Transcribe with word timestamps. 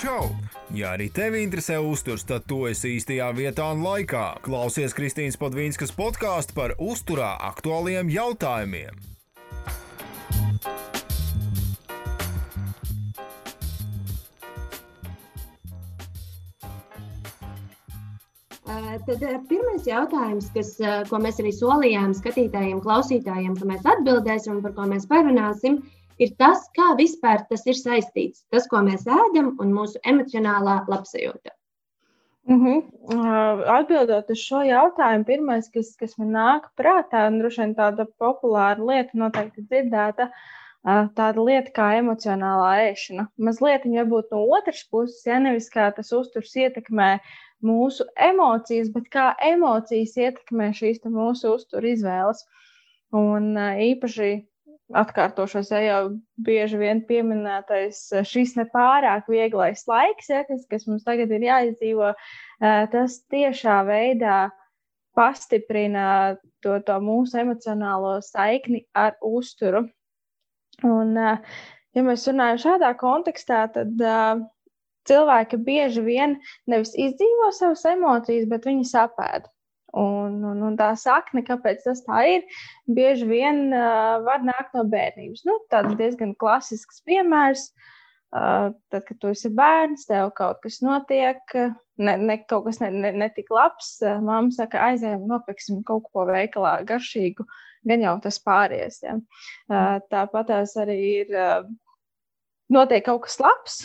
Čau! 0.00 0.30
Ja 0.72 0.94
arī 0.96 1.10
tevi 1.12 1.42
interesē 1.44 1.74
uzturs, 1.84 2.22
tad 2.24 2.46
tu 2.48 2.62
esi 2.64 2.94
īstajā 2.96 3.26
vietā 3.36 3.66
un 3.74 3.82
laikā. 3.84 4.38
Klausies 4.46 4.94
Kristīnas 4.96 5.36
Padvīnskas 5.36 5.92
podkāstu 5.92 6.56
par 6.56 6.72
uzturā 6.80 7.34
aktuāliem 7.50 8.08
jautājumiem. 8.08 8.96
Tad 19.04 19.22
pirmais 19.50 19.84
jautājums, 19.84 20.48
kas, 20.54 20.76
ko 21.12 21.20
mēs 21.20 21.44
arī 21.44 21.52
solījām 21.52 22.16
skatītājiem, 22.16 22.80
klausītājiem, 22.80 23.52
ka 23.58 23.68
mēs 23.68 23.84
atbildēsim 23.98 24.56
un 24.56 24.64
par 24.64 24.78
ko 24.78 24.88
mēs 24.88 25.04
parunāsim, 25.10 25.82
ir 25.82 25.99
tas, 26.40 26.66
kā 26.76 26.92
vispār 26.98 27.46
tas 27.48 27.64
ir 27.66 27.78
saistīts. 27.78 28.44
Tas, 28.52 28.68
ko 28.68 28.82
mēs 28.84 29.06
ēdam, 29.08 29.54
un 29.62 29.72
mūsu 29.72 30.02
emocionālā 30.04 30.82
labsajūta. 30.90 31.54
Mm 32.50 32.60
-hmm. 32.64 33.66
Atbildot 33.78 34.30
uz 34.30 34.38
šo 34.38 34.62
jautājumu, 34.66 35.24
pirmais, 35.24 35.68
kas, 35.74 35.96
kas 35.96 36.16
man 36.18 36.32
nāk 36.36 36.70
prātā, 36.76 37.26
un 37.28 37.38
droši 37.38 37.60
vien 37.60 37.74
tāda 37.74 38.06
populāra 38.18 38.86
lieta, 38.90 39.10
noteikti 39.14 39.62
dzirdēta, 39.62 40.30
tāda 41.20 41.44
lieta 41.44 41.70
kā 41.70 41.88
emocionālā 42.00 42.90
ēšana. 42.90 43.28
Mazliet 43.38 43.84
varbūt 43.84 44.32
no 44.32 44.42
otras 44.56 44.82
puses, 44.90 45.26
ja 45.26 45.38
nevis 45.38 45.70
kā 45.70 45.90
tas 45.96 46.12
uzturs 46.12 46.56
ietekmē 46.56 47.18
mūsu 47.62 48.04
emocijas, 48.16 48.88
bet 48.88 49.08
kā 49.12 49.34
emocijas 49.52 50.16
ietekmē 50.16 50.72
šīs 50.72 51.04
mūsu 51.04 51.54
uzturu 51.54 51.86
izvēles. 51.86 52.46
Un 53.12 53.54
īpaši 53.90 54.49
atkārtošos, 54.96 55.70
ja 55.72 55.80
jau 55.84 56.00
bieži 56.42 56.78
vien 56.80 57.02
pieminētais 57.06 58.02
šis 58.26 58.56
nepārāk 58.58 59.28
vieglais 59.30 59.84
laiks, 59.88 60.30
ja, 60.32 60.42
kas, 60.48 60.64
kas 60.70 60.86
mums 60.90 61.04
tagad 61.06 61.32
ir 61.34 61.46
jāizdzīvo, 61.46 62.12
tas 62.92 63.18
tiešā 63.32 63.80
veidā 63.88 64.38
pastiprina 65.16 66.36
to, 66.64 66.78
to 66.86 66.96
mūsu 67.02 67.42
emocionālo 67.42 68.18
saikni 68.24 68.84
ar 68.94 69.16
uzturu. 69.26 69.86
Un, 70.86 71.14
ja 71.16 72.04
mēs 72.06 72.26
runājam 72.30 72.62
šādā 72.64 72.94
kontekstā, 73.00 73.64
tad 73.74 74.04
cilvēki 75.08 75.60
bieži 75.66 76.04
vien 76.04 76.36
nevis 76.70 76.94
izdzīvo 76.98 77.50
savas 77.56 77.86
emocijas, 77.90 78.48
bet 78.50 78.68
viņi 78.68 78.86
sapēda. 78.90 79.50
Un, 79.98 80.36
un, 80.46 80.60
un 80.68 80.76
tā 80.78 80.92
sakne, 80.98 81.42
kāpēc 81.46 81.82
tas 81.82 82.02
tā 82.06 82.22
ir, 82.36 82.44
bieži 82.86 83.26
vien 83.26 83.64
uh, 83.74 84.20
var 84.26 84.44
nākt 84.46 84.76
no 84.76 84.84
bērnības. 84.90 85.42
Nu, 85.48 85.56
tāds 85.72 85.96
diezgan 85.98 86.36
klasisks 86.38 87.02
piemērs. 87.08 87.70
Uh, 88.30 88.70
tad, 88.94 89.02
kad 89.08 89.18
tu 89.18 89.32
esi 89.32 89.50
bērns, 89.50 90.04
tev 90.06 90.28
kaut 90.38 90.60
kas 90.62 90.78
notiek, 90.86 91.40
ne, 91.98 92.12
ne, 92.14 92.36
kaut 92.46 92.68
kas 92.68 92.78
netik 92.78 93.00
ne, 93.02 93.12
ne, 93.18 93.30
ne 93.34 93.56
labs. 93.56 93.96
Uh, 94.04 94.20
Māma 94.22 94.54
saka, 94.54 94.84
aizējām, 94.92 95.26
nopirksim 95.26 95.82
kaut 95.88 96.06
ko 96.12 96.28
veikalā 96.30 96.76
garšīgu, 96.86 97.48
gan 97.90 98.06
jau 98.06 98.14
tas 98.22 98.38
pāries. 98.46 99.00
Ja. 99.02 99.18
Uh, 99.66 99.96
tāpat 100.14 100.52
tās 100.52 100.76
arī 100.78 101.00
ir, 101.24 101.34
uh, 101.34 101.66
notiek 102.70 103.02
kaut 103.10 103.24
kas 103.26 103.40
labs, 103.42 103.80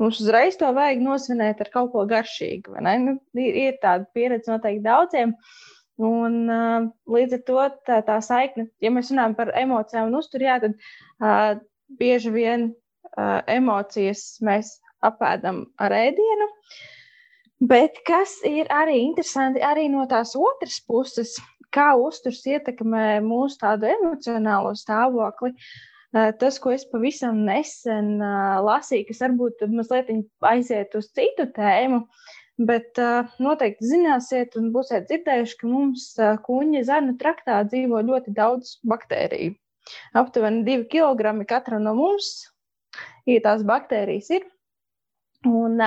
Mums 0.00 0.20
uzreiz 0.22 0.56
to 0.58 0.70
vajag 0.74 1.02
nosvinēt 1.04 1.60
ar 1.62 1.68
kaut 1.72 1.92
ko 1.92 2.04
garšīgu. 2.10 2.78
Nu, 2.82 3.16
ir, 3.38 3.58
ir 3.66 3.76
tāda 3.82 4.08
pieredze 4.16 4.50
noteikti 4.50 4.84
daudziem. 4.86 5.34
Un, 6.02 6.38
uh, 6.50 6.86
līdz 7.12 7.36
ar 7.36 7.42
to 7.46 7.66
tā, 7.86 7.98
tā 8.06 8.16
saikne, 8.24 8.66
ja 8.82 8.90
mēs 8.90 9.12
runājam 9.12 9.36
par 9.38 9.52
emocijām 9.60 10.08
un 10.08 10.16
uzturu, 10.18 10.48
jā, 10.48 10.56
tad 10.62 10.72
uh, 11.20 11.60
bieži 12.00 12.32
vien 12.32 12.64
uh, 12.72 13.42
emocijas 13.52 14.24
mēs 14.42 14.72
apēdam 15.04 15.66
ar 15.78 15.94
ēdienu. 15.94 16.48
Bet 17.68 18.00
kas 18.08 18.38
ir 18.48 18.72
arī 18.72 18.96
interesanti, 19.04 19.62
arī 19.62 19.86
no 19.92 20.08
tās 20.10 20.32
otras 20.34 20.80
puses, 20.88 21.36
kā 21.72 21.92
uzturs 22.00 22.40
ietekmē 22.48 23.20
mūsu 23.22 23.60
emocionālo 23.68 24.72
stāvokli. 24.80 25.52
Uh, 25.52 25.91
Tas, 26.12 26.58
ko 26.60 26.74
es 26.74 26.84
pavisam 26.92 27.38
nesen 27.46 28.18
lasīju, 28.20 29.06
kas 29.08 29.22
varbūt 29.24 29.62
mazliet 29.72 30.10
aiziet 30.44 30.92
uz 30.98 31.08
citu 31.16 31.46
tēmu, 31.56 32.02
bet 32.68 33.00
noteikti 33.40 33.88
zināsiet 33.88 34.58
un 34.60 34.68
būsiet 34.74 35.06
dzirdējuši, 35.08 35.56
ka 35.60 35.70
mums 35.70 36.10
kuņa 36.44 36.82
zarnu 36.90 37.16
traktā 37.20 37.62
dzīvo 37.64 38.02
ļoti 38.10 38.34
daudz 38.36 38.74
baktēriju. 38.84 39.54
Aptuveni 40.20 40.60
2 40.66 40.84
kg 40.92 41.46
katra 41.48 41.80
no 41.80 41.94
mums 41.96 42.28
ir 43.26 43.40
tās 43.46 43.64
baktērijas. 43.64 44.28
Ir. 44.36 44.44
Un 45.48 45.80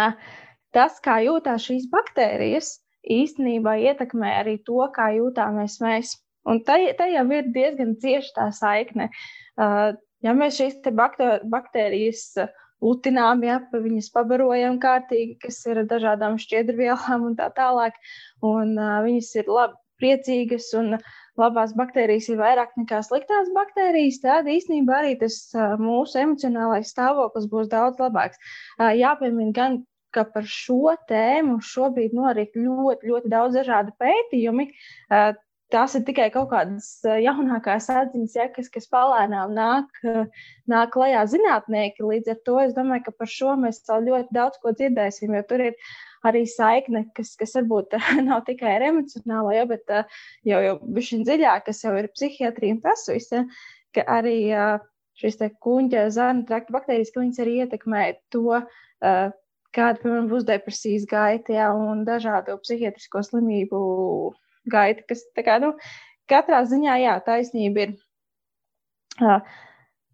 tas, 0.74 0.97
kā 1.06 1.19
jūtās 1.24 1.69
šīs 1.69 1.86
baktērijas, 1.94 2.80
īstenībā 3.06 3.78
ietekmē 3.92 4.34
arī 4.42 4.57
to, 4.66 4.81
kā 4.96 5.12
jūtāmies 5.19 5.78
mēs. 5.86 6.18
Un 6.50 6.59
tā, 6.66 6.78
tā 6.97 7.07
jau 7.13 7.25
ir 7.34 7.47
diezgan 7.53 7.96
cieša 8.02 8.34
tā 8.36 8.50
saikne. 8.53 9.07
Uh, 9.56 9.94
Ja 10.25 10.34
mēs 10.34 10.58
šīs 10.59 10.80
baktērijas 10.90 12.28
uh, 12.41 12.53
lutinām, 12.84 13.44
ja 13.46 13.59
viņas 13.72 14.12
pabarojam 14.13 14.80
kārtīgi, 14.84 15.38
kas 15.46 15.62
ir 15.69 15.84
dažādām 15.90 16.40
šķiedrvielām 16.41 17.30
un 17.30 17.40
tā 17.40 17.50
tālāk, 17.56 17.97
un 18.46 18.75
uh, 18.78 19.00
viņas 19.06 19.31
ir 19.41 19.52
labi 19.52 19.80
priecīgas 20.02 20.74
un 20.75 20.97
labās 21.40 21.72
baktērijas 21.78 22.28
ir 22.31 22.40
vairāk 22.41 22.74
nekā 22.80 23.00
sliktās 23.06 23.47
baktērijas, 23.56 24.19
tad 24.24 24.50
īstenībā 24.52 25.00
arī 25.02 25.16
tas 25.22 25.40
uh, 25.56 25.75
mūsu 25.80 26.19
emocionālais 26.24 26.92
stāvoklis 26.92 27.50
būs 27.52 27.72
daudz 27.72 28.02
labāks. 28.03 28.42
Uh, 28.80 28.92
jāpiemina 28.96 29.56
gan, 29.56 29.80
ka 30.16 30.24
par 30.31 30.46
šo 30.47 30.96
tēmu 31.09 31.57
šobrīd 31.63 32.13
norit 32.16 32.56
ļoti, 32.56 33.07
ļoti 33.12 33.31
daudz 33.31 33.59
dažādu 33.59 33.96
pētījumu. 34.00 34.68
Uh, 35.12 35.34
tās 35.74 35.96
ir 35.98 36.03
tikai 36.08 36.28
kaut 36.34 36.50
kādas 36.52 36.88
jaunākās 37.03 37.88
atziņas, 37.92 38.36
ja, 38.38 38.48
kas, 38.53 38.70
kas 38.74 38.90
palēnām 38.92 39.53
nāk, 39.58 40.02
nāk 40.72 40.92
klajā 40.94 41.24
zinātnieki. 41.31 42.06
Līdz 42.06 42.34
ar 42.36 42.42
to 42.48 42.58
es 42.64 42.76
domāju, 42.78 43.08
ka 43.08 43.16
par 43.20 43.31
šo 43.31 43.56
mēs 43.62 43.81
vēl 43.90 44.09
ļoti 44.09 44.38
daudz 44.38 44.59
ko 44.62 44.74
dzirdēsim, 44.75 45.34
jo 45.36 45.44
tur 45.50 45.66
ir 45.70 45.80
arī 46.25 46.44
saikne, 46.50 47.06
kas, 47.18 47.36
kas 47.40 47.56
varbūt 47.59 47.98
nav 48.30 48.46
tikai 48.50 48.75
ar 48.78 48.90
emocionālo, 48.92 49.54
ja, 49.56 49.66
bet 49.70 49.90
jau, 49.90 50.59
jau 50.68 50.75
bišķiņ 50.98 51.25
dziļāk, 51.30 51.66
kas 51.70 51.84
jau 51.86 51.96
ir 52.00 52.12
psihiatrija 52.14 52.78
un 52.78 52.84
tas 52.86 53.08
viss, 53.12 53.34
ja, 53.34 53.46
ka 53.96 54.06
arī 54.20 54.38
šīs 55.16 55.40
te 55.40 55.50
kuņģa, 55.64 56.08
zarnu 56.14 56.46
trakta 56.50 56.75
baktērijas, 56.75 57.14
ka 57.14 57.24
viņas 57.24 57.42
arī 57.44 57.59
ietekmē 57.64 58.06
to, 58.34 58.62
kāda, 59.75 60.00
piemēram, 60.02 60.28
būs 60.31 60.48
depresijas 60.48 61.06
gaita 61.09 61.56
ja, 61.56 61.70
un 61.75 62.04
dažādu 62.08 62.58
psihiatrisko 62.64 63.24
slimību 63.28 63.80
gaita, 64.72 65.06
kas 65.09 65.24
kā, 65.38 65.59
nu, 65.64 65.74
katrā 66.31 66.64
ziņā, 66.70 66.98
jā, 67.03 67.16
taisnība 67.26 67.88
ir. 67.88 67.96
Uh, 69.16 69.40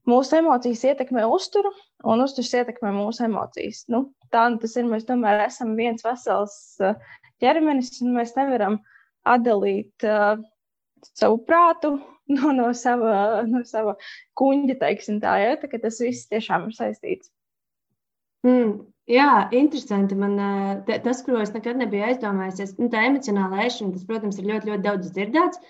mūsu 0.09 0.37
emocijas 0.37 0.83
ietekmē 0.91 1.25
uzturu, 1.29 1.71
un 2.07 2.23
uzturs 2.25 2.51
ietekmē 2.57 2.91
mūsu 2.95 3.25
emocijas. 3.27 3.85
Nu, 3.91 4.05
tā 4.33 4.47
nu 4.51 4.61
tas 4.61 4.75
ir. 4.77 4.87
Mēs 4.89 5.07
tomēr 5.09 5.45
esam 5.47 5.75
viens 5.79 6.05
vesels 6.05 6.55
ķermenis, 7.41 7.99
un 8.05 8.15
mēs 8.17 8.35
nevaram 8.37 8.79
atdalīt 9.27 10.05
uh, 10.07 10.37
savu 11.13 11.41
prātu 11.47 11.95
no, 12.35 12.53
no, 12.55 12.71
sava, 12.77 13.43
no 13.49 13.63
sava 13.67 13.97
kuģa, 14.37 14.77
teiksim 14.81 15.21
tā, 15.23 15.37
ja? 15.41 15.57
tā 15.61 15.81
tas 15.81 16.01
viss 16.03 16.29
tiešām 16.31 16.69
ir 16.69 16.77
saistīts. 16.77 17.31
Mm, 18.45 18.79
jā, 19.09 19.29
interesanti. 19.55 20.17
Man, 20.17 20.37
te, 20.87 20.97
tas, 21.05 21.23
ko 21.25 21.39
es 21.41 21.53
nekad 21.55 21.79
nebiju 21.79 22.05
aizdomājies, 22.09 22.75
nu, 22.79 22.89
tā 22.93 23.05
emocionāla 23.09 23.65
ēšana, 23.65 23.95
tas, 23.95 24.05
protams, 24.09 24.39
ir 24.41 24.49
ļoti, 24.49 24.71
ļoti 24.71 24.85
daudz 24.87 25.11
dzirdēts. 25.15 25.61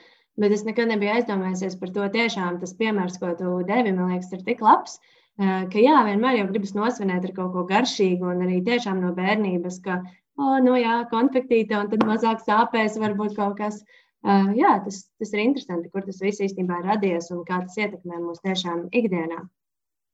Bet 0.42 0.54
es 0.56 0.64
nekad 0.66 0.88
nebiju 0.90 1.14
aizdomājies 1.18 1.76
par 1.80 1.92
to. 1.96 2.06
Tiešām 2.14 2.60
tas 2.62 2.76
piemērs, 2.80 3.20
ko 3.22 3.34
tu 3.40 3.58
devi, 3.68 3.92
man 3.96 4.14
liekas, 4.14 4.32
ir 4.36 4.46
tik 4.48 4.64
labs. 4.64 5.00
Ka 5.42 5.82
jā, 5.82 5.96
vienmēr 6.08 6.38
jau 6.38 6.50
gribas 6.52 6.76
nosvinēt 6.78 7.26
ar 7.28 7.34
kaut 7.36 7.54
ko 7.56 7.66
garšīgu, 7.70 8.28
un 8.34 8.44
arī 8.46 8.60
tiešām 8.66 9.00
no 9.02 9.12
bērnības, 9.18 9.80
ka, 9.86 10.02
oh, 10.38 10.58
nu 10.64 10.76
jā, 10.80 11.02
konfektīte, 11.12 11.76
un 11.80 11.90
tad 11.92 12.06
mazāk 12.08 12.44
sāpēs 12.46 13.00
varbūt 13.02 13.36
kaut 13.40 13.58
kas. 13.60 13.82
Uh, 13.82 14.52
jā, 14.54 14.76
tas, 14.86 15.00
tas 15.18 15.32
ir 15.34 15.42
interesanti, 15.42 15.90
kur 15.90 16.04
tas 16.06 16.20
viss 16.22 16.44
īstenībā 16.46 16.84
radies 16.86 17.32
un 17.34 17.42
kā 17.48 17.58
tas 17.64 17.78
ietekmē 17.80 18.20
mūs 18.22 18.44
tiešām 18.46 18.84
ikdienā. 18.94 19.40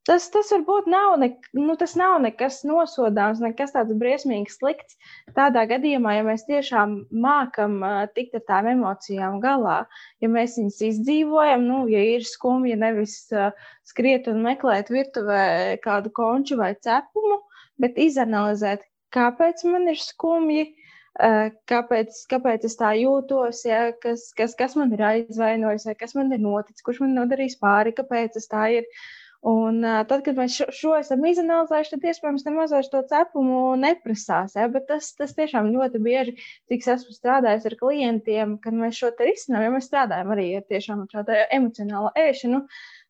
Tas, 0.08 0.30
tas 0.32 0.48
varbūt 0.54 0.86
nav, 0.88 1.18
ne, 1.20 1.28
nu, 1.58 1.74
tas 1.80 1.94
nav 2.00 2.14
nekas 2.24 2.62
nosodāms, 2.68 3.42
nekas 3.44 3.74
tāds 3.74 3.96
briesmīgi 4.00 4.54
slikts. 4.54 4.96
Tādā 5.36 5.66
gadījumā, 5.68 6.14
ja 6.16 6.24
mēs 6.24 6.46
tiešām 6.48 6.94
mākam 7.26 7.82
uh, 7.84 8.06
tikt 8.16 8.38
ar 8.40 8.46
tām 8.48 8.70
emocijām 8.72 9.42
galā, 9.44 9.82
ja 10.24 10.30
mēs 10.32 10.56
viņus 10.62 10.80
izdzīvojam, 10.92 11.68
nu, 11.68 11.82
ja 11.92 12.06
ir 12.14 12.24
skumji, 12.30 12.78
nevis 12.80 13.18
uh, 13.36 13.52
skriet 13.92 14.32
un 14.32 14.40
meklēt 14.48 14.94
virtuvē 14.96 15.44
kādu 15.84 16.14
konču 16.16 16.62
vai 16.64 16.72
cepumu, 16.80 17.42
bet 17.76 18.00
izanalizēt, 18.08 18.88
kāpēc 19.12 19.68
man 19.68 19.92
ir 19.92 20.00
skumji. 20.00 20.70
Uh, 21.18 21.50
kāpēc, 21.68 22.14
kāpēc 22.30 22.64
es 22.70 22.76
tā 22.78 22.92
jūtos, 22.94 23.64
ja, 23.66 23.88
kas, 24.04 24.30
kas, 24.38 24.54
kas 24.56 24.76
man 24.78 24.92
ir 24.94 25.02
aizvainojis, 25.02 25.88
vai 25.90 25.96
kas 25.98 26.14
man 26.14 26.30
ir 26.32 26.44
noticis, 26.44 26.84
kurš 26.86 27.02
man 27.04 27.18
nodarījis 27.18 27.58
pāri, 27.58 27.96
kāpēc 27.98 28.38
tas 28.38 28.46
tā 28.52 28.68
ir. 28.80 28.86
Uh, 28.86 29.27
Un, 29.46 29.84
uh, 29.86 30.02
tad, 30.10 30.24
kad 30.26 30.38
mēs 30.40 30.56
šo, 30.58 30.66
šo 30.74 30.94
esam 30.98 31.26
izanalizējuši, 31.30 31.92
tad 31.94 32.06
iespējams 32.10 32.46
nemaz 32.48 32.72
vairs 32.74 32.90
to 32.90 33.04
cepumu 33.10 33.60
neprasās. 33.78 34.56
Ja? 34.58 34.66
Bet 34.74 34.88
tas, 34.90 35.12
tas 35.20 35.36
tiešām 35.38 35.70
ļoti 35.76 36.02
bieži, 36.04 36.34
cik 36.72 36.88
esmu 36.96 37.14
strādājis 37.14 37.68
ar 37.70 37.78
klientiem, 37.78 38.58
kad 38.64 38.78
mēs 38.78 38.98
šo 38.98 39.12
te 39.14 39.30
risinām, 39.30 39.68
ja 39.68 39.76
mēs 39.76 39.92
strādājam 39.92 40.34
arī 40.34 40.48
ar 40.58 40.66
tiešām 40.74 41.06
tādu 41.14 41.38
emocionālu 41.60 42.12
ēšanu. 42.18 42.64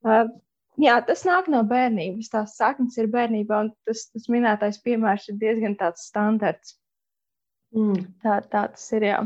Uh, 0.03 0.27
jā, 0.83 0.99
tas 1.07 1.23
nāk 1.29 1.47
no 1.53 1.63
bērnības. 1.67 2.33
Tās 2.35 2.57
saknes 2.59 2.99
ir 2.99 3.07
bērnībā, 3.13 3.63
un 3.63 3.71
tas, 3.87 4.09
tas 4.11 4.27
minētais 4.33 4.83
piemērs 4.83 5.31
ir 5.31 5.39
diezgan 5.39 5.79
tāds 5.79 6.09
standarts. 6.11 6.75
Mm. 7.75 8.03
Tā, 8.23 8.41
tā 8.51 8.67
tas 8.75 8.91
ir. 8.95 9.07
Jā. 9.13 9.23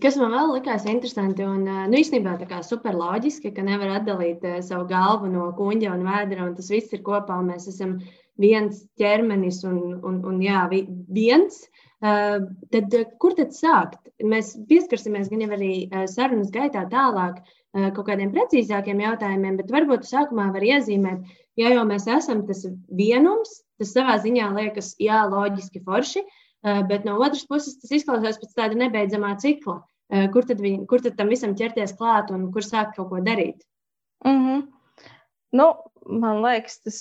Kas 0.00 0.14
man 0.16 0.32
vēl 0.32 0.54
likās 0.54 0.86
interesanti, 0.88 1.44
un 1.44 1.66
nu, 1.68 1.98
īstenībā 1.98 2.62
super 2.64 2.94
loģiski, 2.96 3.50
ka 3.52 3.64
nevar 3.66 3.98
atdalīt 3.98 4.44
savu 4.64 4.86
galvu 4.88 5.28
no 5.28 5.50
kuģa 5.58 5.90
un 5.92 6.06
vēdra, 6.06 6.46
un 6.48 6.54
tas 6.56 6.70
viss 6.72 6.94
ir 6.96 7.02
kopā, 7.04 7.36
un 7.42 7.50
mēs 7.52 7.68
esam 7.68 7.98
viens 8.40 8.86
ķermenis 8.96 9.60
un, 9.68 10.00
un, 10.00 10.22
un 10.24 10.38
jā, 10.40 10.64
viens. 11.12 11.60
Tad 12.00 12.96
kur 13.20 13.36
tad 13.36 13.52
sākt? 13.52 14.00
Mēs 14.24 14.54
pieskarsimies 14.70 15.28
gan 15.28 15.44
jau 15.44 15.50
arī 15.58 15.72
sarunas 16.08 16.48
gaitā 16.54 16.86
tālāk 16.88 17.42
kaut 17.76 18.06
kādiem 18.08 18.32
precīzākiem 18.32 19.04
jautājumiem, 19.04 19.60
bet 19.60 19.76
varbūt 19.76 20.08
sākumā 20.08 20.48
var 20.56 20.64
iezīmēt, 20.64 21.28
ja 21.60 21.74
jau 21.76 21.84
mēs 21.88 22.08
esam 22.08 22.46
tas 22.48 22.64
vienums, 22.88 23.60
tas 23.76 23.92
savā 23.92 24.16
ziņā 24.24 24.48
liekas, 24.56 24.94
jā, 25.00 25.20
loģiski 25.28 25.84
forši, 25.84 26.24
uh, 26.24 26.41
bet 26.62 27.04
no 27.04 27.16
otras 27.18 27.46
puses 27.50 27.78
tas 27.80 27.90
izklausās 27.98 28.38
pēc 28.38 28.52
tāda 28.58 28.78
nebeidzamā 28.78 29.34
cikla. 29.42 29.80
Eh, 30.12 30.26
kur 30.32 30.44
tad, 30.44 30.60
viņi, 30.60 30.84
kur 30.90 31.00
tad 31.00 31.16
tam 31.16 31.30
visam 31.32 31.54
ķerties 31.56 31.94
klāt 31.96 32.30
un 32.34 32.50
kur 32.52 32.64
sākt 32.66 32.98
kaut 32.98 33.08
ko 33.08 33.20
darīt? 33.24 33.62
Mm 34.26 34.40
-hmm. 34.44 34.66
nu, 35.58 35.66
man 36.20 36.42
liekas, 36.42 36.80
tas 36.84 36.98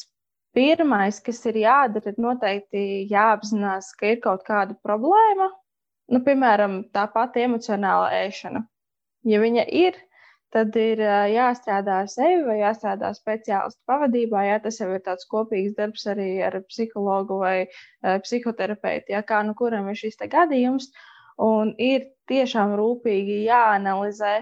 pirmais, 0.56 1.19
kas 1.19 1.46
ir 1.46 1.60
jādara, 1.63 2.13
ir 2.13 2.16
noteikti 2.18 3.08
jāapzinās, 3.12 3.92
ka 4.00 4.13
ir 4.13 4.22
kaut 4.24 4.46
kāda 4.48 4.78
problēma. 4.88 5.50
Nu, 6.07 6.19
piemēram, 6.19 6.84
tā 6.94 7.06
pati 7.14 7.44
emocionāla 7.44 8.10
ēšana. 8.28 8.64
Ja 9.24 9.40
viņa 9.40 9.66
ir, 9.68 9.96
tad 10.51 10.75
ir 10.80 11.01
jāstrādā 11.31 12.01
ar 12.03 12.09
sevi 12.12 12.42
vai 12.48 12.57
jāstrādā 12.59 13.12
speciālistu 13.15 13.81
pavadībā. 13.89 14.44
Jā, 14.50 14.59
tas 14.63 14.80
jau 14.81 14.89
ir 14.95 15.03
tāds 15.06 15.27
kopīgs 15.31 15.77
darbs 15.77 16.06
arī 16.12 16.30
ar 16.45 16.59
psihologu 16.68 17.39
vai 17.42 17.56
psihoterapeitu, 18.01 19.15
ja, 19.15 19.24
kā 19.24 19.42
nu 19.48 19.56
kuram 19.57 19.89
ir 19.92 20.00
šis 20.00 20.19
gadījums. 20.31 20.92
Un 21.42 21.74
ir 21.81 22.12
tiešām 22.30 22.75
rūpīgi 22.77 23.42
jāanalizē 23.48 24.36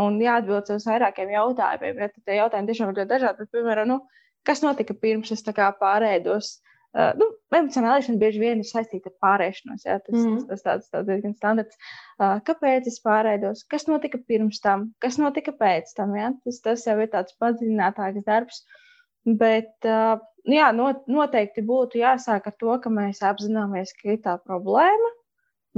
un 0.00 0.18
jāatbild 0.22 0.70
uz 0.74 0.86
vairākiem 0.88 1.34
jautājumiem. 1.34 2.00
Ja, 2.00 2.08
tie 2.14 2.38
jautājumi 2.38 2.70
tiešām 2.70 2.90
ir 2.90 3.00
ļoti 3.00 3.10
dažādi. 3.10 3.44
Bet, 3.44 3.52
piemēram, 3.54 3.90
nu, 3.90 3.98
kas 4.46 4.62
notika 4.64 4.94
pirms 4.94 5.34
es 5.34 5.44
pārēdos? 5.44 6.58
Uh, 6.90 7.12
nu, 7.14 7.26
emocionālēšana 7.54 8.18
bieži 8.18 8.40
vien 8.42 8.62
ir 8.64 8.66
saistīta 8.66 9.12
ar 9.12 9.14
pārēšanos. 9.22 9.84
Jā, 9.86 10.00
tas, 10.02 10.16
mm. 10.16 10.40
tas, 10.40 10.46
tas 10.48 10.64
tāds, 10.64 10.88
tāds 10.90 11.06
diezgan 11.06 11.36
standarts. 11.38 11.78
Uh, 12.18 12.40
kāpēc 12.46 12.88
es 12.90 12.98
pārēdos? 13.04 13.62
Kas 13.70 13.86
notika 13.86 14.18
pirms 14.18 14.58
tam? 14.64 14.88
Kas 15.04 15.20
notika 15.22 15.54
pēc 15.54 15.92
tam? 15.94 16.16
Jā? 16.18 16.32
Tas, 16.42 16.58
tas 16.64 16.86
jau 16.88 16.96
ir 16.98 17.12
tāds 17.12 17.36
padziļinātāks 17.38 18.26
darbs. 18.26 18.64
Bet, 19.22 19.70
uh, 19.86 20.18
jā, 20.50 20.72
not, 20.74 21.06
noteikti 21.06 21.62
būtu 21.68 22.02
jāsāk 22.02 22.50
ar 22.50 22.58
to, 22.58 22.74
ka 22.82 22.90
mēs 22.90 23.22
apzināmies, 23.22 23.94
ka 24.00 24.16
ir 24.16 24.22
tā 24.26 24.34
problēma. 24.42 25.14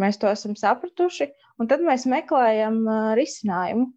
Mēs 0.00 0.16
to 0.16 0.30
esam 0.32 0.56
sapratuši, 0.56 1.28
un 1.60 1.68
tad 1.68 1.84
mēs 1.84 2.08
meklējam 2.08 2.86
uh, 2.86 3.12
risinājumu. 3.18 3.90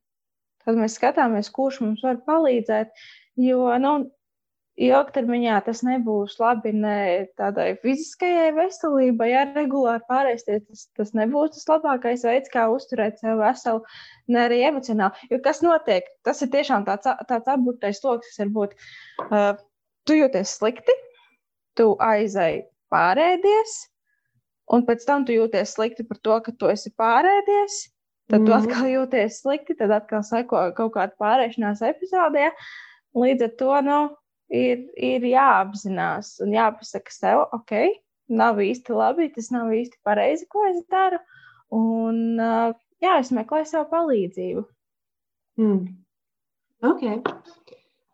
Tad 0.67 0.81
mēs 0.81 0.99
skatāmies, 0.99 1.47
kurš 1.55 1.79
mums 1.85 2.03
var 2.03 2.19
palīdzēt. 2.27 2.91
Jo 3.39 3.71
nu, 3.79 3.95
ilgtermiņā 4.75 5.59
tas 5.63 5.81
nebūs 5.87 6.35
labi 6.41 6.73
ne 6.75 6.97
tādai 7.39 7.69
fiziskajai 7.79 8.49
veselībai, 8.57 9.29
ja 9.31 9.45
regulāri 9.55 10.03
pārēsties. 10.09 10.65
Tas, 10.67 10.83
tas 10.99 11.13
nebūs 11.15 11.55
tas 11.55 11.69
labākais 11.71 12.25
veids, 12.27 12.51
kā 12.51 12.67
uzturēt 12.73 13.21
sevi 13.21 13.37
veselu, 13.39 13.81
ne 14.27 14.41
arī 14.43 14.61
emocionāli. 14.67 15.29
Jo 15.31 15.39
kas 15.45 15.63
notiek? 15.63 16.09
Tas 16.27 16.43
ir 16.43 16.51
tiešām 16.55 16.87
tāds, 16.89 17.07
tāds 17.29 17.51
apburtais 17.51 18.03
lokus, 18.03 18.33
kas 18.33 18.43
var 18.43 18.53
būt. 18.59 18.77
Uh, 19.29 19.51
tu 20.05 20.19
jūties 20.19 20.57
slikti, 20.59 20.95
tu 21.79 21.93
aizai 22.03 22.65
pārēdies, 22.91 23.77
un 24.75 24.83
pēc 24.87 25.07
tam 25.07 25.23
tu 25.27 25.35
jūties 25.35 25.77
slikti 25.77 26.03
par 26.07 26.19
to, 26.19 26.41
ka 26.43 26.55
tu 26.59 26.71
esi 26.71 26.91
pārēdies. 26.99 27.85
Tad 28.25 28.41
mm 28.41 28.45
-hmm. 28.45 28.49
tu 28.49 28.51
mhm. 28.51 28.61
atkal 28.61 28.87
jūties 28.89 29.41
slikti, 29.41 29.75
tad 29.77 29.91
atkal 29.91 30.23
seko 30.23 30.71
kaut 30.75 30.93
kāda 30.93 31.13
pārēšanās 31.21 31.81
epizodē. 31.85 32.51
Līdz 33.15 33.43
ar 33.43 33.51
to, 33.59 33.81
nu, 33.81 33.99
ir, 34.49 34.85
ir 34.95 35.27
jāapzinās 35.29 36.35
un 36.45 36.53
jāpasaka 36.55 37.13
sev, 37.13 37.45
ok, 37.55 37.75
nav 38.29 38.61
īsti 38.61 38.95
labi, 38.95 39.29
tas 39.35 39.51
nav 39.53 39.73
īsti 39.73 40.01
pareizi, 40.05 40.47
ko 40.49 40.65
es 40.69 40.81
daru. 40.91 41.21
Un 41.75 42.37
jā, 42.39 43.17
es 43.19 43.33
meklēju 43.35 43.69
savu 43.69 43.89
palīdzību. 43.91 44.65
Mm. 45.61 45.81
Ok. 46.85 47.05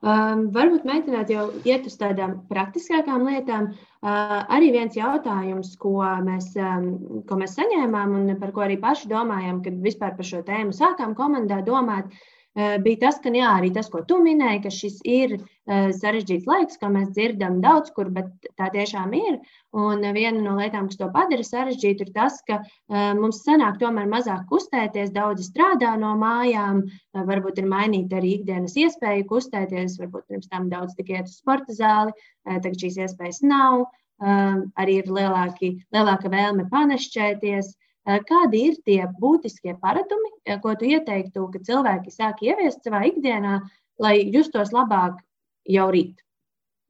Um, 0.01 0.47
varbūt 0.49 0.85
mēģināt 0.87 1.29
jau 1.29 1.43
iet 1.61 1.85
uz 1.85 1.93
tādām 1.99 2.39
praktiskākām 2.49 3.27
lietām. 3.27 3.67
Uh, 4.01 4.39
arī 4.49 4.71
viens 4.73 4.95
jautājums, 4.97 5.75
ko 5.81 5.99
mēs, 6.25 6.47
um, 6.57 7.21
ko 7.29 7.37
mēs 7.37 7.53
saņēmām 7.59 8.15
un 8.17 8.31
par 8.41 8.53
ko 8.55 8.63
arī 8.65 8.79
paši 8.81 9.11
domājam, 9.11 9.59
kad 9.61 9.77
vispār 9.83 10.15
par 10.17 10.25
šo 10.25 10.41
tēmu 10.47 10.73
sākām 10.73 11.13
komandā 11.17 11.59
domāt, 11.67 12.09
uh, 12.09 12.79
bija 12.81 13.03
tas, 13.03 13.21
ka 13.21 13.29
jā, 13.29 13.51
arī 13.59 13.69
tas, 13.75 13.91
ko 13.93 14.01
tu 14.09 14.17
minēji, 14.25 14.63
ka 14.65 14.73
šis 14.73 14.97
ir 15.05 15.37
sarežģīts 15.71 16.47
laiks, 16.50 16.77
ko 16.81 16.89
mēs 16.91 17.12
dzirdam 17.15 17.59
daudz 17.63 17.91
kur, 17.95 18.09
bet 18.13 18.29
tā 18.59 18.68
tiešām 18.73 19.13
ir. 19.18 19.38
Un 19.77 20.03
viena 20.15 20.41
no 20.41 20.57
lietām, 20.57 20.89
kas 20.89 21.00
to 21.00 21.07
padara 21.13 21.45
sarežģītu, 21.47 22.07
ir 22.07 22.13
tas, 22.15 22.39
ka 22.47 22.59
eh, 22.62 23.12
mums 23.18 23.44
sanāk 23.45 23.79
tomēr 23.81 24.09
mazāk 24.12 24.44
kustēties, 24.51 25.13
daudzi 25.15 25.47
strādā 25.47 25.94
no 26.01 26.13
mājām, 26.19 26.83
varbūt 27.15 27.62
ir 27.62 27.69
mainīta 27.71 28.19
arī 28.19 28.35
ikdienas 28.39 28.75
iespēja 28.79 29.27
kustēties, 29.29 30.00
varbūt 30.01 30.27
pirms 30.27 30.51
tam 30.51 30.69
daudz 30.73 30.97
tikai 31.00 31.21
iet 31.21 31.31
uz 31.31 31.39
sporta 31.39 31.75
zāli, 31.77 32.15
tagad 32.47 32.79
šīs 32.81 33.00
iespējas 33.06 33.44
nav. 33.47 33.88
Arī 34.21 35.00
ir 35.01 35.07
lielāki, 35.09 35.75
lielāka 35.95 36.29
vēlme 36.29 36.67
panešķēties. 36.69 37.71
Eh, 38.09 38.19
kādi 38.25 38.62
ir 38.67 38.77
tie 38.85 39.01
būtiskie 39.21 39.75
paradumi, 39.81 40.31
eh, 40.45 40.57
ko 40.62 40.74
tu 40.75 40.85
ieteiktu, 40.85 41.51
ka 41.53 41.59
cilvēki 41.59 42.09
sāk 42.09 42.41
ieviest 42.41 42.81
savā 42.83 43.06
ikdienā, 43.06 43.59
lai 44.00 44.15
justos 44.33 44.71
labāk 44.74 45.19
jau 45.65 45.91
rīt? 45.91 46.15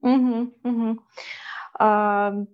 Mm 0.02 0.18
-hmm, 0.18 0.52
mm 0.64 0.74
-hmm. 0.76 0.96
Uh, 1.80 2.46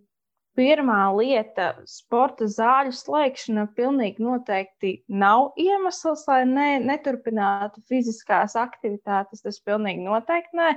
Pirmā 0.58 1.04
lieta- 1.14 1.68
sporta 1.86 2.48
zāļu 2.50 2.90
slēgšana 2.98 3.68
pilnīgi 3.76 4.24
noteikti 4.26 4.88
nav 5.06 5.52
iemesls, 5.54 6.24
lai 6.26 6.40
ne, 6.50 6.80
neturpinātu 6.82 7.78
fiziskās 7.86 8.56
aktivitātes. 8.58 9.44
Tas 9.44 9.60
pilnīgi 9.62 10.02
noteikti 10.02 10.58
nē. 10.58 10.72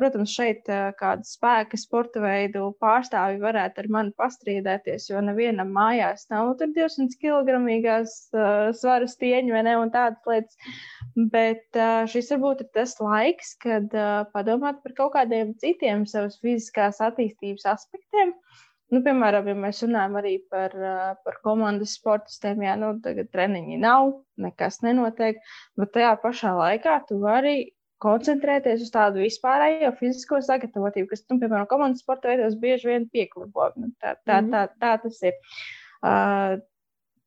Protams, 0.00 0.32
šeit 0.34 0.66
kāda 0.98 1.22
spēka 1.28 1.78
sporta 1.78 2.24
veidu 2.24 2.72
pārstāvji 2.82 3.38
varētu 3.44 3.84
ar 3.84 3.90
mani 3.98 4.10
pastrīdēties, 4.18 5.06
jo 5.12 5.22
nevienam 5.22 5.70
mājās 5.76 6.26
nav 6.34 6.56
tur 6.58 6.74
200 6.74 7.14
kg 7.22 8.02
svara 8.74 9.06
stieņi 9.06 9.54
vai 9.54 9.62
ne 9.68 9.76
un 9.84 9.94
tādas 9.94 10.26
lietas. 10.26 10.58
Bet 11.30 11.80
šis 12.10 12.34
varbūt 12.34 12.66
ir 12.66 12.72
tas 12.74 12.98
laiks, 12.98 13.54
kad 13.62 13.94
padomāt 14.34 14.82
par 14.82 14.98
kaut 14.98 15.14
kādiem 15.14 15.54
citiem 15.62 16.08
savas 16.10 16.42
fiziskās 16.42 16.98
attīstības 17.06 17.70
aspektiem. 17.76 18.34
Nu, 18.92 19.00
piemēram, 19.00 19.46
ja 19.48 19.54
mēs 19.56 19.78
runājam 19.86 20.18
arī 20.20 20.34
par, 20.52 20.74
par 21.24 21.38
komandas 21.44 21.94
sportistiem, 21.96 22.60
jā, 22.66 22.74
nu, 22.76 22.90
tagad 23.04 23.30
treniņi 23.32 23.78
nav, 23.80 24.18
nekas 24.44 24.82
nenotiek, 24.84 25.38
bet 25.80 25.94
tajā 25.94 26.10
pašā 26.20 26.52
laikā 26.58 26.98
tu 27.08 27.20
vari 27.22 27.70
koncentrēties 28.02 28.82
uz 28.84 28.90
tādu 28.92 29.22
vispārējo 29.22 29.92
fizisko 30.00 30.42
sagatavotību, 30.44 31.08
kas, 31.12 31.22
nu, 31.30 31.38
piemēram, 31.40 31.68
komandas 31.70 32.02
sporta 32.04 32.32
veidos 32.32 32.58
bieži 32.60 32.90
vien 32.90 33.06
pieklibo. 33.14 33.70
Nu, 33.78 33.92
tā, 34.02 34.16
tā, 34.26 34.42
tā, 34.50 34.66
tā 34.82 34.92
tas 35.04 35.22
ir. 35.24 35.38
Uh, 36.02 36.58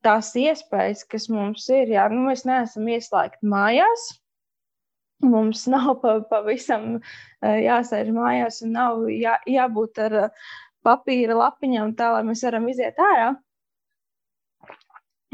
tās 0.05 0.29
iespējas, 0.37 1.01
kas 1.09 1.29
mums 1.33 1.65
ir, 1.73 1.95
jā, 1.95 2.05
nu, 2.13 2.27
mēs 2.29 2.45
neesam 2.45 2.85
ieslēgti 2.93 3.49
mājās. 3.49 4.11
Mums 5.25 5.63
nav 5.71 6.01
pavisam 6.29 6.99
pa 7.39 7.55
jāsēž 7.63 8.11
mājās 8.13 8.59
un 8.65 8.75
nav 8.75 9.05
jā, 9.09 9.37
jābūt 9.49 10.01
ar 10.03 10.17
uh, 10.25 10.49
papīra 10.85 11.37
lapiņām, 11.39 11.95
tā 11.99 12.11
lai 12.15 12.23
mēs 12.27 12.43
varam 12.47 12.67
iziet 12.71 12.99
ārā. 13.01 13.33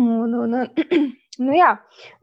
Un, 0.01 0.33
un, 0.33 0.55
nu, 1.45 1.51
jā, 1.55 1.71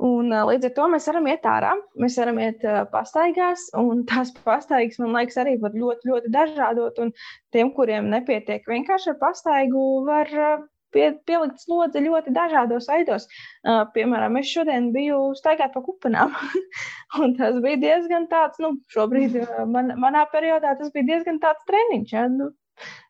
un 0.04 0.32
līdz 0.50 0.70
ar 0.70 0.72
to 0.78 0.86
mēs 0.92 1.06
varam 1.10 1.28
iet 1.30 1.44
ārā, 1.48 1.74
mēs 2.02 2.16
varam 2.20 2.40
iet 2.42 2.64
uh, 2.66 2.80
pastaigās, 2.92 3.68
un 3.78 4.02
tās 4.08 4.32
pastaigas, 4.44 4.98
man 5.02 5.14
liekas, 5.16 5.38
arī 5.42 5.58
var 5.62 5.76
ļoti, 5.76 6.10
ļoti 6.10 6.32
dažādot. 6.34 6.98
Un 7.04 7.12
tiem, 7.54 7.70
kuriem 7.76 8.10
nepietiek 8.14 8.66
vienkārši 8.68 9.14
ar 9.14 9.20
pastaigu, 9.22 9.84
var 10.08 10.34
uh, 10.34 10.66
pie, 10.94 11.08
pielikt 11.28 11.62
slodzi 11.62 12.02
ļoti 12.04 12.34
dažādos 12.36 12.88
veidos. 12.90 13.28
Uh, 13.62 13.84
piemēram, 13.94 14.38
es 14.40 14.50
šodien 14.50 14.90
biju 14.94 15.20
staigāt 15.38 15.74
pa 15.76 15.84
kupenām, 15.84 16.34
un 17.22 17.36
tas 17.38 17.60
bija 17.64 17.80
diezgan 17.84 18.28
tāds, 18.32 18.60
nu, 18.64 18.74
šobrīd 18.94 19.38
man, 19.70 19.94
manā 20.02 20.24
periodā 20.32 20.74
tas 20.80 20.90
bija 20.94 21.12
diezgan 21.12 21.40
tāds 21.44 21.68
treniņš. 21.68 22.16
Ja? 22.16 22.26
Nu, 22.32 22.50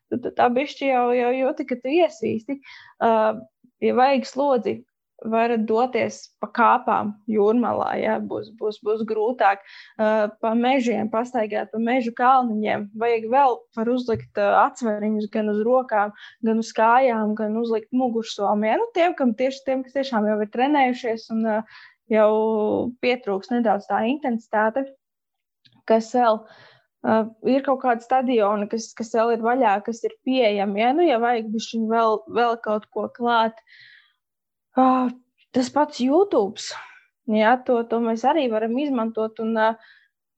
tā 0.09 0.49
bišķi 0.53 0.91
jau, 0.91 1.07
jau, 1.15 1.31
jau 1.37 1.55
tika 1.57 1.79
iesīsti. 1.83 2.59
Uh, 3.03 3.41
ja 3.83 3.97
vajag 3.97 4.27
slodzi 4.27 4.79
varat 5.25 5.65
doties 5.67 6.19
pa 6.39 6.47
kāpām 6.55 7.11
jūrmalā, 7.27 7.89
ja 7.99 8.13
būs, 8.23 8.53
būs, 8.59 8.79
būs 8.85 9.03
grūtāk, 9.07 9.59
uh, 9.99 10.29
pa 10.39 10.53
mežiem, 10.55 11.09
pastaigāt 11.11 11.73
pa 11.73 11.81
mežu 11.83 12.13
kalniņiem. 12.15 12.87
Vajag 12.99 13.27
vēl 13.33 13.57
var 13.75 13.91
uzlikt 13.91 14.39
uh, 14.39 14.61
atsveriņus 14.63 15.27
gan 15.33 15.51
uz 15.51 15.59
rokām, 15.67 16.15
gan 16.45 16.63
uz 16.63 16.71
kājām, 16.75 17.35
gan 17.39 17.59
uzlikt 17.59 17.91
mugursomiem. 17.91 18.71
Ja? 18.71 18.79
Nu, 18.79 18.89
tiem, 18.95 19.15
kam 19.19 19.35
tieši 19.35 19.65
tiem, 19.67 19.83
kas 19.83 19.99
tiešām 19.99 20.29
jau 20.29 20.39
ir 20.39 20.51
trenējušies 20.55 21.29
un 21.35 21.45
uh, 21.57 21.83
jau 22.09 22.31
pietrūks 23.03 23.51
nedaudz 23.51 23.89
tā 23.91 24.05
intensitāte, 24.07 24.87
kas 25.89 26.13
vēl. 26.15 26.43
Uh, 26.45 26.67
ir 27.47 27.61
kaut 27.63 27.83
kāda 27.83 28.03
stadiona, 28.03 28.67
kas, 28.71 28.89
kas 28.97 29.13
vēl 29.15 29.37
ir 29.37 29.45
vaļā, 29.45 29.77
kas 29.85 30.03
ir 30.03 30.17
pieejama. 30.27 30.81
Ja, 30.81 30.89
nu, 30.97 31.05
ja 31.07 31.21
vajag 31.21 31.47
bišķiņ 31.53 31.85
vēl, 31.91 32.19
vēl 32.35 32.57
kaut 32.65 32.89
ko 32.95 33.07
klāt, 33.15 33.55
uh, 33.59 33.87
Uh, 34.79 35.09
tas 35.51 35.69
pats 35.73 35.99
YouTube. 35.99 36.61
Jā, 37.29 37.55
to, 37.65 37.81
to 37.89 37.99
mēs 38.03 38.23
arī 38.27 38.47
varam 38.51 38.77
izmantot. 38.79 39.41
Un, 39.43 39.57
uh, 39.57 39.89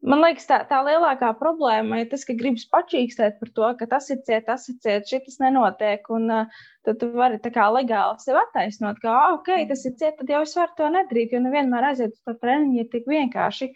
man 0.01 0.21
liekas, 0.23 0.47
tā, 0.49 0.59
tā 0.69 0.81
lielākā 0.85 1.31
problēma 1.39 2.01
ir 2.01 2.09
tas, 2.11 2.25
ka 2.27 2.35
gribas 2.37 2.65
pačīkstēt 2.73 3.39
par 3.39 3.51
to, 3.57 3.69
ka 3.79 3.87
tas 3.93 4.09
ir 4.13 4.21
ciet, 4.27 4.45
tas 4.47 4.67
ir 4.71 4.77
ciet, 4.83 5.07
šis 5.09 5.39
nenotiek. 5.43 6.05
Un 6.13 6.27
uh, 6.33 6.61
tad 6.87 6.99
tu 7.01 7.11
vari 7.13 7.39
tā 7.43 7.51
kā 7.53 7.67
legāli 7.73 8.23
sev 8.23 8.39
attaisnot, 8.41 9.01
ka, 9.03 9.13
ah, 9.13 9.33
ok, 9.37 9.51
tas 9.69 9.85
ir 9.85 9.97
ciet, 9.99 10.17
tad 10.19 10.33
jau 10.33 10.43
es 10.45 10.55
varu 10.57 10.77
to 10.77 10.91
nedarīt, 10.95 11.35
jo 11.35 11.41
nevienmēr 11.43 11.91
aiziet 11.91 12.15
uz 12.15 12.21
to 12.25 12.37
treniņu 12.41 12.81
ir 12.81 12.91
tik 12.93 13.09
vienkārši. 13.11 13.71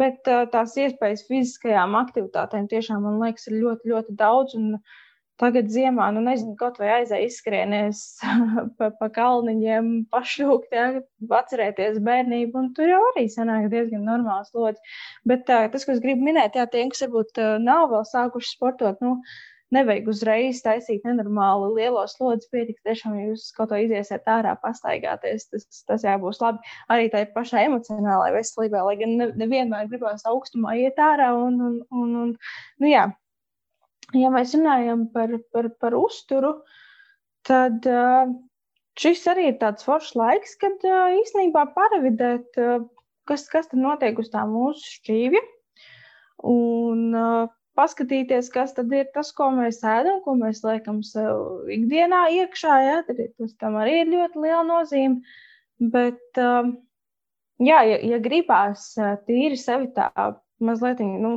Bet 0.00 0.28
uh, 0.30 0.46
tās 0.52 0.76
iespējas 0.80 1.26
fiziskajām 1.28 1.96
aktivitātēm 2.04 2.68
tiešām, 2.70 3.06
man 3.06 3.22
liekas, 3.24 3.48
ir 3.48 3.60
ļoti, 3.64 3.94
ļoti 3.94 4.18
daudz. 4.20 4.58
Un, 4.60 4.74
uh, 4.78 5.06
Tagad 5.40 5.70
ziemā, 5.72 6.10
nu 6.12 6.20
nezinu, 6.24 6.52
kaut 6.60 6.76
vai 6.80 6.90
aizēj 6.98 7.22
izskrienies 7.24 8.00
pa, 8.78 8.90
pa 8.98 9.08
kalniņiem, 9.14 9.92
pašūkt, 10.12 10.74
ja, 10.76 10.88
atcerēties 11.38 12.00
bērnību, 12.04 12.58
un 12.60 12.72
tur 12.76 12.92
jau 12.92 13.00
arī 13.12 13.24
sanāk 13.32 13.70
diezgan 13.72 14.04
normāls 14.08 14.52
lods. 14.56 14.98
Bet 15.28 15.46
tā, 15.48 15.62
tas, 15.72 15.86
ko 15.86 15.96
es 15.96 16.02
gribu 16.04 16.28
minēt, 16.28 16.60
jā, 16.60 16.66
tiem, 16.68 16.92
kas 16.92 17.06
varbūt 17.06 17.40
nav 17.64 17.88
vēl 17.94 18.04
sākuši 18.10 18.52
sportot, 18.52 19.00
nu, 19.04 19.16
nevajag 19.74 20.08
uzreiz 20.10 20.60
taisīt 20.64 21.04
nenormāli 21.06 21.70
lielo 21.78 22.02
slodzi. 22.10 22.48
Pietiks 22.52 22.82
tiešām, 22.86 23.16
jūs 23.24 23.48
kaut 23.56 23.70
ko 23.72 23.78
iziesiet 23.80 24.28
ārā, 24.30 24.56
pastaigāties. 24.62 25.46
Tas, 25.52 25.82
tas 25.88 26.06
jābūs 26.06 26.42
labi. 26.42 26.74
Arī 26.92 27.08
tai 27.12 27.24
pašai 27.34 27.66
emocionālajai 27.68 28.36
veselībai, 28.36 28.84
lai 28.88 28.96
gan 29.00 29.16
nevienmēr 29.40 29.90
gribās 29.92 30.26
augstumā 30.28 30.76
iet 30.82 30.98
ārā. 31.00 31.32
Un, 31.38 31.60
un, 31.68 31.80
un, 32.02 32.16
un, 32.24 32.34
nu, 32.82 32.90
jā, 32.90 33.06
ja 34.16 34.30
mēs 34.34 34.54
runājam 34.56 35.06
par, 35.14 35.36
par, 35.54 35.70
par 35.82 35.96
uzturu, 35.98 36.54
tad 37.46 37.86
šis 39.00 39.22
arī 39.30 39.50
ir 39.50 39.60
tāds 39.60 39.86
foršs 39.86 40.16
laiks, 40.18 40.56
kad 40.60 40.82
īstenībā 41.20 41.68
paravidēt, 41.76 42.58
kas, 43.28 43.46
kas 43.52 43.70
tad 43.70 43.80
notiek 43.80 44.18
uz 44.20 44.30
tā 44.32 44.44
mūsu 44.48 44.98
šķīvja. 44.98 45.42
Un 46.50 47.14
paskatīties, 47.78 48.50
kas 48.52 48.74
tad 48.76 48.92
ir 48.96 49.08
tas, 49.14 49.30
ko 49.36 49.50
mēs 49.56 49.80
ēdam, 49.86 50.20
ko 50.24 50.34
mēs 50.40 50.62
liekam 50.66 51.00
sev 51.06 51.68
ikdienā 51.72 52.26
iekšā. 52.40 52.76
Ja? 52.84 52.98
Tas 53.08 53.56
tam 53.60 53.78
arī 53.80 54.02
ir 54.02 54.12
ļoti 54.14 54.44
liela 54.44 54.64
nozīme. 54.68 55.20
Bet, 55.80 56.36
jā, 56.36 57.80
ja, 57.88 57.98
ja 58.12 58.20
gribās 58.20 58.92
tīri 59.28 59.56
sevi 59.60 59.88
tā 59.96 60.10
mazliet 60.64 61.02
nu, 61.02 61.34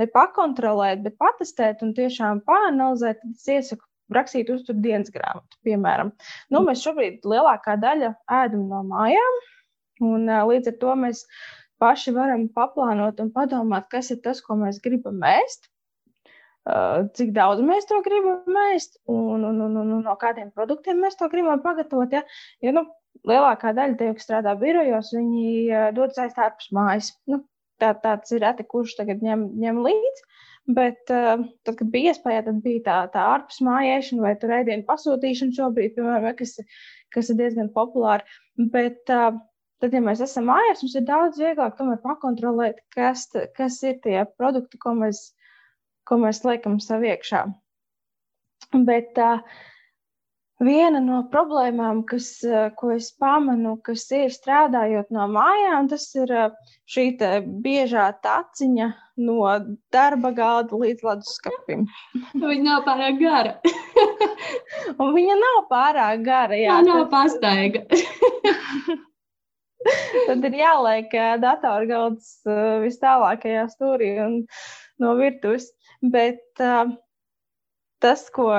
nepakontrolēt, 0.00 1.02
bet 1.06 1.18
patestēt 1.20 1.82
un 1.86 1.92
tiešām 1.96 2.44
pāranalizēt, 2.48 3.20
tad 3.22 3.34
es 3.34 3.50
iesaku 3.56 3.86
rakstīt 4.14 4.50
uzturu 4.52 4.82
dienas 4.84 5.12
grāmatu. 5.14 5.58
Piemēram, 5.66 6.12
nu, 6.52 6.62
mēs 6.66 6.84
šobrīd 6.84 7.24
lielākā 7.28 7.76
daļa 7.80 8.14
ēdam 8.42 8.66
no 8.70 8.82
mājām, 8.88 9.38
un 10.04 10.26
līdz 10.50 10.72
ar 10.72 10.80
to 10.80 10.96
mēs 11.04 11.24
paši 11.82 12.14
varam 12.16 12.48
paplānot 12.54 13.20
un 13.22 13.30
padomāt, 13.34 13.88
kas 13.92 14.12
ir 14.14 14.20
tas, 14.24 14.42
ko 14.44 14.58
mēs 14.60 14.82
gribam 14.84 15.22
ēst. 15.28 15.70
Cik 17.16 17.34
daudz 17.36 17.60
mēs 17.60 17.84
to 17.88 17.98
gribam 18.04 18.60
ēst, 18.70 18.96
un, 19.12 19.42
un, 19.44 19.58
un, 19.66 19.80
un 19.82 19.96
no 20.04 20.14
kādiem 20.20 20.52
produktiem 20.54 21.02
mēs 21.04 21.18
to 21.20 21.28
gribam 21.32 21.60
pagatavot. 21.64 22.12
Ja, 22.14 22.22
ja 22.64 22.72
nu, 22.72 22.86
lielākā 23.28 23.74
daļa 23.76 23.98
tie, 24.00 24.12
kas 24.16 24.24
strādā 24.28 24.54
birojos, 24.60 25.12
viņi 25.16 25.92
dodas 25.96 26.22
aiz 26.24 26.38
ārpus 26.40 26.70
mājas. 26.76 27.12
Nu, 27.28 27.42
tā, 27.82 27.92
tāds 28.02 28.34
ir 28.34 28.42
reti, 28.44 28.66
kurš 28.68 28.96
tagad 29.00 29.22
ņem, 29.24 29.46
ņem 29.62 29.80
līdzi. 29.84 30.28
Bet, 30.76 31.02
uh, 31.12 31.42
tad, 31.66 31.76
kad 31.76 31.88
bija 31.92 32.14
iespēja, 32.14 32.46
tad 32.46 32.60
bija 32.64 32.84
tā, 32.86 32.98
tā 33.12 33.24
ārpus 33.34 33.58
mājēšana 33.66 34.24
vai 34.24 34.32
tur 34.40 34.54
ēdienu 34.56 34.86
pasūtīšana 34.88 35.56
šobrīd, 35.58 35.92
piemēram, 35.96 36.30
kas, 36.38 36.54
kas 37.12 37.28
ir 37.32 37.40
diezgan 37.42 37.68
populāra. 37.74 38.24
Bet, 38.56 39.02
uh, 39.12 39.36
tad, 39.84 39.92
ja 39.92 40.00
mēs 40.04 40.22
esam 40.24 40.48
mājās, 40.48 40.80
mums 40.80 40.96
ir 40.96 41.04
daudz 41.10 41.42
vieglāk 41.42 41.76
tomēr 41.76 42.00
pakontrolēt, 42.04 42.80
kas, 42.96 43.26
kas 43.58 43.76
ir 43.84 44.00
tie 44.06 44.22
produkti, 44.38 44.80
ko 44.80 44.96
mēs, 45.02 45.26
ko 46.08 46.22
mēs 46.24 46.40
liekam 46.48 46.80
sev 46.80 47.04
iekšā. 47.04 47.44
Bet, 48.88 49.20
uh, 49.20 49.44
Viena 50.62 51.00
no 51.02 51.16
problēmām, 51.32 52.04
kas, 52.06 52.28
eh, 52.46 52.68
ko 52.78 52.92
es 52.94 53.08
pamanu, 53.18 53.74
kas 53.82 54.04
ir 54.14 54.30
strādājot 54.30 55.10
no 55.10 55.26
mājām, 55.26 55.88
tas 55.90 56.06
ir 56.14 56.30
eh, 56.30 56.50
šī 56.86 57.18
biežā 57.64 58.12
taciņa 58.22 58.92
no 59.26 59.40
darba 59.90 60.30
galda 60.30 60.78
līdz 60.78 61.02
leduskapim. 61.02 61.88
Viņa 62.38 62.62
nav 62.68 62.84
pārāk 62.86 63.18
gara. 63.18 63.56
viņa 65.18 65.40
nav 65.42 65.58
pārāk 65.72 66.22
gara. 66.22 66.54
Jā, 66.54 66.78
tā 66.78 66.86
nav 66.86 67.10
pastaiga. 67.10 67.82
Tad 70.28 70.46
ir 70.46 70.54
jāliek 70.62 71.18
eh, 71.18 71.34
datorgalds 71.42 72.36
vis 72.86 73.02
tālākajā 73.02 73.66
stūrī 73.74 74.14
un 74.22 74.44
no 75.02 75.16
virtuves. 75.18 75.72
Bet 76.04 76.60
uh, 76.60 76.90
tas, 78.04 78.28
ko 78.30 78.52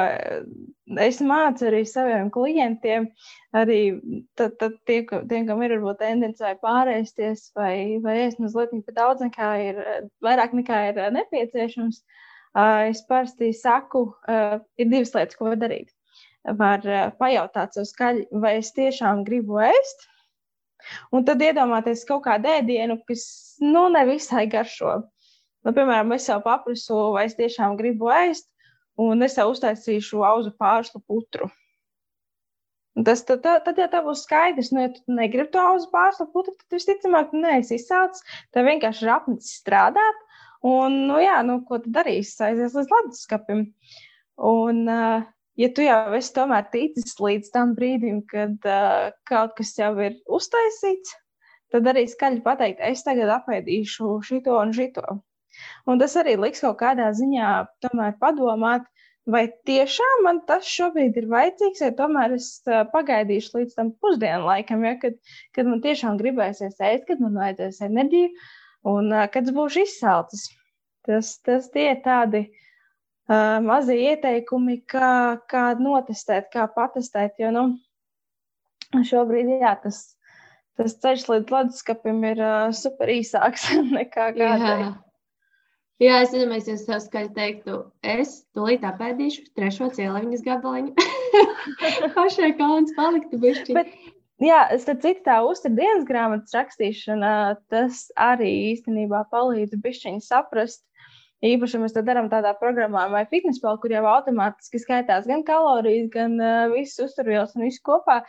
es 1.01 1.19
mācu 1.23 1.65
arī 1.69 1.81
saviem 1.89 2.29
klientiem, 2.33 3.07
arī 3.57 3.79
tad, 4.37 4.55
tad 4.61 4.77
tie, 4.85 5.01
tiem, 5.05 5.47
kam 5.47 5.63
ir 5.65 5.75
varbūt 5.75 6.01
tendence 6.01 6.43
vai 6.43 6.53
pārēsties 6.61 7.49
vai, 7.57 7.75
vai 8.03 8.19
ēst 8.27 8.41
mazliet 8.43 8.75
par 8.85 8.97
daudz, 8.99 9.25
nekā 9.25 9.49
ir 9.63 9.81
vairāk 10.25 10.53
nekā 10.57 10.81
ir 10.91 11.01
nepieciešams, 11.15 12.01
es 12.89 13.03
parasti 13.09 13.51
saku, 13.53 14.07
ir 14.77 14.91
divas 14.91 15.13
lietas, 15.15 15.37
ko 15.37 15.49
var 15.51 15.61
darīt. 15.61 15.89
Var 16.45 16.85
pajautāt 17.17 17.73
sev 17.73 17.87
skaļi, 17.89 18.27
vai 18.37 18.59
es 18.59 18.69
tiešām 18.75 19.23
gribu 19.25 19.57
ēst, 19.65 20.05
un 21.09 21.25
tad 21.25 21.41
iedomāties 21.41 22.05
kaut 22.05 22.27
kādu 22.27 22.51
ēdienu, 22.59 22.99
kas 23.09 23.25
nu 23.63 23.87
nevisai 23.89 24.45
garšo. 24.51 24.99
Nu, 25.65 25.73
piemēram, 25.73 26.13
es 26.13 26.27
sev 26.29 26.43
paprasu, 26.45 26.99
vai 27.15 27.25
es 27.25 27.33
tiešām 27.39 27.73
gribu 27.79 28.11
ēst, 28.13 28.45
un 29.01 29.25
es 29.25 29.35
tev 29.37 29.51
uztaisīšu 29.53 30.23
auzu 30.25 30.53
pārslu 30.59 31.01
putru. 31.05 31.49
Tas, 33.03 33.25
tad, 33.27 33.41
tad, 33.43 33.65
tad 33.65 33.79
jau 33.81 33.89
tā 33.91 33.99
būs 34.05 34.21
skaidrs, 34.23 34.69
nu, 34.71 34.85
ja 34.85 34.89
tu 34.95 35.01
negribi 35.11 35.51
to 35.51 35.59
auzu 35.59 35.89
pārslu 35.91 36.29
putru, 36.31 36.53
tad 36.61 36.77
visticamāk, 36.77 37.27
tu 37.31 37.41
neesi 37.43 37.75
izsācis, 37.75 38.23
tev 38.55 38.69
vienkārši 38.69 39.03
ir 39.03 39.11
apnicis 39.17 39.57
strādāt, 39.59 40.21
un, 40.63 41.01
nu, 41.09 41.17
jā, 41.19 41.41
nu, 41.43 41.59
ko 41.67 41.81
tu 41.83 41.91
darīsi, 41.91 42.37
aizies 42.47 42.77
līdz 42.77 42.93
leduskapim. 42.93 43.65
Un, 44.47 44.81
uh, 44.87 45.27
ja 45.59 45.69
tu 45.75 45.83
jau 45.83 45.99
esi 46.15 46.31
tomēr 46.39 46.71
ticis 46.71 47.19
līdz 47.19 47.51
tam 47.51 47.75
brīdim, 47.75 48.23
kad 48.31 48.63
uh, 48.63 49.11
kaut 49.27 49.57
kas 49.59 49.75
jau 49.75 49.91
ir 49.99 50.15
uztaisīts, 50.39 51.17
tad 51.75 51.91
arī 51.91 52.07
skaļi 52.07 52.45
pateikt, 52.47 52.79
es 52.79 53.03
tagad 53.03 53.33
apēdīšu 53.41 54.21
šito 54.23 54.55
un 54.61 54.71
šito. 54.75 55.19
Un 55.89 56.01
tas 56.01 56.15
arī 56.19 56.35
liks 56.41 56.63
kaut 56.65 56.79
kādā 56.81 57.11
ziņā 57.15 57.53
padomāt, 58.21 58.85
vai 59.25 59.45
tiešām 59.69 60.25
man 60.25 60.41
tas 60.49 60.67
šobrīd 60.69 61.17
ir 61.17 61.29
vajadzīgs, 61.31 61.81
vai 61.85 61.93
tomēr 62.01 62.35
es 62.35 62.49
pagaidīšu 62.93 63.57
līdz 63.59 63.79
tam 63.79 63.93
pusdienu 64.01 64.45
laikam, 64.45 64.85
ja, 64.85 64.93
kad, 65.01 65.17
kad 65.57 65.69
man 65.69 65.81
tiešām 65.85 66.19
gribēsies 66.21 66.77
ēst, 66.77 67.07
kad 67.09 67.23
man 67.23 67.39
vajadzēs 67.41 67.81
enerģiju 67.89 68.29
un 68.91 69.09
kad 69.33 69.49
es 69.49 69.55
būšu 69.55 69.85
izsalcis. 69.85 70.45
Tas, 71.05 71.35
tas 71.45 71.67
tie 71.73 71.91
ir 71.91 71.99
tādi 72.05 72.41
uh, 72.49 73.61
mazi 73.61 73.97
ieteikumi, 74.07 74.79
kā, 74.89 75.37
kā 75.49 75.65
notestēt, 75.77 76.49
kā 76.53 76.65
patestēt. 76.73 77.37
Jo 77.41 77.51
nu, 77.53 77.65
šobrīd 79.05 79.55
jā, 79.59 79.75
tas, 79.83 80.01
tas 80.79 80.97
ceļš 81.03 81.27
līdz 81.31 81.55
leduskapim 81.57 82.23
ir 82.31 82.41
uh, 82.41 82.73
super 82.73 83.13
īsāks 83.13 83.69
nekā 83.99 84.31
kādreiz. 84.37 84.93
Jā, 86.03 86.17
es 86.25 86.33
domāju, 86.33 86.73
es 86.73 86.83
tev 86.83 86.99
skaļi 86.99 87.29
teiktu, 87.37 87.77
es 88.03 88.41
tūlīt 88.55 88.83
apēdīšu 88.83 89.45
trešo 89.55 89.87
cieliņas 89.95 90.43
gabaliņu. 90.43 90.91
Pašai 92.17 92.49
kauns 92.59 92.91
paliktu 92.97 93.39
bišķi. 93.39 93.77
Bet, 93.77 93.93
jā, 94.43 94.65
starp 94.81 95.05
citu 95.05 95.23
tā 95.29 95.37
uztur 95.47 95.71
dienas 95.77 96.03
grāmatas 96.09 96.57
rakstīšana, 96.57 97.31
tas 97.71 98.09
arī 98.19 98.51
īstenībā 98.73 99.23
palīdz 99.31 99.79
bišķiņi 99.85 100.25
saprast, 100.27 100.83
Īpaši 101.45 101.79
mēs 101.81 101.93
to 101.93 102.01
darām 102.05 102.29
tādā 102.31 102.55
programmā, 102.57 103.05
vai 103.11 103.25
fitnesa, 103.29 103.75
kur 103.81 103.91
jau 103.91 104.05
automātiski 104.09 104.79
skaitās 104.81 105.27
gan 105.29 105.43
kalorijas, 105.45 106.07
gan 106.13 106.37
uh, 106.39 106.69
visas 106.71 107.09
uzturvielas 107.09 107.53
un 107.57 107.67
viss 107.67 107.83
kopā. 107.85 108.21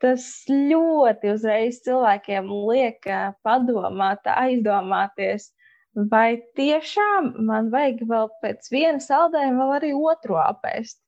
Tas 0.00 0.26
ļoti 0.48 1.32
uzreiz 1.34 1.80
cilvēkiem 1.84 2.52
liek 2.68 3.08
uh, 3.08 3.32
padomāt, 3.46 4.28
aizdomāties, 4.36 5.50
vai 5.94 6.40
tiešām 6.58 7.32
man 7.46 7.70
vajag 7.74 8.02
vēl 8.10 8.32
pēc 8.42 8.70
viena 8.72 9.02
saldējuma 9.02 9.62
vēl 9.64 9.78
arī 9.80 9.94
otru 9.98 10.38
apēst. 10.40 11.00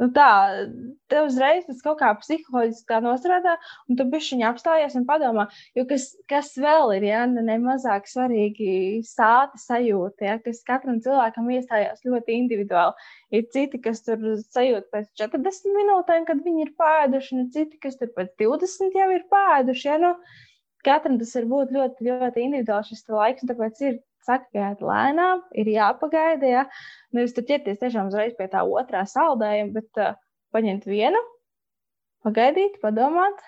Nu 0.00 0.08
tā, 0.10 0.28
tev 1.12 1.28
uzreiz 1.28 1.66
tas 1.68 1.82
kaut 1.84 2.00
kā 2.00 2.08
psiholoģiski 2.18 2.96
nostrādā, 3.04 3.52
un 3.86 3.98
tu 3.98 4.06
bišķiņ 4.10 4.40
apstājies 4.48 4.96
un 4.98 5.04
padomā, 5.06 5.44
jo 5.78 5.84
kas, 5.86 6.08
kas 6.30 6.50
vēl 6.58 6.96
ir, 6.96 7.06
ja 7.06 7.20
ne 7.30 7.58
mazāk 7.62 8.08
svarīgi 8.10 8.72
sāta 9.06 9.60
sajūta, 9.62 10.26
ja, 10.26 10.38
kas 10.42 10.64
katram 10.66 10.98
cilvēkam 11.04 11.50
iestājās 11.54 12.02
ļoti 12.08 12.38
individuāli. 12.40 13.10
Ir 13.36 13.46
citi, 13.54 13.78
kas 13.84 14.02
tur 14.08 14.24
sajūt 14.42 14.88
pēc 14.90 15.12
40 15.22 15.76
minūtēm, 15.76 16.26
kad 16.26 16.42
viņi 16.42 16.66
ir 16.66 16.72
pēduši, 16.82 17.36
un 17.38 17.52
citi, 17.54 17.78
kas 17.84 18.00
tur 18.00 18.10
pēc 18.16 18.34
20 18.42 18.98
jau 18.98 19.10
ir 19.12 19.28
pēduši. 19.30 19.86
Ja, 19.92 20.00
nu, 20.02 20.16
katram 20.86 21.18
tas 21.20 21.34
var 21.38 21.46
būt 21.50 21.76
ļoti, 21.76 22.08
ļoti 22.08 22.46
individuāli 22.46 22.90
šis 22.90 23.06
laiks, 23.12 23.44
un 23.44 23.52
tāpēc 23.52 23.84
ir 23.86 24.00
saka, 24.26 24.46
gaidiet 24.54 24.82
lēnām, 24.86 25.42
ir 25.58 25.70
jāpagaida. 25.72 26.50
Ja? 26.50 26.64
Nevis 27.16 27.34
tur 27.36 27.46
ķerties 27.48 27.80
tiešām 27.80 28.10
uzreiz 28.12 28.36
pie 28.38 28.48
tā 28.52 28.64
otrā 28.66 29.04
saldējuma, 29.08 29.72
bet 29.78 30.02
uh, 30.02 30.18
paņemt 30.54 30.86
vienu, 30.88 31.22
pagaidīt, 32.26 32.78
padomāt, 32.82 33.40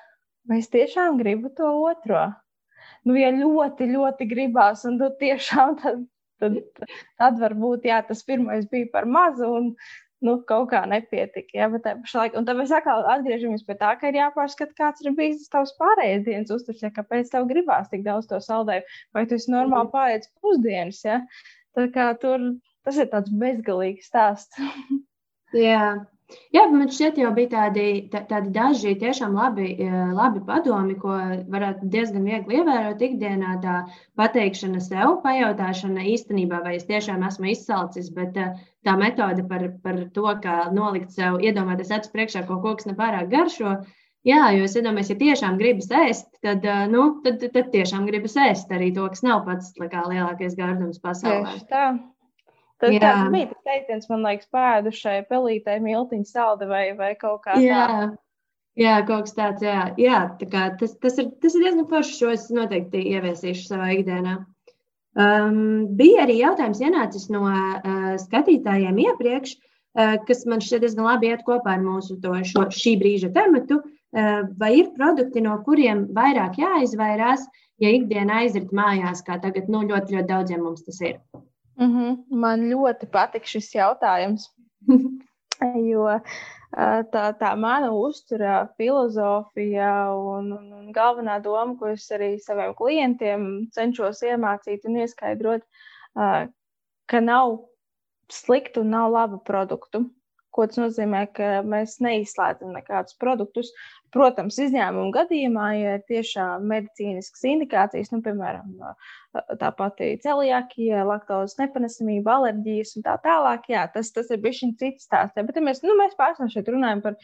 vai 0.51 0.61
es 0.63 0.71
tiešām 0.73 1.21
gribu 1.21 1.53
to 1.57 1.71
otro. 1.87 2.27
Nu, 3.05 3.17
ja 3.19 3.31
ļoti, 3.35 3.89
ļoti 3.93 4.27
gribās, 4.29 4.85
un 4.89 4.99
tu 5.01 5.11
tiešām 5.21 5.77
tad, 5.83 6.05
tad, 6.43 6.59
tad 7.21 7.39
varbūt 7.41 7.87
jā, 7.89 8.01
tas 8.09 8.25
pirmais 8.27 8.67
bija 8.71 8.91
par 8.93 9.09
mazu, 9.09 9.51
un 9.61 9.71
nu, 10.27 10.37
kaut 10.49 10.71
kā 10.73 10.83
nepietika. 10.89 11.53
Ja, 11.57 11.69
bet 11.73 11.87
laikā, 11.87 12.39
un 12.39 12.47
tad 12.49 12.59
mēs 12.59 12.73
atkal 12.75 13.05
atgriežamies 13.15 13.65
pie 13.67 13.77
tā, 13.81 13.93
ka 14.01 14.11
ir 14.11 14.19
jāpārskata, 14.21 14.77
kāds 14.79 15.05
ir 15.05 15.15
bijis 15.19 15.51
tavs 15.53 15.75
pārējais 15.81 16.25
dienas 16.29 16.55
uzturs, 16.55 16.83
ja 16.85 16.93
kāpēc 16.95 17.33
tev 17.33 17.49
gribās 17.51 17.91
tik 17.93 18.07
daudz 18.07 18.31
to 18.31 18.41
saldēju, 18.45 18.87
vai 19.17 19.27
tu 19.29 19.39
esi 19.39 19.53
normāli 19.53 19.89
mhm. 19.89 19.93
pārējais 19.95 20.33
pusdienas. 20.41 21.03
Ja? 21.07 21.21
Tā 21.77 21.89
kā 21.95 22.11
tur 22.23 22.49
tas 22.87 23.01
ir 23.01 23.11
tāds 23.13 23.33
bezgalīgs 23.41 24.11
stāsts. 24.11 24.61
Jā, 25.67 25.95
Jā, 26.55 26.65
man 26.71 26.87
šķiet, 26.93 27.17
jau 27.19 27.31
bija 27.35 27.51
tādi, 27.53 27.85
tā, 28.13 28.21
tādi 28.31 28.53
daži 28.55 28.95
tiešām 29.01 29.35
labi, 29.35 29.73
e, 29.83 29.89
labi 30.15 30.43
padomi, 30.47 30.95
ko 31.01 31.17
varētu 31.51 31.89
diezgan 31.91 32.29
viegli 32.29 32.61
ievērot 32.61 33.03
ikdienā. 33.03 33.57
Tā 33.65 33.75
pateikšana 34.21 34.83
sev, 34.85 35.17
pajautāšana 35.25 36.07
īstenībā, 36.15 36.63
vai 36.67 36.77
es 36.79 36.87
tiešām 36.91 37.27
esmu 37.27 37.51
izsalcis, 37.53 38.13
bet 38.15 38.39
e, 38.39 38.49
tā 38.87 38.95
metode 39.01 39.47
par, 39.51 39.67
par 39.83 40.01
to, 40.15 40.29
kā 40.45 40.57
nolikt 40.77 41.17
sev, 41.17 41.41
iedomāties 41.43 41.93
acu 41.99 42.15
priekšā 42.15 42.47
kaut 42.49 42.63
ko, 42.63 42.79
kas 42.79 42.91
nepārāk 42.93 43.31
garšo. 43.35 43.79
Jā, 44.25 44.47
jo 44.57 44.65
es 44.65 44.79
iedomājos, 44.79 45.11
ja 45.13 45.21
tiešām 45.21 45.59
gribas 45.61 45.91
ēst, 45.93 46.31
tad, 46.45 46.65
e, 46.65 46.81
nu, 46.93 47.11
tad, 47.27 47.43
tad 47.45 47.75
tiešām 47.75 48.07
gribas 48.09 48.39
ēst 48.47 48.73
arī 48.73 48.95
to, 48.97 49.11
kas 49.13 49.27
nav 49.27 49.45
pats 49.51 49.75
kā, 49.77 50.07
lielākais 50.09 50.57
gardums 50.57 51.03
pasaulē. 51.03 51.51
Tieši 51.51 51.73
tā. 51.73 51.87
Tas 52.83 52.93
jā. 52.93 53.01
tāds 53.01 53.31
bija 53.33 53.49
tas 53.53 53.67
teiciens, 53.69 54.09
man 54.11 54.25
liekas, 54.27 54.51
pēdušai 54.55 55.19
pelītei 55.31 55.79
miltiņa 55.85 56.29
salda 56.29 56.69
vai, 56.69 56.85
vai 56.99 57.15
kaut 57.19 57.45
kā 57.47 57.55
tāda. 57.55 58.15
Jā, 58.75 58.97
kaut 59.07 59.29
kas 59.29 59.37
tāds, 59.37 59.63
jā, 59.63 59.85
jā 60.03 60.25
tā 60.41 60.49
kā, 60.51 60.65
tas, 60.81 60.97
tas, 60.99 61.19
ir, 61.23 61.29
tas 61.43 61.55
ir 61.55 61.63
diezgan 61.63 61.87
forši, 61.91 62.17
šo 62.19 62.33
es 62.35 62.49
noteikti 62.51 63.05
ieviesīšu 63.13 63.69
savā 63.69 63.93
ikdienā. 63.95 64.41
Um, 65.15 65.95
bija 65.95 66.25
arī 66.25 66.41
jautājums 66.41 66.81
ienācis 66.83 67.29
no 67.31 67.45
uh, 67.47 68.17
skatītājiem 68.19 68.99
iepriekš, 69.05 69.55
uh, 69.55 70.17
kas 70.27 70.43
man 70.51 70.65
šķiet 70.65 70.83
diezgan 70.83 71.07
labi 71.07 71.31
iet 71.31 71.47
kopā 71.47 71.77
ar 71.77 71.85
mūsu 71.87 72.19
to, 72.23 72.35
šo, 72.51 72.67
šī 72.75 72.97
brīža 72.99 73.31
tematu. 73.37 73.79
Uh, 74.15 74.43
vai 74.59 74.73
ir 74.81 74.91
produkti, 74.99 75.43
no 75.43 75.55
kuriem 75.63 76.09
vairāk 76.15 76.59
jāizvairās, 76.59 77.47
ja 77.83 77.95
ikdiena 77.95 78.43
aizrit 78.43 78.75
mājās, 78.75 79.23
kā 79.23 79.39
tagad 79.43 79.71
nu, 79.71 79.87
ļoti, 79.87 80.19
ļoti 80.19 80.31
daudziem 80.35 80.67
mums 80.67 80.83
tas 80.87 80.99
ir? 81.07 81.21
Mm 81.77 81.93
-hmm. 81.95 82.17
Man 82.31 82.69
ļoti 82.71 83.07
patīk 83.11 83.45
šis 83.45 83.75
jautājums. 83.75 84.51
jo 85.93 86.09
tā, 87.13 87.25
tā 87.39 87.53
mana 87.57 87.91
uztura, 87.95 88.69
filozofija 88.79 90.11
un, 90.15 90.51
un, 90.53 90.73
un 90.81 90.93
galvenā 90.93 91.39
doma, 91.43 91.77
ko 91.79 91.93
es 91.93 92.07
arī 92.15 92.35
saviem 92.43 92.75
klientiem 92.75 93.47
cenšos 93.75 94.23
iemācīt 94.27 94.87
un 94.89 94.99
ieskaidrot, 95.05 95.63
ka 97.07 97.21
nav 97.21 97.59
sliktu 98.33 98.83
un 98.83 98.95
nav 98.97 99.11
labu 99.13 99.41
produktu. 99.45 100.07
Ko 100.55 100.67
tas 100.71 100.79
nozīmē, 100.79 101.27
ka 101.35 101.63
mēs 101.67 101.99
neizslēdzam 102.03 102.75
nekādus 102.77 103.17
produktus. 103.19 103.73
Protams, 104.15 104.57
izņēmumu 104.63 105.11
gadījumā, 105.15 105.69
ja 105.75 105.95
ir 105.99 106.03
tiešām 106.07 106.69
medicīniskas 106.71 107.43
indikācijas, 107.51 108.13
nu, 108.13 108.21
piemēram, 108.23 108.77
tā 109.59 109.71
pati 109.75 110.13
celiakija, 110.23 111.03
laktozes 111.09 111.59
nepanesamība, 111.59 112.37
alerģijas 112.37 112.95
un 113.01 113.07
tā 113.09 113.17
tālāk, 113.25 113.67
jā, 113.75 113.83
tas, 113.91 114.13
tas 114.15 114.31
ir 114.31 114.39
bijis 114.45 114.63
cits 114.79 115.09
stāsts. 115.09 115.35
Bet 115.35 115.59
ja 115.59 115.65
mēs, 115.67 115.83
nu, 115.83 115.97
mēs 115.99 116.15
pārsvarā 116.21 116.53
šeit 116.53 116.71
runājam 116.71 117.03
par 117.03 117.19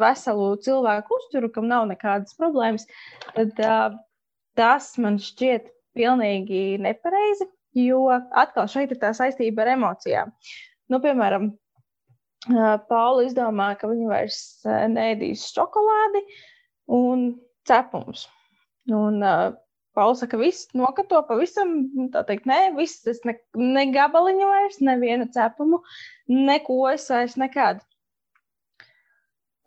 veselu 0.00 0.48
cilvēku 0.64 1.18
uzturu, 1.18 1.52
kam 1.52 1.68
nav 1.68 1.84
nekādas 1.92 2.32
problēmas, 2.40 2.88
tad 3.36 3.60
uh, 3.60 4.00
tas 4.56 4.94
man 5.02 5.20
šķiet 5.20 5.68
pilnīgi 5.98 6.78
nepareizi, 6.80 7.50
jo 7.76 8.06
atkal 8.14 8.70
šeit 8.70 8.94
ir 8.94 9.02
tā 9.02 9.12
saistība 9.16 9.66
ar 9.66 9.74
emocijām. 9.76 10.32
Nu, 10.90 11.04
piemēram, 11.04 11.52
Paula 12.48 13.26
izdomā, 13.26 13.74
ka 13.76 13.88
viņa 13.90 14.06
vairs 14.08 14.38
neēdīs 14.64 15.48
šokolādi 15.52 16.22
un 16.88 17.26
cepumus. 17.68 18.28
Un, 18.88 19.20
uh, 19.20 19.52
Paula 19.94 20.14
saka, 20.14 20.36
ka 20.36 20.40
viss 20.40 20.70
nokato 20.78 21.18
pavisam, 21.26 21.74
tā 22.14 22.22
teikt, 22.26 22.46
nē, 22.46 22.76
viss, 22.76 23.02
es 23.10 23.20
ne, 23.26 23.34
ne 23.58 23.84
gabaliņu 23.92 24.46
vairs, 24.46 24.78
nevienu 24.86 25.26
cepumu, 25.34 25.82
neko 26.30 26.84
es 26.92 27.08
vairs 27.10 27.34
nekad. 27.40 27.82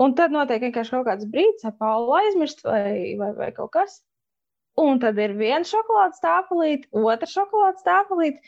Un 0.01 0.15
tad 0.17 0.33
notiek 0.33 0.63
vienkārši 0.63 0.95
kaut 0.95 1.05
kāds 1.09 1.27
brīdis, 1.29 1.67
vai 1.67 1.73
Paula 1.79 2.23
aizmirst 2.23 2.63
vai, 2.65 3.13
vai, 3.19 3.29
vai 3.37 3.51
kaut 3.55 3.73
kas. 3.75 3.99
Un 4.79 4.97
tad 5.03 5.19
ir 5.21 5.35
viena 5.37 5.67
šokolādes 5.67 6.23
tāpelīte, 6.23 6.89
otra 6.97 7.29
šokolādes 7.29 7.85
tāpelīte. 7.85 8.41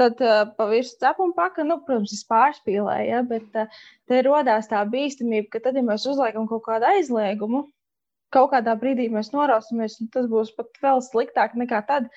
Tad 0.00 0.18
uh, 0.24 0.40
pa 0.58 0.66
virsmu 0.66 0.98
cepuma 1.04 1.36
paka, 1.36 1.62
nu, 1.66 1.76
protams, 1.86 2.14
es 2.16 2.24
pārspīlēju, 2.26 3.10
ja, 3.12 3.20
bet 3.28 3.58
uh, 3.60 3.82
te 4.10 4.22
radās 4.26 4.66
tā 4.70 4.80
bīstamība, 4.90 5.52
ka 5.52 5.60
tad, 5.68 5.78
ja 5.78 5.84
mēs 5.86 6.06
uzliekam 6.10 6.48
kaut 6.50 6.64
kādu 6.66 6.88
aizliegumu, 6.90 7.68
kaut 8.34 8.50
kādā 8.54 8.74
brīdī 8.80 9.06
mēs 9.12 9.30
norausimies, 9.34 10.00
un 10.02 10.10
tas 10.14 10.26
būs 10.30 10.50
pat 10.56 10.82
vēl 10.82 11.02
sliktāk 11.06 11.54
nekā 11.60 11.84
tad, 11.86 12.10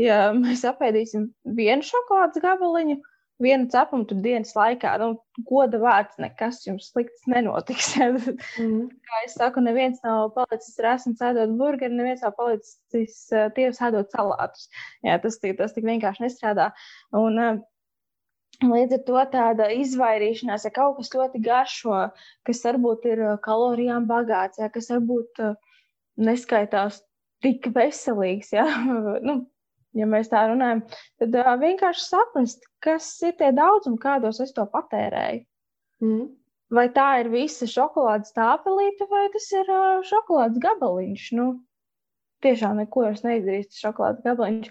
ja 0.00 0.32
mēs 0.34 0.66
apēdīsim 0.66 1.28
vienu 1.60 1.86
šokolādes 1.86 2.42
gabaliņu, 2.42 2.98
vienu 3.42 3.68
cepumu 3.72 4.06
tur 4.08 4.20
dienas 4.24 4.52
laikā. 4.56 4.92
Nu, 5.00 5.14
goda 5.48 5.80
vārds, 5.82 6.18
nekas 6.22 6.60
jums 6.66 6.90
slikts 6.92 7.26
nenotiks. 7.30 7.94
mm. 8.00 8.84
Kā 9.08 9.22
es 9.26 9.36
saku, 9.38 9.64
neviens 9.64 10.02
nav 10.06 10.30
palicis 10.36 10.78
rēsns 10.84 11.24
ēdot 11.30 11.56
burgeri, 11.60 11.96
neviens 11.96 12.24
nav 12.26 12.36
palicis 12.38 13.18
uh, 13.34 13.48
tievs 13.56 13.82
ēdot 13.88 14.14
salātus. 14.14 14.70
Jā, 15.06 15.18
tas, 15.22 15.40
tas 15.40 15.76
tik 15.76 15.88
vienkārši 15.88 16.26
nestrādā. 16.28 16.70
Un, 17.16 17.40
uh, 17.40 17.60
Līdz 18.60 18.92
ar 18.92 19.00
to 19.06 19.20
tāda 19.32 19.66
izvairīšanās, 19.72 20.66
ja 20.66 20.70
kaut 20.74 20.98
kas 20.98 21.08
ļoti 21.14 21.38
garšo, 21.40 22.00
kas 22.44 22.58
varbūt 22.66 23.06
ir 23.08 23.22
kalorijām 23.40 24.04
bagāts, 24.10 24.60
ja, 24.60 24.68
kas 24.68 24.90
varbūt 24.92 25.40
neskaitās 26.20 26.98
tik 27.40 27.70
veselīgs, 27.72 28.52
ja, 28.52 28.66
nu, 29.26 29.38
ja 29.96 30.06
mēs 30.08 30.30
tā 30.30 30.44
runājam, 30.50 30.82
tad 31.20 31.38
uh, 31.40 31.54
vienkārši 31.60 32.04
saprast, 32.06 32.66
kas 32.84 33.08
ir 33.26 33.34
tie 33.40 33.50
daudzumi, 33.56 34.00
kādos 34.02 34.40
es 34.44 34.54
to 34.56 34.66
patērēju. 34.70 35.42
Mm. 36.04 36.28
Vai 36.70 36.86
tā 36.94 37.06
ir 37.24 37.32
visa 37.32 37.66
šokolādes 37.66 38.30
tāpelīte, 38.36 39.08
vai 39.10 39.24
tas 39.34 39.48
ir 39.56 39.70
uh, 39.74 40.02
šokolādes 40.06 40.62
gabaliņš? 40.62 41.24
Nu, 41.38 41.46
tiešām 42.46 42.78
neko 42.78 43.08
es 43.10 43.24
neizdarīšu, 43.26 43.72
tas 43.72 43.84
šokolādes 43.86 44.26
gabaliņš. 44.26 44.70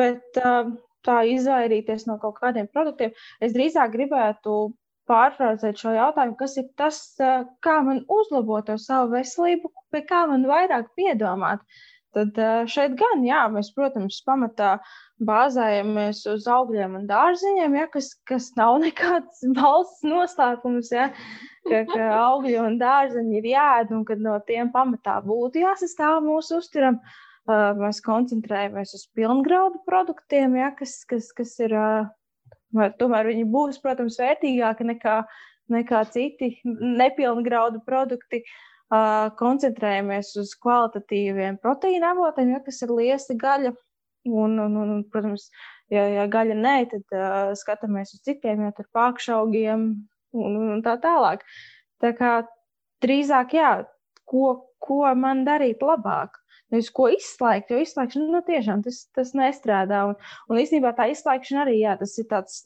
Bet 0.00 0.40
uh, 0.40 0.72
tā 1.06 1.18
izvairīties 1.34 2.06
no 2.08 2.16
kaut 2.22 2.40
kādiem 2.40 2.68
produktiem, 2.72 3.12
es 3.44 3.52
drīzāk 3.56 3.92
gribētu 3.92 4.56
pārfrāzēt 5.10 5.80
šo 5.80 5.92
jautājumu, 5.96 6.38
kas 6.40 6.56
ir 6.60 6.68
tas, 6.80 7.02
uh, 7.20 7.44
kā 7.64 7.80
man 7.84 8.04
uzlabot 8.08 8.72
savu 8.80 9.12
veselību, 9.18 9.72
pie 9.92 10.04
kā 10.08 10.24
man 10.30 10.48
vairāk 10.48 10.92
piedomāt. 10.96 11.64
Tad 12.16 12.38
šeit 12.66 12.96
gan, 12.98 13.22
jā, 13.22 13.44
mēs, 13.54 13.68
protams, 13.76 14.16
pamatā 14.26 14.72
bāzējamies 15.22 16.24
uz 16.32 16.46
augļiem 16.50 16.96
un 16.98 17.06
dārziņiem, 17.06 17.76
ja, 17.78 17.86
kas, 17.92 18.10
kas 18.26 18.48
nav 18.58 18.78
nekāds 18.84 19.44
valsts 19.56 20.02
noslēpums, 20.06 20.90
ja, 20.96 21.10
ka, 21.68 21.84
ka 21.92 22.06
augļi 22.16 22.56
un 22.64 22.78
dārziņi 22.80 23.38
ir 23.38 23.50
jāēd 23.52 23.92
un 23.94 24.06
ka 24.08 24.16
no 24.18 24.38
tiem 24.48 24.72
pamatā 24.74 25.20
būtu 25.26 25.62
jāsastāv 25.62 26.22
mūsu 26.26 26.58
uzturam. 26.62 26.98
Mēs 27.50 27.98
koncentrējamies 28.04 28.92
uz 28.94 29.06
pilngraudu 29.16 29.80
produktiem, 29.86 30.58
ja, 30.58 30.68
kas, 30.76 31.00
kas, 31.08 31.30
kas 31.34 31.54
ir, 31.62 31.72
tomēr 33.00 33.30
viņi 33.30 33.46
būs, 33.50 33.80
protams, 33.82 34.18
vērtīgāki 34.20 34.86
nekā, 34.86 35.14
nekā 35.72 36.02
citi 36.14 36.52
nepilngraudu 36.64 37.80
produkti. 37.86 38.42
Uh, 38.44 38.58
koncentrējamies 38.90 40.32
uz 40.40 40.54
kvalitatīviem 40.58 41.60
proteīna 41.62 42.14
avotiem, 42.14 42.54
ja, 42.56 42.62
kas 42.64 42.82
ir 42.82 42.94
liesi, 42.96 43.36
gaļa. 43.38 43.74
Un, 44.28 44.58
un, 44.60 44.74
un, 44.76 45.04
protams, 45.08 45.46
ja, 45.88 46.02
ja 46.12 46.26
gaļa 46.28 46.56
nē, 46.58 46.74
tad 46.90 47.14
uh, 47.16 47.52
skatāmies 47.56 48.12
uz 48.12 48.20
citiem, 48.26 48.66
ja 48.66 48.74
tur 48.76 48.84
pārkšaugiem 48.92 49.86
un, 50.36 50.58
un 50.74 50.82
tā 50.84 50.98
tālāk. 51.00 51.46
Tā 52.02 52.12
kā 52.18 52.34
drīzāk, 53.00 53.54
jā, 53.56 53.70
ko, 54.28 54.50
ko 54.82 55.06
man 55.16 55.46
darīt 55.48 55.80
labāk? 55.84 56.36
Nevis 56.70 56.92
ko 56.94 57.08
izslēgt, 57.10 57.72
jo 57.72 57.80
izslēgšana 57.82 58.28
nu, 58.30 58.42
tiešām 58.46 58.84
tas, 58.84 59.00
tas 59.16 59.32
nestrādā. 59.34 60.04
Un, 60.12 60.18
un 60.50 60.60
īstenībā 60.60 60.92
tā 60.98 61.08
izslēgšana 61.10 61.64
arī 61.64 61.80
jā, 61.80 61.96
tas 61.98 62.12
ir 62.20 62.28
tāds 62.30 62.60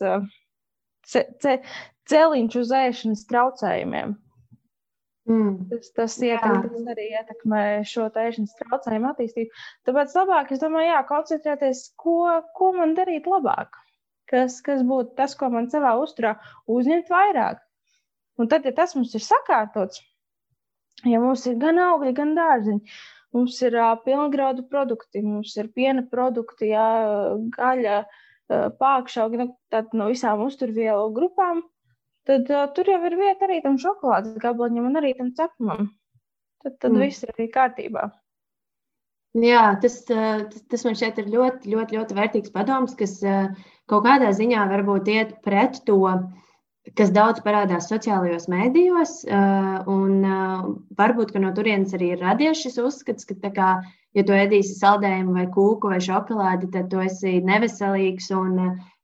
ce, 1.09 1.25
ce, 1.41 1.57
celiņš 2.11 2.59
uz 2.61 2.75
ēšanas 2.83 3.25
traucējumiem. 3.31 4.19
Mm. 5.25 5.53
Tas, 5.71 5.89
tas, 5.97 6.15
ietekmē, 6.21 6.69
tas 6.69 6.89
arī 6.93 7.05
ietekmē 7.17 7.61
šo 7.89 8.11
tēšanas 8.13 8.59
traucējumu 8.59 9.09
attīstību. 9.09 9.63
Tāpēc 9.89 10.17
labāk, 10.19 10.53
es 10.53 10.61
domāju, 10.61 10.91
jā, 10.91 10.99
koncentrēties, 11.09 11.81
ko, 12.01 12.17
ko 12.59 12.73
man 12.77 12.93
darīt 12.99 13.29
labāk. 13.31 13.79
Kas, 14.29 14.59
kas 14.65 14.83
būtu 14.85 15.17
tas, 15.17 15.37
ko 15.41 15.49
man 15.53 15.71
savā 15.73 15.95
uzturā 16.01 16.35
uzņemt 16.75 17.09
vairāk. 17.13 17.63
Un 18.41 18.51
tad, 18.53 18.69
ja 18.69 18.75
tas 18.77 18.93
mums 18.99 19.15
ir 19.17 19.25
sakārtots, 19.25 20.03
ja 21.09 21.21
mums 21.23 21.45
ir 21.49 21.57
gan 21.63 21.81
augļi, 21.81 22.13
gan 22.17 22.33
dārziņi, 22.37 22.97
mums 23.37 23.61
ir 23.65 23.77
uh, 23.79 23.93
pilngraudu 24.05 24.65
produkti, 24.69 25.23
mums 25.25 25.55
ir 25.61 25.71
piena 25.77 26.05
produkti, 26.11 26.73
jā, 26.73 26.89
gaļa, 27.57 28.01
uh, 28.05 28.67
pākšaugi, 28.81 29.41
nu, 29.41 29.49
no 29.97 30.11
visām 30.11 30.45
uzturvielu 30.45 31.13
grupām, 31.17 31.63
tad 32.29 32.51
uh, 32.53 32.67
tur 32.77 32.91
jau 32.93 33.01
ir 33.09 33.17
vieta 33.21 33.49
arī 33.49 33.61
tam 33.65 33.79
šokolādes 33.81 34.41
gabaliņam 34.43 34.91
un 34.91 35.01
arī 35.01 35.15
tam 35.19 35.33
cepumam. 35.39 35.89
Tad, 36.65 36.79
tad 36.81 36.93
mm. 36.93 37.03
viss 37.05 37.25
ir 37.27 37.35
arī 37.35 37.51
kārtībā. 37.53 38.09
Jā, 39.35 39.65
tas, 39.83 39.99
tas, 40.07 40.63
tas 40.71 40.85
man 40.87 40.95
šķiet 40.95 41.17
ir 41.25 41.31
ļoti, 41.33 41.73
ļoti, 41.73 41.97
ļoti 41.99 42.17
vērtīgs 42.17 42.53
padoms, 42.55 42.95
kas 42.95 43.17
kaut 43.91 44.05
kādā 44.07 44.31
ziņā 44.31 44.63
varbūt 44.71 45.11
iet 45.11 45.33
pret 45.43 45.81
to, 45.89 45.99
kas 46.95 47.11
daudz 47.11 47.43
parādās 47.43 47.89
sociālajos 47.91 48.47
mēdījos. 48.53 49.17
Un 49.91 50.23
varbūt 51.01 51.35
no 51.43 51.51
turienes 51.57 51.97
arī 51.99 52.13
ir 52.15 52.23
radies 52.23 52.63
šis 52.63 52.79
uzskats, 52.79 53.27
ka, 53.27 53.51
kā, 53.59 53.71
ja 54.15 54.25
tu 54.25 54.39
ēdīsi 54.39 54.79
saldējumu 54.79 55.35
vai 55.41 55.49
kūku 55.59 55.91
vai 55.91 55.99
šokolādi, 56.05 56.71
tad 56.77 56.93
tu 56.95 57.03
esi 57.03 57.41
neveselīgs 57.43 58.31
un 58.39 58.61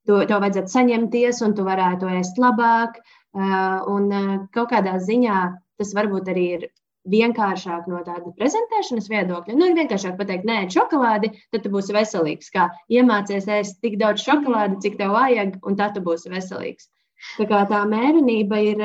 to, 0.09 0.21
to 0.27 0.41
vajadzētu 0.43 0.73
saņemties, 0.73 1.41
un 1.47 1.57
tu 1.57 1.67
varētu 1.67 2.11
ēst 2.19 2.41
labāk. 2.41 3.01
Un 3.35 4.11
kaut 4.55 4.71
kādā 4.73 4.97
ziņā 4.99 5.41
tas 5.81 5.93
varbūt 5.97 6.29
arī 6.33 6.47
ir 6.59 6.69
vienkāršāk 7.11 7.87
no 7.89 8.03
tāda 8.05 8.33
prezentēšanas 8.37 9.09
viedokļa. 9.09 9.55
Nu, 9.57 9.71
vienkāršāk 9.77 10.19
pateikt, 10.19 10.45
nē, 10.49 10.67
šokolādi, 10.75 11.33
tad 11.55 11.65
tu 11.65 11.73
būsi 11.73 11.95
veselīgs. 11.97 12.51
Kā 12.53 12.69
iemācies 12.93 13.49
ēst 13.49 13.81
tik 13.85 13.97
daudz 14.03 14.27
šokolādi, 14.27 14.81
cik 14.85 14.99
tev 14.99 15.15
vajag, 15.17 15.57
un 15.65 15.79
tad 15.81 15.97
tu 15.97 16.05
būsi 16.05 16.33
veselīgs. 16.33 16.91
Tā 17.39 17.47
kā 17.49 17.63
tā 17.71 17.81
mērenība 17.89 18.61
ir, 18.67 18.85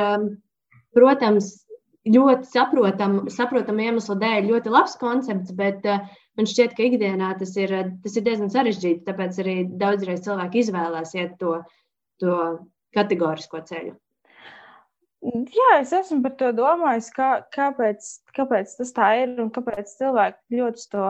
protams, 0.95 1.64
ļoti 2.05 2.49
saprotama 2.51 3.33
saprotam 3.33 3.81
iemeslu 3.81 4.17
dēļ, 4.21 4.49
ļoti 4.51 4.73
labs 4.73 4.95
koncepts, 5.01 5.53
bet 5.57 5.85
uh, 5.89 6.05
man 6.37 6.49
šķiet, 6.49 6.75
ka 6.77 6.85
ikdienā 6.85 7.33
tas 7.39 7.55
ir, 7.57 7.73
tas 8.03 8.15
ir 8.17 8.25
diezgan 8.27 8.51
sarežģīti. 8.53 9.05
Tāpēc 9.07 9.41
arī 9.43 9.57
daudzreiz 9.81 10.23
cilvēki 10.27 10.63
izvēlās 10.65 11.15
iet 11.17 11.37
to, 11.41 11.59
to 12.21 12.39
kategorisko 12.95 13.63
ceļu. 13.65 13.95
Jā, 15.25 15.79
es 15.79 15.89
esmu 15.95 16.19
par 16.21 16.33
to 16.37 16.51
domājis, 16.53 17.07
kā, 17.15 17.27
kāpēc, 17.55 18.07
kāpēc 18.35 18.75
tas 18.77 18.91
tā 18.93 19.07
ir 19.23 19.31
un 19.41 19.47
kāpēc 19.53 19.89
cilvēki 19.97 20.59
ļoti 20.59 20.83
to 20.91 21.05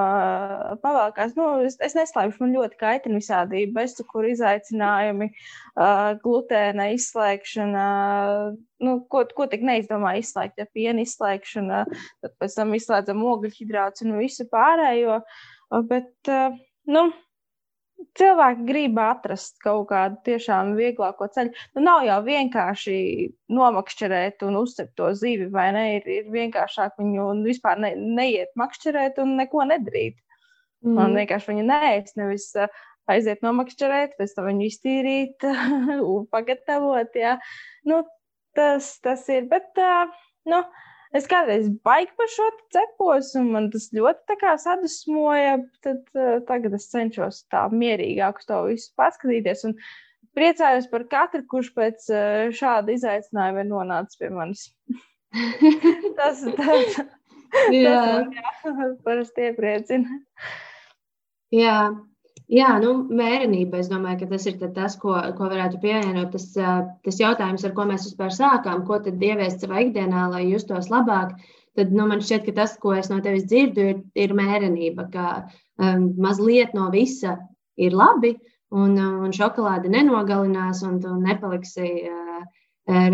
pavēlkās. 0.84 1.34
Nu, 1.36 1.48
es, 1.68 1.76
es 1.84 1.98
neslēpšu, 1.98 2.40
man 2.46 2.54
ļoti 2.56 2.80
kaitina 2.80 3.20
visādi 3.20 3.66
bezcukuru 3.76 4.32
izaicinājumi, 4.32 5.28
glutēna 6.24 6.88
izslēgšana, 6.96 7.90
nu, 8.88 8.96
ko, 9.12 9.26
ko 9.36 9.50
tik 9.52 9.68
neizdomā 9.68 10.16
izslēgt, 10.22 10.64
ja 10.64 10.70
piena 10.72 11.04
izslēgšana, 11.04 11.84
tad 12.24 12.40
pēc 12.40 12.56
tam 12.62 12.72
izslēdzam 12.80 13.28
ogļu 13.34 13.52
hidrāts 13.58 14.06
un 14.06 14.16
visu 14.22 14.48
pārējo. 14.48 15.20
Bet, 15.92 16.36
nu, 16.88 17.10
cilvēki 18.20 18.66
grib 18.68 19.00
atrast 19.02 19.58
kaut 19.64 19.88
kādu 19.90 20.20
tiešām 20.28 20.74
vieglāko 20.78 21.28
ceļu. 21.34 21.54
Nu, 21.76 21.84
nav 21.86 22.06
jau 22.08 22.18
vienkārši 22.26 22.98
nomakšķerēt 23.56 24.46
un 24.48 24.60
uzcept 24.62 24.96
to 25.00 25.12
zivi, 25.18 25.50
vai 25.54 25.70
ne? 25.76 25.86
Ir, 25.98 26.10
ir 26.20 26.30
vienkāršāk 26.34 27.00
viņu 27.02 27.30
vispār 27.46 27.82
ne, 27.84 27.94
neiet 27.96 28.54
makšķerēt 28.60 29.22
un 29.24 29.36
neko 29.42 29.68
nedarīt. 29.72 30.20
Mm. 30.86 30.98
Man 31.00 31.18
vienkārši 31.18 31.52
viņu 31.52 31.68
neēst, 31.70 32.18
nevis 32.20 32.50
uh, 32.60 32.70
aiziet 33.12 33.44
nomakšķerēt, 33.46 34.18
pēc 34.20 34.36
tam 34.36 34.50
viņu 34.52 34.68
iztīrīt 34.70 35.48
un 36.12 36.28
pagatavot. 36.32 37.16
Jā. 37.18 37.38
Nu, 37.90 38.04
tas, 38.58 38.96
tas 39.06 39.26
ir, 39.34 39.50
bet, 39.52 39.72
uh, 39.82 40.12
nu, 40.52 40.62
Es 41.16 41.28
kādreiz 41.32 41.68
baigi 41.88 42.12
par 42.20 42.32
šo 42.32 42.46
cepos, 42.76 43.32
un 43.40 43.52
man 43.54 43.70
tas 43.72 43.88
ļoti 43.96 44.36
sadusmoja. 44.64 45.60
Tad 45.86 46.02
uh, 46.18 46.40
tagad 46.48 46.76
es 46.76 46.90
cenšos 46.92 47.46
tā 47.54 47.66
mierīgāk 47.72 48.42
uz 48.42 48.50
to 48.50 48.62
visu 48.68 48.92
paskatīties. 49.00 49.64
Un 49.70 49.78
priecājos 50.36 50.90
par 50.92 51.06
katru, 51.12 51.46
kurš 51.52 51.72
pēc 51.78 52.10
uh, 52.12 52.48
šāda 52.52 52.98
izaicinājuma 52.98 53.64
ir 53.64 53.70
nonācis 53.72 54.20
pie 54.20 54.32
manis. 54.34 54.66
tas 56.20 56.44
tas, 56.60 57.00
tas 57.56 58.66
man 58.66 58.98
parasti 59.08 59.48
iepriecina. 59.50 60.20
Jā. 61.56 61.80
Jā, 62.52 62.76
nu, 62.78 62.92
mērenība. 63.10 63.80
Es 63.82 63.90
domāju, 63.90 64.20
ka 64.22 64.32
tas 64.36 64.46
ir 64.46 64.58
tas, 64.62 64.96
ko, 65.02 65.16
ko 65.38 65.50
varētu 65.50 65.80
pievienot. 65.82 66.36
Tas, 66.36 66.46
tas 67.06 67.20
jautājums, 67.20 67.66
ar 67.66 67.74
ko 67.78 67.88
mēs 67.90 68.06
vispār 68.06 68.34
sākām, 68.36 68.84
ko 68.86 69.00
tad 69.02 69.22
ieviest 69.24 69.66
savā 69.66 69.82
ikdienā, 69.88 70.28
lai 70.34 70.44
justos 70.52 70.92
labāk. 70.94 71.34
Tad 71.76 71.92
nu, 71.92 72.06
man 72.08 72.22
šķiet, 72.24 72.46
ka 72.46 72.54
tas, 72.62 72.76
ko 72.80 72.94
es 72.96 73.10
no 73.10 73.18
tevis 73.24 73.48
dzirdu, 73.50 73.88
ir, 73.92 74.04
ir 74.28 74.36
mērenība. 74.38 75.08
Ka 75.12 75.30
um, 75.82 76.12
mazliet 76.22 76.76
no 76.78 76.92
visa 76.94 77.40
ir 77.82 77.98
labi, 77.98 78.36
un, 78.76 78.94
un 78.96 79.34
šokolāde 79.36 79.90
nenogalinās, 79.92 80.84
un 80.86 81.00
tu 81.02 81.16
nepaliksi 81.20 81.90
uh, 82.12 82.44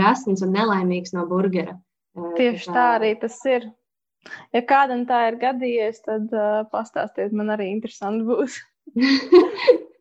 rasns 0.01 0.43
un 0.43 0.51
nelaimīgs 0.57 1.15
no 1.15 1.23
burgera. 1.29 1.77
Uh, 2.17 2.33
Tieši 2.35 2.67
tā, 2.67 2.75
tā 2.75 2.89
arī 2.97 3.13
tas 3.21 3.39
ir. 3.47 3.69
Ja 4.53 4.61
kādam 4.67 5.07
tā 5.09 5.23
ir 5.31 5.39
gadījies, 5.41 6.03
tad 6.05 6.35
uh, 6.35 6.61
pastāstiet, 6.73 7.31
man 7.33 7.55
arī 7.55 7.71
interesanti 7.71 8.27
būs. 8.27 8.59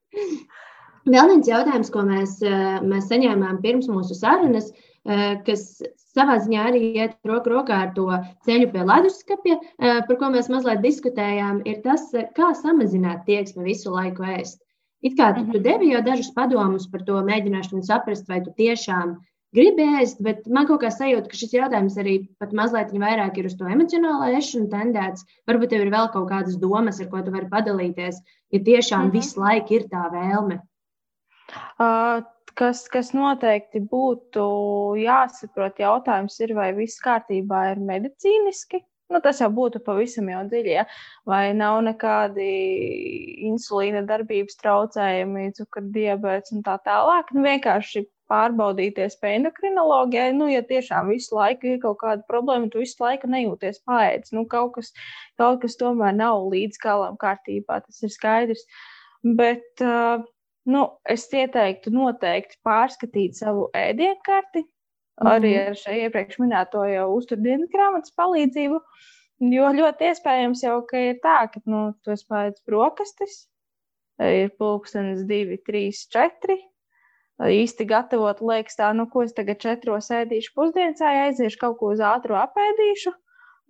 Vēl 1.10 1.30
viens 1.32 1.48
jautājums, 1.48 1.90
ko 1.92 2.04
mēs, 2.04 2.36
eh, 2.44 2.80
mēs 2.84 3.08
saņēmām 3.10 3.60
pirms 3.62 3.88
mūsu 3.88 4.14
sarunas, 4.14 4.70
eh, 5.06 5.40
kas 5.46 5.82
savā 6.14 6.36
ziņā 6.44 6.66
arī 6.70 6.82
iet 6.94 7.16
roku 7.24 7.50
rokā 7.54 7.76
ar 7.86 7.92
to 7.94 8.08
ceļu 8.46 8.72
pie 8.72 8.82
leduskapja, 8.84 9.56
eh, 9.78 10.00
par 10.06 10.16
ko 10.16 10.30
mēs 10.34 10.50
mazliet 10.52 10.82
diskutējām, 10.84 11.62
ir 11.66 11.80
tas, 11.82 12.10
kā 12.36 12.52
samazināt 12.54 13.24
tieksmi 13.26 13.64
visu 13.64 13.90
laiku 13.90 14.22
ēst. 14.22 14.60
It 15.02 15.16
kā 15.16 15.34
tu, 15.34 15.46
tu 15.50 15.58
devi 15.58 15.92
jau 15.94 16.02
dažus 16.04 16.30
padomus 16.36 16.86
par 16.86 17.00
to, 17.00 17.22
mēģināšanu 17.24 17.82
saprast, 17.82 18.28
vai 18.28 18.40
tu 18.44 18.52
tiešām 18.58 19.16
gribi 19.56 19.86
ēst, 20.00 20.20
bet 20.24 20.46
man 20.46 20.68
kaut 20.68 20.82
kā 20.84 20.90
sajūta, 20.94 21.30
ka 21.30 21.38
šis 21.38 21.54
jautājums 21.56 21.98
arī 22.00 22.16
pat 22.42 22.52
mazliet 22.56 22.92
vairāk 22.94 23.38
ir 23.40 23.48
uz 23.50 23.56
to 23.58 23.68
emocionālo 23.70 24.30
ēšanu 24.38 24.70
tendēts. 24.72 25.26
Varbūt 25.50 25.74
tev 25.74 25.86
ir 25.86 25.94
vēl 25.94 26.10
kaut 26.14 26.28
kādas 26.30 26.58
domas, 26.60 27.00
ar 27.00 27.10
ko 27.12 27.22
tu 27.26 27.34
vari 27.34 27.50
padalīties, 27.50 28.20
ja 28.54 28.60
tiešām 28.60 29.06
mm 29.06 29.08
-hmm. 29.08 29.16
visu 29.18 29.40
laiku 29.40 29.74
ir 29.78 29.88
tā 29.92 30.04
vēlme. 30.12 30.60
Uh, 31.80 32.22
kas, 32.54 32.84
kas 32.92 33.12
noteikti 33.16 33.80
būtu 33.90 34.44
jāsaprot, 35.00 35.80
jautājums 35.82 36.38
ir, 36.40 36.54
vai 36.54 36.70
viss 36.76 37.02
kārtībā 37.02 37.72
ir 37.72 37.82
medicīniski. 37.90 38.84
Nu, 39.10 39.18
tas 39.18 39.40
jau 39.42 39.48
būtu 39.50 39.80
pavisam 39.82 40.28
jau 40.30 40.44
dziļi. 40.46 40.70
Ja? 40.70 40.84
Vai 41.26 41.50
nav 41.56 41.80
nekādi 41.82 42.46
insulīna 43.48 44.04
darbības 44.06 44.60
traucējumi, 44.60 45.50
cukura 45.56 45.86
diabetes 45.96 46.54
un 46.54 46.62
tā 46.62 46.76
tālāk. 46.86 47.32
Nu, 47.34 47.42
vienkārši 47.42 48.04
pārbaudīties 48.30 49.18
pie 49.20 49.34
endokrinologa. 49.38 50.16
Ja, 50.16 50.32
nu, 50.36 50.48
ja 50.50 50.62
tiešām 50.66 51.10
visu 51.12 51.36
laiku 51.36 51.72
ir 51.72 51.80
kaut 51.82 52.00
kāda 52.02 52.26
problēma, 52.30 52.70
tu 52.72 52.82
visu 52.82 53.02
laiku 53.02 53.30
nejūties 53.30 53.82
paēdis. 53.88 54.34
Nu, 54.36 54.46
kaut, 54.50 54.76
kas, 54.78 54.92
kaut 55.40 55.62
kas 55.64 55.78
tomēr 55.80 56.16
nav 56.16 56.46
līdz 56.52 56.80
galam 56.82 57.18
kārtībā, 57.20 57.82
tas 57.86 58.02
ir 58.06 58.14
skaidrs. 58.14 58.66
Bet 59.36 59.84
uh, 59.84 60.22
nu, 60.70 60.84
es 61.10 61.26
ieteiktu 61.34 61.92
noteikti 61.92 62.60
pārskatīt 62.66 63.36
savu 63.38 63.68
ēdienkarti, 63.76 64.64
-hmm. 65.20 65.30
arī 65.34 65.52
ar 65.60 65.76
šo 65.78 65.94
iepriekš 66.06 66.40
minēto 66.40 66.84
jau 66.88 67.06
uzturdienas 67.16 67.70
grāmatas 67.72 68.14
palīdzību. 68.16 68.80
Jo 69.50 69.70
ļoti 69.72 70.10
iespējams 70.10 70.64
jau, 70.66 70.80
ka 70.88 71.00
ir 71.00 71.20
tā, 71.24 71.38
ka 71.52 71.62
nu, 71.64 71.90
tu 72.04 72.12
esi 72.12 72.26
pēc 72.28 72.60
brokastis, 72.68 73.46
ir 74.20 74.50
pulkstenis 74.60 75.24
2, 75.28 75.56
3, 75.64 76.02
4. 76.12 76.58
Īsti 77.40 77.86
gatavot, 77.88 78.42
liekas, 78.44 78.76
tā, 78.76 78.90
nu, 78.96 79.06
ko 79.08 79.24
es 79.24 79.32
tagad 79.36 79.60
četros 79.62 80.10
ēdīšu 80.12 80.52
pusdienas, 80.56 81.00
aiziešu 81.00 81.60
kaut 81.60 81.78
ko 81.80 81.92
uz 81.94 82.02
ātru 82.04 82.36
apēdīšu. 82.36 83.12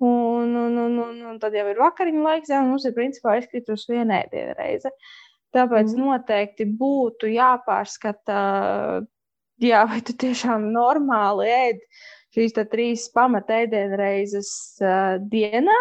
Un, 0.01 0.55
un, 0.57 0.79
un, 0.81 0.95
un, 1.05 1.19
un 1.31 1.37
tad 1.39 1.55
jau 1.55 1.67
ir 1.69 1.79
vakariņu 1.79 2.23
laiks, 2.25 2.53
un 2.57 2.71
mums 2.73 2.87
ir 2.89 2.97
principā 2.97 3.37
izkritus 3.39 3.85
viena 3.91 4.23
ēdiena 4.25 4.57
reize. 4.59 4.91
Tāpēc 5.55 5.93
mm. 5.93 6.07
noteikti 6.07 6.67
būtu 6.81 7.31
jāpārskata, 7.35 8.39
jā, 9.61 9.83
vai 9.91 10.01
tu 10.07 10.17
tiešām 10.25 10.71
normāli 10.73 11.51
ēd 11.53 11.85
šīs 12.35 12.57
trīs 12.73 13.07
pamatēdienreizes 13.13 14.51
uh, 14.83 15.21
dienā, 15.31 15.79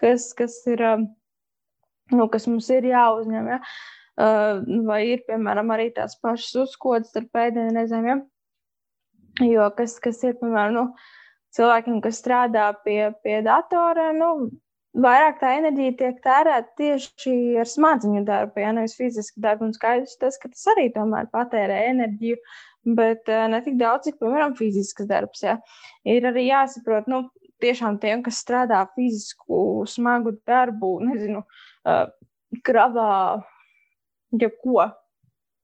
kas, 0.00 0.32
kas 0.38 0.58
ir. 0.72 0.82
Uh, 0.82 1.06
nu, 2.14 2.26
kas 2.30 2.46
mums 2.50 2.68
ir 2.70 2.86
jāuzņem. 2.90 3.52
Ja? 3.54 3.60
Vai 4.16 5.00
ir, 5.10 5.22
piemēram, 5.28 5.70
arī 5.74 5.90
tās 5.96 6.16
pašas 6.22 6.54
uzkodas 6.64 7.16
ar 7.18 7.26
pēdējiem 7.36 7.76
reizēm. 7.76 8.06
Ja? 8.08 8.18
Jo 9.44 9.70
kas, 9.76 9.98
kas 10.00 10.22
ir, 10.24 10.38
piemēram, 10.40 10.76
nu, 10.76 10.84
cilvēkiem, 11.56 12.00
kas 12.04 12.22
strādā 12.22 12.70
pie, 12.84 13.10
pie 13.24 13.42
datora, 13.44 14.08
nu, 14.16 14.30
vairāk 14.96 15.40
tā 15.42 15.52
enerģija 15.58 15.96
tiek 15.98 16.22
tērēta 16.24 16.72
tieši 16.80 17.34
ar 17.60 17.68
smadziņu 17.68 18.22
darbu, 18.28 18.62
ja 18.62 18.72
nevis 18.76 18.96
fiziski 18.96 19.42
darbu. 19.44 19.68
Un 19.68 19.76
skaidrs 19.76 20.16
tas, 20.20 20.38
ka 20.40 20.48
tas 20.52 20.64
arī 20.72 20.88
tomēr 20.94 21.28
patērē 21.32 21.82
enerģiju, 21.90 22.38
bet 22.96 23.28
ne 23.52 23.60
tik 23.66 23.76
daudz, 23.80 24.08
cik, 24.08 24.16
piemēram, 24.22 24.56
fizisks 24.56 25.08
darbs. 25.10 25.44
Ja. 25.44 25.58
Ir 26.08 26.24
arī 26.30 26.46
jāsaprot, 26.48 27.10
nu, 27.12 27.26
tiešām 27.62 28.00
tiem, 28.00 28.22
kas 28.24 28.40
strādā 28.44 28.82
fizisku, 28.96 29.84
smagu 29.90 30.36
darbu, 30.48 30.96
nezinu, 31.04 31.44
kravā, 32.64 33.12
ja 34.32 34.50
ko. 34.62 34.86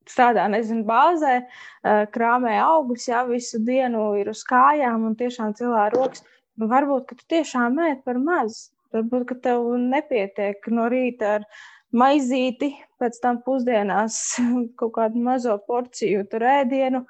Strādā, 0.09 0.49
nezinu, 0.51 0.83
bāzē, 0.87 1.35
uh, 1.45 2.05
krāmē 2.11 2.57
augļus, 2.59 3.07
jau 3.07 3.23
visu 3.29 3.61
dienu 3.63 4.13
ir 4.19 4.33
uz 4.33 4.43
kājām 4.49 5.07
un 5.07 5.15
tiešām 5.19 5.55
cilā 5.59 5.89
rokas. 5.95 6.25
Nu, 6.59 6.67
varbūt, 6.69 7.07
ka 7.09 7.19
tu 7.21 7.29
tiešām 7.33 7.79
ēd 7.87 8.03
par 8.07 8.19
maz. 8.19 8.73
Varbūt, 8.93 9.29
ka 9.31 9.37
tev 9.47 9.69
nepietiek 9.81 10.67
no 10.75 10.89
rīta 10.93 11.37
ar 11.39 11.47
maizīti, 11.97 12.73
pēc 13.01 13.21
tam 13.23 13.41
pusdienās 13.47 14.19
kaut 14.81 14.95
kādu 14.99 15.23
mazo 15.23 15.57
porciju 15.69 16.27
tur 16.33 16.45
ēdienu. 16.51 17.05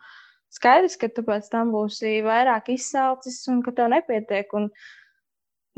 Skaidrs, 0.52 0.98
ka 1.00 1.08
tu 1.08 1.24
pēc 1.24 1.48
tam 1.48 1.72
būsi 1.72 2.20
vairāk 2.26 2.68
izsalcis 2.74 3.40
un 3.48 3.62
ka 3.64 3.72
tev 3.72 3.88
nepietiek. 3.94 4.52
Un, 4.58 4.68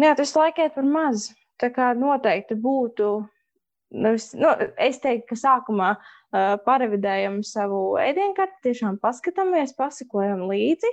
jā, 0.02 0.10
tas 0.18 0.34
laikam 0.34 0.66
ir 0.66 0.74
par 0.74 0.88
maz. 0.96 1.30
Tā 1.62 1.70
kā 1.70 1.92
noteikti 1.94 2.58
būtu. 2.58 3.12
Nu, 3.94 4.10
es 4.82 4.98
teiktu, 5.02 5.28
ka 5.30 5.36
sākumā 5.38 5.94
uh, 5.94 6.54
parevidējam 6.66 7.38
savu 7.46 7.94
ēdienkarti, 8.02 8.64
tiešām 8.66 8.98
paskatāmies, 9.02 9.76
pasakojam 9.78 10.48
līdzi. 10.50 10.90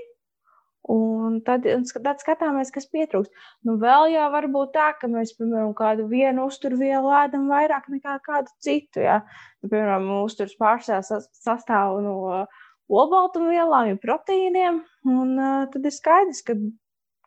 Un 0.92 1.38
tad, 1.46 1.66
un 1.70 1.84
tad 1.86 2.22
skatāmies, 2.22 2.72
kas 2.74 2.88
pietrūkst. 2.90 3.34
Nu, 3.68 3.76
vēl 3.82 4.16
jau 4.16 4.28
var 4.34 4.48
būt 4.54 4.74
tā, 4.74 4.88
ka 4.98 5.10
mēs, 5.12 5.36
piemēram, 5.38 5.76
kādu 5.78 6.08
vienu 6.10 6.48
uzturvielu 6.50 7.12
ēdam 7.20 7.46
vairāk 7.52 7.86
nekā 7.94 8.18
kādu 8.26 8.50
citu. 8.66 9.04
Ja? 9.06 9.20
Nu, 9.62 9.70
piemēram, 9.70 10.10
uzturs 10.24 10.58
pārstāvs 10.62 11.30
sastāv 11.38 12.02
no 12.06 12.16
uh, 12.30 12.62
olbaltumvielām, 12.90 13.94
proteīniem. 14.02 14.82
Un 15.10 15.36
uh, 15.38 15.68
tad 15.74 15.86
ir 15.86 15.94
skaidrs, 15.94 16.42
ka 16.46 16.58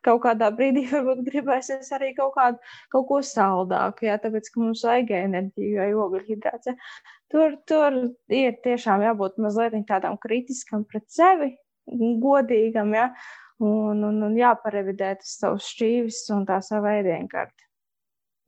kaut 0.05 0.23
kādā 0.27 0.51
brīdī 0.55 0.85
varbūt 0.93 1.25
gribēsies 1.29 1.91
arī 1.97 2.13
kaut, 2.19 2.35
kādu, 2.37 2.61
kaut 2.95 3.09
ko 3.11 3.21
saldāku, 3.25 4.09
jā, 4.09 4.19
tāpēc, 4.23 4.51
ka 4.53 4.63
mums 4.63 4.85
vajag 4.87 5.15
enerģiju 5.19 5.81
vai 5.81 5.91
ogļhidrāts. 6.07 6.71
Ja. 6.71 6.77
Tur, 7.33 7.59
tur 7.69 8.01
ir 8.33 8.59
tiešām 8.65 9.05
jābūt 9.09 9.41
mazliet 9.43 9.77
tādam 9.89 10.19
kritiskam 10.23 10.85
pret 10.89 11.09
sevi, 11.13 11.55
godīgam, 12.23 12.95
ja, 12.97 13.11
un, 13.63 14.03
un, 14.07 14.23
un 14.29 14.39
jāparevidē 14.39 15.15
tas 15.21 15.37
savs 15.41 15.69
šķīvis 15.75 16.25
un 16.37 16.47
tā 16.49 16.61
savu 16.65 16.91
ēdienkarti. 16.93 17.71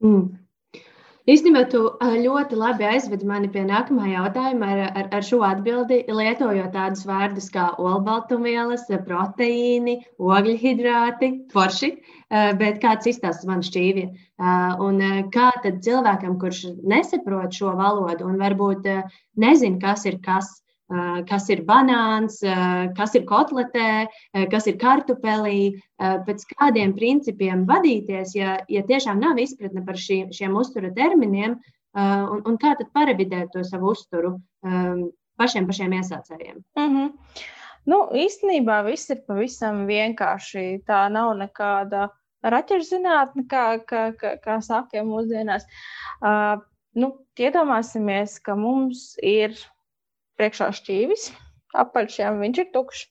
Mm. 0.05 0.46
Īstenībā 1.27 1.65
tu 1.67 1.79
ļoti 2.23 2.55
labi 2.55 2.85
aizvedi 2.87 3.25
mani 3.27 3.49
pie 3.51 3.65
nākamā 3.67 4.05
jautājuma 4.13 4.67
ar, 4.71 4.81
ar, 4.87 5.07
ar 5.17 5.25
šo 5.27 5.41
atbildi, 5.43 5.97
lietojot 6.07 6.69
tādus 6.71 7.01
vārdus 7.09 7.49
kā 7.51 7.65
olbaltumvielas, 7.83 8.85
proteīni, 9.03 9.97
ogļhidrāti, 10.23 11.29
forši, 11.51 11.89
bet 12.61 12.79
kāds 12.85 13.11
izstāsta 13.11 13.49
man 13.49 13.65
šķīvja. 13.67 14.07
Un 14.87 15.03
kā 15.35 15.49
tad 15.65 15.81
cilvēkam, 15.83 16.39
kurš 16.39 16.63
nesaprot 16.87 17.59
šo 17.59 17.75
valodu 17.75 18.29
un 18.29 18.39
varbūt 18.39 18.87
nezin, 19.43 19.81
kas 19.83 20.07
ir 20.07 20.21
kas, 20.23 20.61
kas 21.27 21.49
ir 21.51 21.63
banāns, 21.67 22.39
kas 22.95 23.15
ir 23.19 23.25
kotletē, 23.27 24.07
kas 24.51 24.67
ir 24.71 24.77
kartupelī, 24.79 25.81
pēc 25.99 26.45
kādiem 26.53 26.93
principiem 26.95 27.65
vadīties, 27.67 28.35
ja, 28.37 28.57
ja 28.71 28.83
tiešām 28.87 29.19
nav 29.19 29.41
izpratne 29.43 29.83
par 29.85 29.99
šī, 29.99 30.21
šiem 30.31 30.55
uztura 30.55 30.93
terminiem, 30.95 31.57
un, 31.97 32.41
un 32.45 32.57
kā 32.61 32.77
tad 32.79 32.93
parevidēt 32.95 33.51
to 33.51 33.65
savu 33.67 33.91
uzturu 33.91 34.37
pašiem 35.37 35.67
pašiem 35.67 35.93
iesācējiem. 35.99 36.63
Mm 36.79 36.95
-hmm. 36.95 37.11
Nu, 37.87 38.01
īstenībā 38.11 38.81
viss 38.83 39.09
ir 39.09 39.21
pavisam 39.27 39.85
vienkārši. 39.87 40.83
Tā 40.87 41.07
nav 41.11 41.37
nekāda 41.39 42.09
raķerzinātne, 42.43 43.45
kā, 43.47 43.79
kā, 43.87 44.11
kā, 44.19 44.35
kā 44.43 44.57
saka 44.61 45.03
mūsdienās. 45.07 45.63
Uh, 46.19 46.59
nu, 46.99 47.13
iedomāsimies, 47.39 48.39
ka 48.43 48.55
mums 48.59 49.15
ir 49.23 49.55
priekšā 50.39 50.71
šķīvis, 50.79 51.29
apaļšiem 51.83 52.41
viņš 52.43 52.63
ir 52.63 52.73
tukšs. 52.73 53.05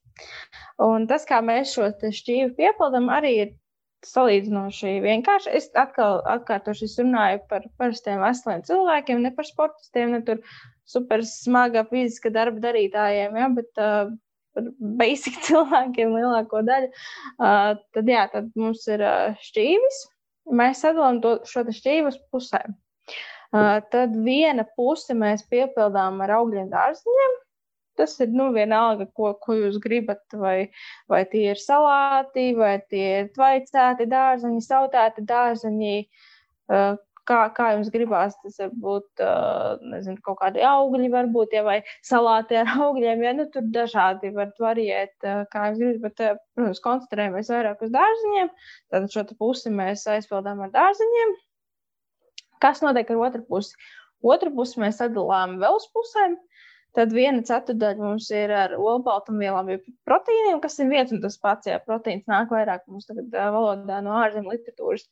Un 0.82 1.06
tas, 1.10 1.26
kā 1.28 1.42
mēs 1.44 1.74
šo 1.76 1.90
šķīvi 1.92 2.54
piepildām, 2.56 3.10
arī 3.12 3.32
ir 3.44 3.54
salīdzinoši 4.06 4.98
vienkārši. 5.04 5.52
Es 5.58 5.68
atkal 5.78 6.20
atkārtošu, 6.36 6.86
es 6.88 6.96
runāju 7.00 7.42
par 7.50 7.66
parastiem 7.80 8.22
veseliem 8.22 8.62
cilvēkiem, 8.68 9.22
ne 9.24 9.32
par 9.36 9.48
sportistiem, 9.48 10.14
ne 10.14 10.22
tur 10.26 10.42
super 10.86 11.24
smaga 11.26 11.84
fiziska 11.90 12.30
darba 12.34 12.62
darītājiem, 12.68 13.36
ja, 13.40 13.48
bet 13.56 13.82
uh, 13.82 14.12
par 14.56 14.70
basic 15.00 15.38
cilvēkiem 15.48 16.14
lielāko 16.16 16.62
daļu. 16.66 16.92
Uh, 17.36 17.74
tad, 17.96 18.12
jā, 18.12 18.26
tad 18.32 18.50
mums 18.58 18.86
ir 18.90 19.04
uh, 19.04 19.46
šķīvis. 19.48 20.02
Mēs 20.56 20.84
sadalām 20.84 21.20
to, 21.24 21.38
šo 21.48 21.66
šķīvi 21.66 22.12
uz 22.12 22.20
pusēm. 22.30 22.76
Tad 23.54 24.14
viena 24.26 24.66
puse 24.76 25.14
mēs 25.14 25.44
piepildām 25.50 26.22
ar 26.24 26.36
augļiem 26.40 26.70
dārziņiem. 26.72 27.36
Tas 27.96 28.12
ir 28.20 28.28
nu, 28.28 28.50
vienalga, 28.52 29.06
ko, 29.16 29.32
ko 29.40 29.56
jūs 29.56 29.78
gribat. 29.80 30.22
Vai, 30.36 30.68
vai 31.08 31.22
tie 31.30 31.48
ir 31.54 31.60
salāti, 31.60 32.50
vai 32.58 32.76
tie 32.90 33.06
ir 33.22 33.30
tvaicēti 33.36 34.08
dārziņi, 34.10 34.62
sautēti 34.66 35.24
dārziņi. 35.28 35.98
Kā, 37.26 37.38
kā 37.50 37.72
jums 37.72 37.88
gribās, 37.90 38.36
tas 38.38 38.60
var 38.60 38.74
būt 38.84 39.22
nezinu, 39.90 40.20
kaut 40.22 40.38
kādi 40.44 40.62
augļi, 40.62 41.08
varbūt, 41.10 41.56
ja, 41.56 41.64
vai 41.66 41.80
salāti 42.06 42.54
ar 42.60 42.70
augļiem. 42.84 43.24
Ja, 43.26 43.32
nu, 43.34 43.48
tur 43.50 43.66
dažādi 43.74 44.30
var 44.36 44.52
variēt, 44.62 45.16
kā 45.50 45.64
jums 45.70 45.80
gribas, 45.80 46.04
bet, 46.04 46.44
protams, 46.54 46.82
koncentrējamies 46.84 47.50
vairāk 47.50 47.82
uz 47.82 47.90
dārziņiem. 47.96 48.52
Tad 48.94 49.10
šo 49.10 49.26
pusi 49.40 49.74
mēs 49.74 50.06
aizpildām 50.12 50.62
ar 50.68 50.70
dārziņiem. 50.76 51.34
Kas 52.62 52.82
notiek 52.84 53.10
ar 53.12 53.22
otru 53.28 53.44
pusi? 53.48 53.76
Otru 54.24 54.52
pusi 54.56 54.80
mēs 54.82 55.00
sadalām 55.02 55.58
vēl 55.62 55.76
uz 55.78 55.86
pusēm. 55.92 56.36
Tad 56.96 57.12
viena 57.12 57.42
ceturdaļa 57.44 58.00
mums 58.00 58.30
ir 58.32 58.52
ar 58.56 58.72
olbaltumvielām, 58.80 59.68
jau 59.68 59.80
proteīniem, 60.08 60.62
kas 60.62 60.78
ir 60.80 60.88
viens 60.88 61.12
un 61.12 61.20
tas 61.20 61.36
pats. 61.42 61.68
Jā, 61.68 61.76
proteīns 61.84 62.24
nāk 62.30 62.54
vairāk 62.54 62.86
mums 62.88 63.04
tagad 63.10 63.34
valodā 63.36 63.98
no 64.04 64.14
ārzemju 64.22 64.54
literatūras. 64.54 65.04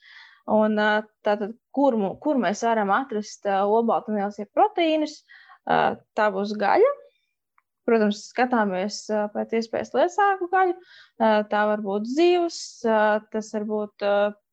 Un 0.54 0.80
tātad, 1.24 1.52
kur, 1.76 1.96
kur 2.24 2.40
mēs 2.40 2.64
varam 2.64 2.92
atrast 2.92 3.44
olbaltumvielas, 3.48 4.40
ja 4.40 4.48
proteīnus, 4.56 5.18
tā 6.16 6.30
būs 6.32 6.56
gaļa. 6.60 6.92
Protams, 7.84 8.22
skatāmies 8.30 9.02
pēc 9.34 9.52
iespējas 9.58 9.92
liesāku 9.92 10.48
gaļu. 10.52 10.72
Tā 11.20 11.64
var 11.68 11.84
būt 11.84 12.08
zivs, 12.08 12.62
tas 12.80 13.52
var 13.52 13.68
būt 13.68 14.06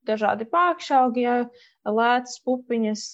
dažādi 0.08 0.48
pākšaugi, 0.50 1.24
ja, 1.26 1.36
lētas 1.88 2.40
pupiņas, 2.46 3.06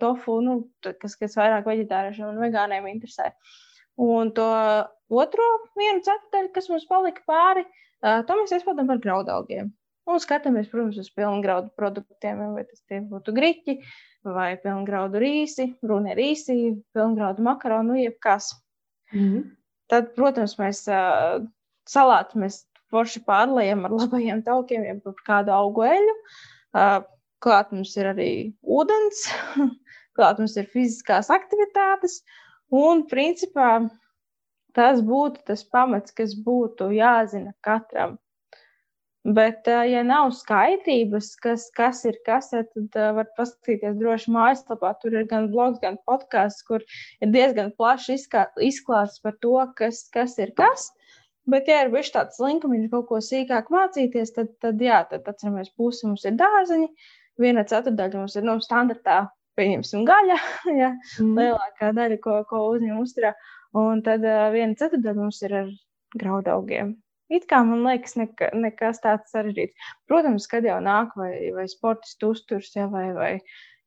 tofu, 0.00 0.38
nu, 0.44 0.56
kas, 0.82 1.16
kas 1.20 1.38
vairāk 1.38 1.68
veģetāriešiem 1.68 2.30
un 2.30 2.42
vegāniem 2.42 2.90
interesē. 2.90 3.32
Un 4.00 4.32
to 4.34 4.48
otro 5.14 5.46
vienu 5.78 6.02
ceturdaļu, 6.02 6.50
kas 6.54 6.70
mums 6.72 6.86
palika 6.90 7.22
pāri, 7.28 7.64
to 8.02 8.38
mēs 8.40 8.54
izpildām 8.56 8.90
par 8.90 9.02
graudaugiem. 9.02 9.70
Un 10.04 10.20
skatāmies, 10.20 10.68
protams, 10.68 10.98
uz 11.00 11.08
pilngraudu 11.16 11.70
produktiem, 11.78 12.42
vai 12.52 12.66
tas 12.68 12.82
būtu 13.08 13.32
griķi 13.32 13.78
vai 14.24 14.54
pilngraudu 14.60 15.20
rīsi, 15.20 15.70
runa 15.84 16.16
rīsi, 16.16 16.74
pilngraudu 16.96 17.44
makaronu, 17.44 17.96
jebkas. 18.00 18.52
Mm 19.12 19.20
-hmm. 19.20 19.42
Tad, 19.88 20.14
protams, 20.16 20.58
mēs 20.58 20.84
uh, 20.88 21.44
salātu 21.88 22.40
mēs 22.40 22.64
forši 22.92 23.22
pārlējam 23.28 23.84
ar 23.86 23.94
labajiem 23.94 24.42
taukiem, 24.46 24.84
jeb 24.88 25.24
kādu 25.26 25.54
augu 25.54 25.86
eļu. 25.88 26.14
Uh, 26.74 27.02
klāt 27.44 27.72
mums 27.74 27.92
ir 28.00 28.08
arī 28.10 28.30
ūdens, 28.62 29.26
klāt 30.16 30.40
mums 30.40 30.56
ir 30.60 30.70
fiziskās 30.72 31.30
aktivitātes, 31.34 32.22
un 32.74 33.04
principā 33.10 33.84
tas 34.74 35.00
būtu 35.06 35.44
tas 35.48 35.62
pamats, 35.70 36.14
kas 36.16 36.34
būtu 36.46 36.90
jāzina 36.96 37.54
katram. 37.64 38.18
Bet, 39.24 39.64
ja 39.88 40.02
nav 40.04 40.34
skaidrības, 40.36 41.30
kas, 41.40 41.70
kas 41.72 42.02
ir 42.04 42.18
kas, 42.26 42.50
tad 42.52 42.98
uh, 43.00 43.06
var 43.16 43.30
paskatīties 43.38 43.94
droši 43.96 44.34
mājaslapā. 44.34 44.90
Tur 45.00 45.16
ir 45.16 45.24
gan 45.30 45.46
blogs, 45.54 45.78
gan 45.80 45.96
podkāsts, 46.04 46.60
kur 46.68 46.84
ir 47.24 47.32
diezgan 47.32 47.70
plaši 47.78 48.18
izklāsts 48.18 49.22
par 49.24 49.38
to, 49.40 49.54
kas, 49.78 50.02
kas 50.12 50.36
ir 50.44 50.52
kas. 50.60 50.90
Bet, 51.50 51.68
ja 51.68 51.82
ir 51.84 51.90
bijis 51.92 52.12
tāds 52.14 52.40
linkumiņš 52.40 52.90
kaut 52.92 53.06
ko 53.10 53.20
sīkāk 53.20 53.68
mācīties, 53.72 54.32
tad, 54.36 54.54
tad 54.64 54.80
jā, 54.80 55.02
tad 55.10 55.26
atceramies, 55.28 55.74
puse 55.76 56.06
mums 56.08 56.24
ir 56.24 56.38
dārziņi, 56.40 56.88
viena 57.40 57.66
ceturdaļa 57.68 58.22
mums 58.22 58.36
ir 58.38 58.46
no 58.46 58.56
nu, 58.56 58.64
standartā, 58.64 59.18
pieņemsim 59.58 60.06
gaļa, 60.08 60.38
ja, 60.80 60.94
mm. 61.20 61.34
lielākā 61.38 61.92
daļa, 61.98 62.20
ko, 62.24 62.38
ko 62.48 62.62
uzņem 62.72 63.02
uzturā, 63.02 63.34
un 63.76 64.00
tad 64.06 64.24
uh, 64.24 64.48
viena 64.54 64.78
ceturdaļa 64.80 65.20
mums 65.20 65.42
ir 65.44 65.56
ar 65.60 65.72
graudaugiem. 66.16 66.94
It 67.32 67.46
kā 67.50 67.62
man 67.66 67.84
liekas, 67.86 68.16
neka, 68.20 68.50
nekas 68.56 69.00
tāds 69.04 69.32
sarežģīts. 69.32 69.92
Protams, 70.08 70.48
kad 70.48 70.64
jau 70.68 70.76
nāk 70.84 71.14
vai, 71.18 71.32
vai 71.56 71.64
sportistu 71.68 72.34
uzturs, 72.34 72.72
ja, 72.76 72.84
vai, 72.92 73.06
vai 73.16 73.30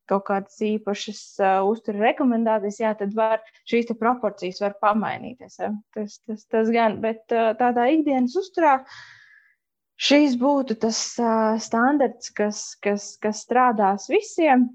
kaut 0.08 0.24
kādas 0.28 0.56
īpašas 0.64 1.20
uh, 1.42 1.60
uzturu 1.68 2.02
rekomendācijas, 2.06 2.80
jā, 2.82 2.94
tad 2.98 3.14
var 3.16 3.44
šīs 3.68 3.92
proporcijas 4.00 4.62
var 4.64 4.76
pamainīties. 4.82 5.60
Ja. 5.62 5.70
Tas, 5.96 6.18
tas, 6.24 6.44
tas 6.50 6.72
gan, 6.74 6.98
bet 7.04 7.24
uh, 7.34 7.52
tādā 7.58 7.88
ikdienas 7.94 8.36
uzturā 8.40 8.78
šīs 9.98 10.36
būtu 10.40 10.78
tas 10.82 11.00
uh, 11.22 11.56
standarts, 11.62 12.32
kas, 12.34 12.62
kas, 12.84 13.14
kas 13.22 13.42
strādās 13.46 14.08
visiem. 14.12 14.68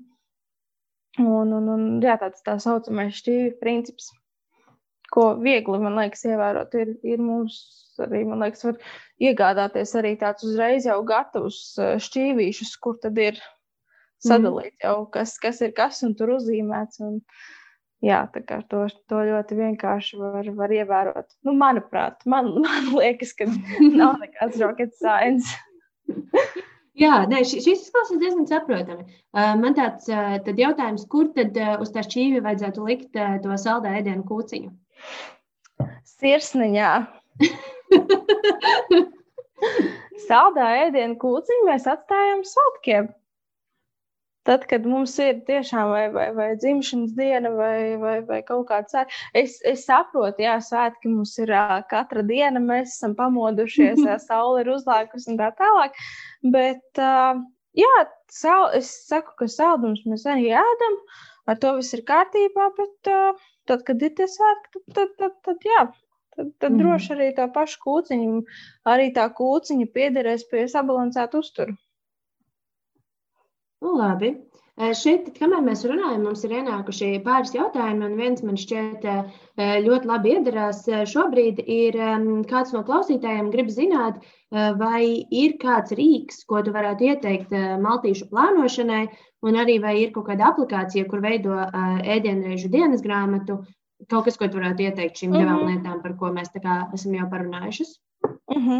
Un, 1.21 1.53
un, 1.53 1.69
un 1.69 1.87
jā, 2.01 2.17
tāds 2.17 2.41
tā 2.45 2.57
saucamais 2.61 3.13
šķīvi 3.19 3.55
princips, 3.59 4.09
ko 5.13 5.33
viegli, 5.37 5.77
man 5.81 5.99
liekas, 5.99 6.25
ievērot, 6.25 6.73
ir, 6.81 6.95
ir 7.05 7.21
mums 7.21 7.59
arī, 8.01 8.23
man 8.25 8.41
liekas, 8.41 8.63
var 8.65 8.79
iegādāties 9.21 9.93
arī 9.99 10.15
tādus 10.21 10.47
uzreiz 10.49 10.87
jau 10.89 10.97
gatavus 11.05 11.59
eh, 11.77 11.95
šķīvīšus, 12.01 12.73
kur 12.81 12.97
tad 13.03 13.19
ir 13.21 13.37
mm. 14.29 14.71
jau, 14.83 14.95
kas, 15.13 15.35
kas 15.41 15.61
ir 15.65 15.73
kas 15.77 16.03
un 16.05 16.15
tur 16.19 16.35
uzzīmēts. 16.37 17.01
Un, 17.03 17.19
jā, 18.03 18.23
tā 18.33 18.43
kā 18.47 18.61
to, 18.71 18.85
to 19.11 19.23
ļoti 19.29 19.59
vienkārši 19.59 20.19
var, 20.21 20.51
var 20.57 20.75
ievērot. 20.75 21.33
Nu, 21.47 21.55
manuprāt, 21.59 22.23
man, 22.29 22.53
man 22.65 22.93
liekas, 22.95 23.35
ka 23.39 23.49
nav 23.49 24.21
nekāds 24.23 24.61
rocket 24.63 24.95
science. 24.99 25.55
Jā, 26.93 27.23
nē, 27.25 27.39
šis 27.49 27.65
izklausās 27.71 28.19
diezgan 28.21 28.45
saprotami. 28.45 29.07
Uh, 29.33 29.55
man 29.57 29.73
tāds 29.73 30.05
uh, 30.13 30.35
jautājums, 30.45 31.07
kur 31.09 31.31
tad 31.33 31.57
uh, 31.57 31.71
uz 31.81 31.89
tā 31.89 32.03
šķīvi 32.05 32.43
vajadzētu 32.45 32.83
likt 32.85 33.17
to 33.17 33.55
saldā 33.57 33.95
ēdienu 33.97 34.21
kūciņu? 34.29 34.69
Sirsniņā. 36.19 36.91
Saldā 40.27 40.67
ēdienu 40.83 41.17
kūciņu 41.21 41.67
mēs 41.71 41.87
atstājam 41.89 42.43
svētkiem. 42.45 43.09
Tad, 44.47 44.65
kad 44.67 44.83
mums 44.83 45.13
ir 45.23 45.37
tiešām 45.47 45.89
vai, 45.93 46.03
vai, 46.11 46.25
vai 46.35 46.47
dzimšanas 46.59 47.13
diena 47.15 47.51
vai, 47.55 47.95
vai, 48.01 48.15
vai 48.27 48.41
kaut 48.43 48.65
kāds 48.67 48.91
svētki, 48.91 49.19
es, 49.39 49.55
es 49.69 49.85
saprotu, 49.87 50.43
jā, 50.43 50.57
svētki 50.59 51.11
mums 51.13 51.37
ir 51.39 51.53
katra 51.91 52.25
diena, 52.27 52.59
mēs 52.59 52.97
esam 52.97 53.15
pamodušies, 53.19 54.01
jā, 54.03 54.17
saule 54.27 54.65
ir 54.65 54.73
uzlākusi 54.73 55.31
un 55.31 55.39
tā 55.39 55.47
tālāk. 55.59 55.95
Bet, 56.55 57.03
jā, 57.79 57.93
sal, 58.35 58.67
es 58.75 58.91
saku, 59.07 59.37
ka 59.39 59.47
saldums 59.47 60.03
mēs 60.09 60.27
arī 60.27 60.51
ēdam, 60.59 60.99
ar 61.47 61.63
to 61.63 61.77
viss 61.79 61.95
ir 61.95 62.03
kārtībā, 62.11 62.67
bet 62.81 63.13
tad, 63.71 63.87
kad 63.87 64.03
ir 64.03 64.11
tie 64.19 64.27
svētki, 64.27 64.73
tad, 64.75 64.91
tad, 64.97 65.15
tad, 65.23 65.39
tad 65.47 65.69
jā, 65.71 65.85
tad, 66.35 66.51
tad 66.59 66.75
mm. 66.75 66.83
droši 66.83 67.15
arī 67.15 67.31
tā 67.39 67.47
paša 67.55 67.79
kūciņa, 67.87 68.59
arī 68.91 69.07
tā 69.15 69.31
kūciņa 69.39 69.89
piederēs 69.95 70.43
pie 70.51 70.67
sabalansēta 70.75 71.39
uzturu. 71.39 71.79
Nu, 73.83 73.97
labi. 73.99 74.35
Šeit, 74.97 75.27
kamēr 75.37 75.61
mēs 75.61 75.83
runājam, 75.85 76.23
mums 76.25 76.41
ir 76.47 76.53
ienākuši 76.57 77.09
pāris 77.25 77.51
jautājumi, 77.53 78.07
un 78.07 78.15
viens 78.17 78.41
man 78.41 78.55
šķiet 78.57 79.03
ļoti 79.85 80.09
labi 80.09 80.31
iedarās. 80.33 80.79
Šobrīd 81.11 81.59
ir 81.69 81.97
kāds 82.49 82.73
no 82.73 82.81
klausītājiem 82.87 83.51
grib 83.53 83.69
zināt, 83.75 84.17
vai 84.79 85.03
ir 85.29 85.59
kāds 85.61 85.93
rīks, 85.99 86.41
ko 86.49 86.63
tu 86.65 86.73
varētu 86.73 87.05
ieteikt 87.11 87.53
maltīšu 87.85 88.31
plānošanai, 88.31 89.03
un 89.45 89.61
arī 89.61 89.77
vai 89.83 89.93
ir 90.07 90.15
kaut 90.15 90.31
kāda 90.31 90.49
aplikācija, 90.49 91.05
kur 91.11 91.21
veido 91.21 91.59
ēdienreizu 92.15 92.73
dienas 92.73 93.05
grāmatu, 93.05 93.59
kaut 94.09 94.25
kas, 94.25 94.39
ko 94.41 94.49
tu 94.49 94.57
varētu 94.57 94.87
ieteikt 94.87 95.21
šīm 95.21 95.35
-hmm. 95.35 95.43
divām 95.43 95.61
mhm. 95.61 95.69
lietām, 95.69 96.01
par 96.01 96.17
ko 96.17 96.33
mēs 96.33 96.49
esam 96.57 97.13
jau 97.19 97.29
parunājušas? 97.29 97.93
Uh 98.45 98.57
-huh. 98.57 98.79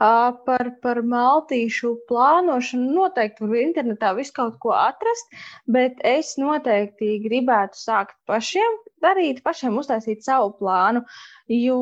uh, 0.00 0.32
par, 0.46 0.70
par 0.82 1.02
maltīšu 1.04 1.90
plānošanu 2.08 2.94
noteikti 2.96 3.44
var 3.44 3.58
internetā 3.60 4.14
visu 4.16 4.32
kaut 4.32 4.56
ko 4.58 4.72
atrast, 4.72 5.28
bet 5.66 6.00
es 6.04 6.38
noteikti 6.38 7.18
gribētu 7.26 7.76
sākt 7.76 8.16
pašiem 8.26 8.78
darīt, 9.04 9.42
pašiem 9.42 9.76
uztaisīt 9.76 10.24
savu 10.24 10.54
plānu, 10.60 11.04
jo 11.48 11.78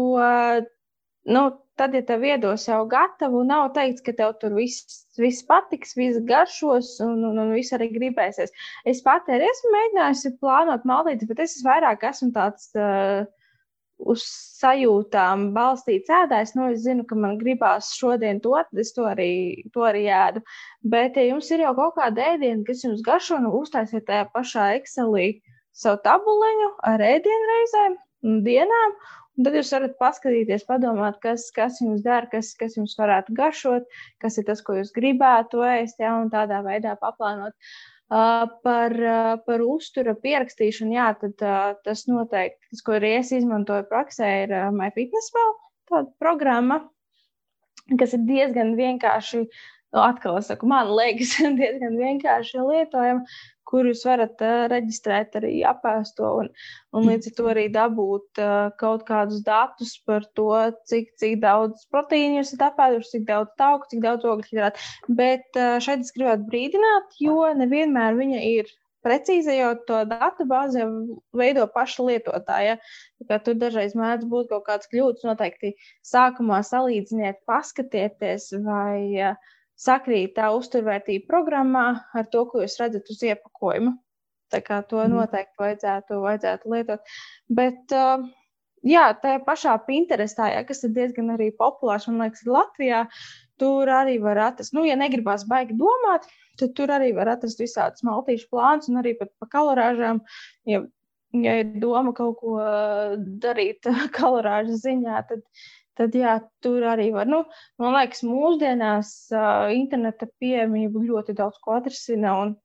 nu, 1.25 1.43
tad, 1.77 1.95
ja 1.95 2.03
tev 2.07 2.25
iedos 2.25 2.67
jau 2.69 2.81
gatavu, 2.91 3.43
nav 3.47 3.71
teikts, 3.77 4.03
ka 4.05 4.13
tev 4.17 4.35
tur 4.41 4.55
viss, 4.57 5.05
viss 5.21 5.45
patiks, 5.47 5.95
viss 5.97 6.21
garšos 6.29 6.97
un, 7.05 7.25
un, 7.31 7.39
un 7.39 7.53
viss 7.57 7.77
arī 7.77 7.91
gribēsies. 7.95 8.53
Es 8.85 9.03
pati 9.07 9.37
arī 9.37 9.49
esmu 9.49 9.75
mēģinājusi 9.77 10.35
plānot 10.41 10.89
maldīti, 10.89 11.29
bet 11.31 11.45
es 11.47 11.61
vairāk 11.67 12.05
esmu 12.11 12.33
tāds. 12.37 12.73
Uh, 12.75 13.29
Uz 14.01 14.25
sajūtām 14.61 15.51
balstīts 15.57 16.11
ēdājs, 16.13 16.55
nu, 16.57 16.71
es 16.73 16.83
zinu, 16.87 17.05
ka 17.09 17.19
man 17.19 17.37
gribās 17.41 17.93
šodien 17.99 18.41
to, 18.45 18.55
es 18.81 18.93
to 18.97 19.07
arī, 19.11 19.31
to 19.75 19.85
arī 19.89 20.07
ēdu. 20.09 20.43
Bet, 20.95 21.19
ja 21.21 21.27
jums 21.29 21.51
ir 21.53 21.65
jau 21.67 21.75
kaut 21.77 21.97
kāda 21.99 22.33
ēdiena, 22.35 22.65
kas 22.67 22.85
jums 22.87 23.05
garšo, 23.07 23.41
nu, 23.45 23.53
uztaisiet 23.61 24.07
tajā 24.09 24.27
pašā 24.35 24.73
Excelī 24.79 25.31
savu 25.77 26.01
tabuliņu 26.07 26.75
ar 26.93 27.07
ēdienreizēm 27.13 27.97
un 28.29 28.45
dienām, 28.47 29.01
Un 29.39 29.45
tad 29.47 29.55
jūs 29.57 29.71
varat 29.73 29.93
paskatīties, 29.97 30.67
padomāt, 30.69 31.15
kas, 31.23 31.47
kas 31.57 31.79
jums 31.81 32.03
dara, 32.05 32.27
kas, 32.29 32.51
kas 32.61 32.75
jums 32.77 32.93
varētu 32.99 33.33
garšot, 33.39 33.87
kas 34.21 34.37
ir 34.37 34.45
tas, 34.45 34.61
ko 34.67 34.75
jūs 34.77 34.91
gribētu 34.93 35.63
ēst, 35.65 36.03
ja, 36.03 36.11
un 36.21 36.29
tādā 36.35 36.59
veidā 36.67 36.93
paplānot. 37.01 37.55
Uh, 37.55 38.00
par, 38.11 38.95
par 39.47 39.63
uztura 39.63 40.17
pierakstīšanu, 40.19 40.95
jā, 40.97 41.09
tad 41.21 41.45
tas 41.87 42.07
noteikti, 42.11 42.73
tas, 42.73 42.85
ko 42.87 42.97
arī 42.99 43.13
es 43.21 43.31
izmantoju 43.37 43.87
praksē, 43.91 44.31
ir 44.45 44.55
uh, 44.57 44.71
MyFitnessPal, 44.75 45.53
tāda 45.91 46.11
programma, 46.23 46.81
kas 48.01 48.17
ir 48.19 48.25
diezgan 48.27 48.75
vienkārši 48.79 49.45
nu, 49.45 50.03
atkal 50.03 50.39
es 50.41 50.51
saku, 50.51 50.69
man 50.71 50.91
liekas, 50.95 51.37
diezgan 51.61 51.97
vienkārši 51.99 52.67
lietojama, 52.67 53.25
kur 53.71 53.87
jūs 53.89 54.03
varat 54.09 54.43
uh, 54.45 54.67
reģistrēt 54.73 55.39
arī 55.41 55.53
apēsto 55.69 56.33
un, 56.43 56.51
un 56.97 57.07
līdz 57.09 57.31
ar 57.31 57.37
to 57.39 57.49
arī 57.53 57.67
dabūt 57.75 58.43
uh, 58.43 58.73
kaut 58.81 59.07
kādus 59.09 59.45
datus 59.47 59.95
par 60.07 60.27
to, 60.39 60.51
cik, 60.91 61.15
cik 61.23 61.39
daudz 61.45 61.87
proteīnu 61.95 62.41
jūs 62.41 62.53
esat 62.53 62.67
apēduši, 62.71 63.15
cik 63.17 63.27
daudz 63.31 63.55
tauku, 63.61 63.91
cik 63.93 64.05
daudz 64.05 64.29
ogļhidrātu. 64.35 64.87
Bet 65.23 65.61
uh, 65.61 65.79
šeit 65.83 66.07
es 66.07 66.15
gribētu 66.17 66.49
brīdināt, 66.51 67.19
jo 67.23 67.43
nevienmēr 67.63 68.19
viņa 68.19 68.45
ir 68.51 68.71
precīzi, 69.07 69.55
jo 69.57 69.71
to 69.89 70.03
datu 70.09 70.45
bāzi 70.49 70.85
veido 71.37 71.67
paša 71.73 72.05
lietotāja. 72.09 72.77
Tur 73.31 73.57
dažreiz 73.61 73.95
mēdz 73.97 74.29
būt 74.29 74.51
kaut 74.53 74.67
kāds 74.67 74.91
kļūdas. 74.93 75.25
Noteikti 75.29 75.73
sākumā 76.07 76.61
salīdziniet, 76.67 77.41
paskatieties, 77.49 78.51
vai 78.67 79.31
uh, 79.31 79.57
sakrīt 79.81 80.37
tā 80.37 80.51
uzturvērtība 80.57 81.29
programmā 81.31 81.87
ar 82.17 82.29
to, 82.33 82.45
ko 82.51 82.65
jūs 82.65 82.79
redzat 82.81 83.09
uz 83.13 83.23
iepakojuma. 83.27 83.95
Tā 84.51 84.61
kā 84.67 84.81
to 84.91 84.99
mm. 84.99 85.15
noteikti 85.15 85.63
vajadzētu, 85.63 86.21
vajadzētu 86.25 86.75
lietot. 86.75 87.17
Bet, 87.61 87.95
uh, 87.95 88.27
jā, 88.87 89.07
tā 89.23 89.37
pašā 89.47 89.77
Pinterestā, 89.87 90.51
jā, 90.55 90.65
kas 90.69 90.83
ir 90.87 90.95
diezgan 90.97 91.33
arī 91.37 91.51
populārs, 91.57 92.09
man 92.11 92.25
liekas, 92.25 92.45
Latvijā, 92.51 93.05
tur 93.63 93.91
arī 93.95 94.19
var 94.23 94.41
atrast, 94.51 94.75
nu, 94.77 94.85
ja 94.89 94.99
negribās 94.99 95.47
baigi 95.49 95.77
domāt, 95.79 96.27
tad 96.61 96.75
tur 96.77 96.91
arī 96.93 97.13
var 97.17 97.31
atrast 97.37 97.63
visādus 97.63 98.05
maltīšu 98.07 98.51
plānus 98.51 98.91
un 98.91 99.01
arī 99.01 99.15
pat 99.21 99.31
pa 99.39 99.49
kalorāžām. 99.55 100.25
Ja 100.69 100.83
ja 101.33 101.57
ir 101.63 101.75
doma 101.83 102.13
kaut 102.17 102.41
ko 102.41 102.57
darīt 103.43 103.87
kalorāžu 104.19 104.79
ziņā, 104.81 105.21
tad, 105.29 105.45
tad 106.01 106.17
jā, 106.17 106.39
tur 106.65 106.87
arī 106.89 107.11
var. 107.15 107.29
Nu, 107.29 107.45
man 107.81 107.95
liekas, 107.99 108.25
mūsdienās 108.27 109.13
uh, 109.35 109.69
interneta 109.77 110.29
pieejamība 110.41 111.05
ļoti 111.05 111.37
daudz 111.37 111.61
ko 111.63 111.77
atrisina. 111.79 112.35
Un, 112.47 112.59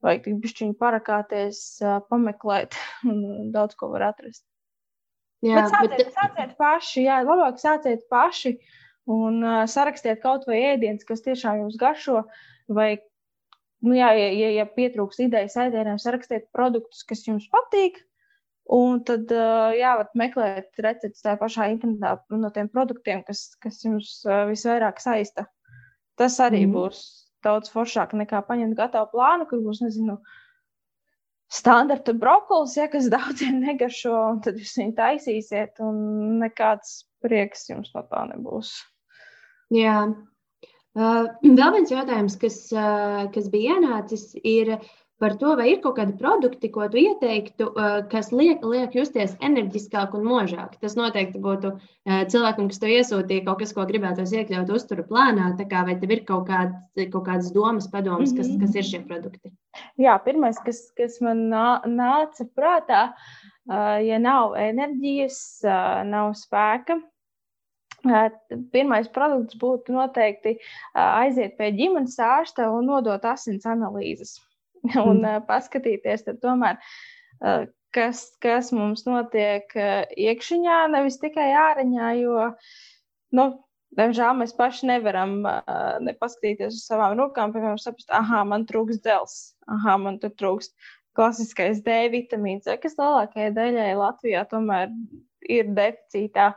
Vajag 0.00 0.22
tik 0.24 0.36
bišķiņu 0.40 0.78
parakāties, 0.80 1.58
uh, 1.84 1.98
pameklēt, 2.08 2.76
un 3.10 3.50
daudz 3.52 3.76
ko 3.76 3.90
var 3.92 4.06
atrast. 4.14 4.46
Jā, 5.44 5.56
bet 5.56 5.72
sāciet, 5.72 5.96
bet... 5.96 6.14
sāciet 6.16 6.54
paši, 6.60 7.02
jā, 7.06 7.18
labāk 7.24 7.60
sāciet 7.60 8.06
paši 8.12 8.54
un 9.12 9.40
uh, 9.44 9.62
sarakstiet 9.68 10.20
kaut 10.24 10.46
vai 10.48 10.60
ēdienas, 10.74 11.06
kas 11.08 11.24
tiešām 11.24 11.62
jums 11.62 11.78
garšo, 11.80 12.24
vai 12.68 12.90
nu, 13.84 13.94
jā, 13.96 14.10
ja, 14.16 14.28
ja, 14.36 14.50
ja 14.60 14.66
pietrūks 14.68 15.22
idejas 15.24 15.56
ēdieniem, 15.60 16.00
sarakstiet 16.00 16.48
produktus, 16.56 17.04
kas 17.08 17.24
jums 17.28 17.48
patīk. 17.52 18.00
Un 18.70 19.00
tad 19.02 19.32
jā, 19.74 19.94
meklēt 20.18 20.78
recepti 20.78 21.24
tajā 21.24 21.38
pašā 21.40 21.70
internetā 21.72 22.38
no 22.38 22.50
tiem 22.54 22.68
produktiem, 22.70 23.24
kas, 23.26 23.48
kas 23.62 23.80
jums 23.82 24.20
visvairāk 24.50 25.02
saista. 25.02 25.48
Tas 26.20 26.36
arī 26.44 26.62
mm. 26.66 26.76
būs 26.76 27.00
daudz 27.42 27.72
foršāk 27.72 28.14
nekā 28.20 28.44
paņemt 28.46 28.76
gatavu 28.78 29.10
plānu, 29.14 29.48
kur 29.50 29.62
būs, 29.64 29.82
nezinu, 29.82 30.20
standarta 31.50 32.14
brokolis, 32.14 32.76
ja, 32.78 32.86
kas 32.92 33.10
daudziem 33.16 33.58
negaršo, 33.64 34.14
un 34.36 34.42
tad 34.44 34.60
jūs 34.60 34.76
viņu 34.78 34.96
taisīsiet, 35.00 35.82
un 35.82 36.40
nekāds 36.44 37.00
prieks 37.24 37.66
jums 37.72 37.90
no 37.96 38.06
tā 38.06 38.26
nebūs. 38.30 38.76
Jā, 39.74 40.02
Uh, 40.98 41.28
vēl 41.58 41.76
viens 41.76 41.92
jautājums, 41.92 42.34
kas, 42.40 42.56
uh, 42.74 43.28
kas 43.34 43.46
bija 43.52 43.76
ienācis, 43.78 44.32
ir 44.42 44.72
par 45.20 45.36
to, 45.40 45.52
vai 45.58 45.68
ir 45.72 45.80
kaut 45.84 45.98
kādi 45.98 46.16
produkti, 46.18 46.70
ko 46.72 46.86
tu 46.90 47.00
ieteiktu, 47.00 47.68
uh, 47.70 47.98
kas 48.10 48.30
liek, 48.32 48.64
liek 48.66 48.96
justies 48.96 49.36
enerģiskāk 49.44 50.16
un 50.18 50.24
možāk. 50.26 50.78
Tas 50.82 50.96
noteikti 50.98 51.42
būtu 51.42 51.74
cilvēkam, 52.32 52.70
kas 52.70 52.80
to 52.82 52.90
iesūtīja, 52.90 53.44
kaut 53.46 53.60
kas, 53.62 53.74
ko 53.76 53.84
gribētos 53.88 54.32
iekļaut 54.34 54.72
uzturu 54.74 55.04
plānā. 55.08 55.52
Kā, 55.70 55.84
vai 55.86 55.98
tev 56.00 56.16
ir 56.16 56.24
kaut, 56.28 56.48
kād, 56.48 56.74
kaut 57.12 57.26
kādas 57.28 57.52
domas, 57.54 57.88
padomas, 57.92 58.32
kas, 58.36 58.50
kas 58.60 58.74
ir 58.80 58.88
šie 58.88 59.02
produkti? 59.06 59.52
Jā, 60.00 60.16
pirmais, 60.24 60.58
kas, 60.64 60.88
kas 60.98 61.20
man 61.24 61.46
nāca 61.50 62.48
prātā, 62.56 63.04
ja 63.68 64.18
nav 64.22 64.56
enerģijas, 64.58 65.40
nav 66.10 66.34
spēka, 66.40 66.98
Pirmais 68.72 69.08
produkts 69.12 69.58
būtu 69.60 69.92
noteikti 69.92 70.54
aiziet 70.96 71.58
pie 71.58 71.68
ģimenes 71.76 72.16
ārsta 72.24 72.70
un 72.72 72.88
nodot 72.88 73.24
asins 73.28 73.66
analīzes. 73.68 74.38
un 75.08 75.22
mm. 75.22 75.46
paskatīties, 75.48 76.26
tomēr, 76.42 76.78
kas, 77.94 78.26
kas 78.42 78.70
mums 78.76 79.06
notiek 79.08 79.74
iekšā, 79.74 80.84
nevis 80.92 81.18
tikai 81.22 81.50
āriņā. 81.64 82.14
Jo, 82.20 82.52
nu, 83.36 83.50
Diemžēl 83.98 84.36
mēs 84.38 84.52
paši 84.54 84.86
nevaram 84.86 85.40
uh, 85.42 85.96
ne 85.98 86.12
paskatīties 86.14 86.76
uz 86.76 86.84
savām 86.86 87.16
rokām, 87.18 87.50
piemēram, 87.50 87.78
saprast, 87.82 88.06
ah, 88.14 88.36
man 88.46 88.62
trūks 88.68 89.00
dzelzs, 89.02 89.56
ah, 89.66 89.96
man 89.98 90.20
tur 90.22 90.30
trūks 90.38 90.70
klasiskais 91.18 91.82
D 91.82 91.96
vitamīns, 92.12 92.70
kas 92.82 92.94
lielākajai 93.00 93.50
daļai 93.56 93.88
Latvijā 93.98 94.44
tomēr 94.50 94.94
ir 95.42 95.72
deficītā. 95.74 96.52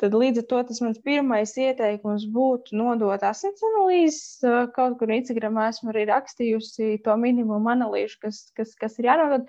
Uh, 0.00 0.10
Tad 0.10 0.14
līdz 0.16 0.40
ar 0.40 0.44
to 0.48 0.58
tas 0.70 0.78
mans 0.80 1.00
pirmais 1.04 1.50
ieteikums 1.60 2.22
būtu 2.32 2.76
nodot 2.78 3.24
asins 3.26 3.60
analīzes. 3.68 4.38
Kaut 4.72 4.94
kur 5.00 5.12
Instagramā 5.12 5.66
esmu 5.68 5.92
arī 5.92 6.06
rakstījusi 6.08 7.02
to 7.04 7.16
minimumu 7.20 7.68
analīžu, 7.74 8.16
kas, 8.22 8.38
kas, 8.56 8.72
kas 8.80 8.96
ir 8.96 9.10
jānodod. 9.10 9.44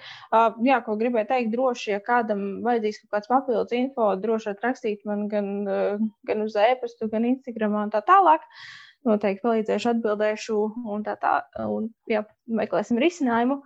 Jā, 0.67 0.81
ko 0.83 0.97
gribēju 0.99 1.29
teikt, 1.29 1.53
droši, 1.53 1.93
ja 1.93 2.01
kādam 2.03 2.43
vajadzīgs 2.67 2.99
kaut 3.05 3.13
kāds 3.15 3.31
papildus 3.31 3.77
info, 3.79 4.09
droši 4.25 4.57
rakstīt 4.57 5.07
man 5.07 5.23
gan, 5.31 5.47
gan 6.27 6.43
uz 6.43 6.59
e-pastu, 6.59 7.07
gan 7.15 7.29
Instagramā 7.31 7.87
un 7.87 7.95
tā 7.95 8.03
tālāk. 8.11 8.43
Noteikti 9.07 9.45
palīdzēšu, 9.47 9.95
atbildēšu 9.95 10.59
un 10.91 11.07
tā 11.07 11.15
tā, 11.23 11.37
un 11.63 11.87
jā, 12.11 12.25
meklēsim 12.59 12.99
risinājumu. 13.01 13.61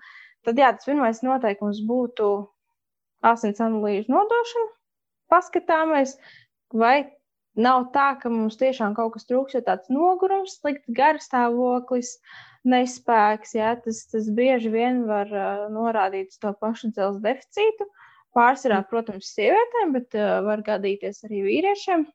Tad 0.45 0.61
jā, 0.61 0.69
tas 0.77 0.85
pirmais 0.85 1.25
noteikums 1.25 1.81
būtu 1.89 2.31
asins 3.25 3.59
analīžu 3.59 4.13
nodošana. 4.13 4.71
Paskatāmies, 5.33 6.19
Vai 6.73 7.05
nav 7.55 7.89
tā, 7.95 8.07
ka 8.21 8.31
mums 8.31 8.57
tiešām 8.59 8.95
kaut 8.97 9.13
kas 9.15 9.27
trūks, 9.29 9.55
jo 9.55 9.61
tāds 9.65 9.91
nogurums, 9.93 10.57
slikts 10.59 10.91
garstāvoklis, 10.97 12.15
nespēks, 12.65 13.55
jā, 13.55 13.75
tas, 13.83 14.01
tas 14.11 14.27
bieži 14.35 14.71
vien 14.73 15.05
var 15.09 15.29
uh, 15.31 15.67
norādīt 15.71 16.33
uz 16.33 16.41
to 16.41 16.51
pašu 16.59 16.91
dzelzceļa 16.91 17.23
deficītu. 17.29 17.89
Pārsvarā, 18.35 18.81
mm. 18.81 18.89
protams, 18.91 19.31
sievietēm, 19.37 19.95
bet 19.95 20.17
uh, 20.19 20.41
var 20.43 20.63
gadīties 20.65 21.23
arī 21.27 21.45
vīriešiem. 21.45 22.07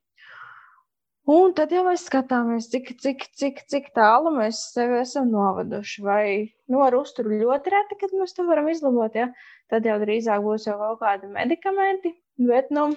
Un 1.31 1.53
tad 1.53 1.71
jau 1.73 1.83
mēs 1.85 2.03
skatāmies, 2.07 2.67
cik, 2.71 2.95
cik, 3.01 3.27
cik, 3.37 3.59
cik 3.69 3.91
tālu 3.95 4.33
mēs 4.33 4.59
sevi 4.73 4.97
esam 5.03 5.29
novaduši. 5.31 6.01
Vai 6.05 6.23
nu, 6.69 6.81
ar 6.81 6.97
uzturu 6.97 7.37
ļoti 7.43 7.73
reti, 7.73 7.97
kad 8.01 8.15
mēs 8.17 8.33
to 8.37 8.45
varam 8.47 8.69
izlabot, 8.71 9.15
ja? 9.15 9.29
tad 9.71 9.85
jau 9.87 9.99
drīzāk 10.01 10.41
būs 10.43 10.65
jau 10.67 10.75
kaut 10.81 10.99
kādi 11.03 11.29
medikamenti. 11.31 12.15
Bet, 12.41 12.73
nu, 12.73 12.89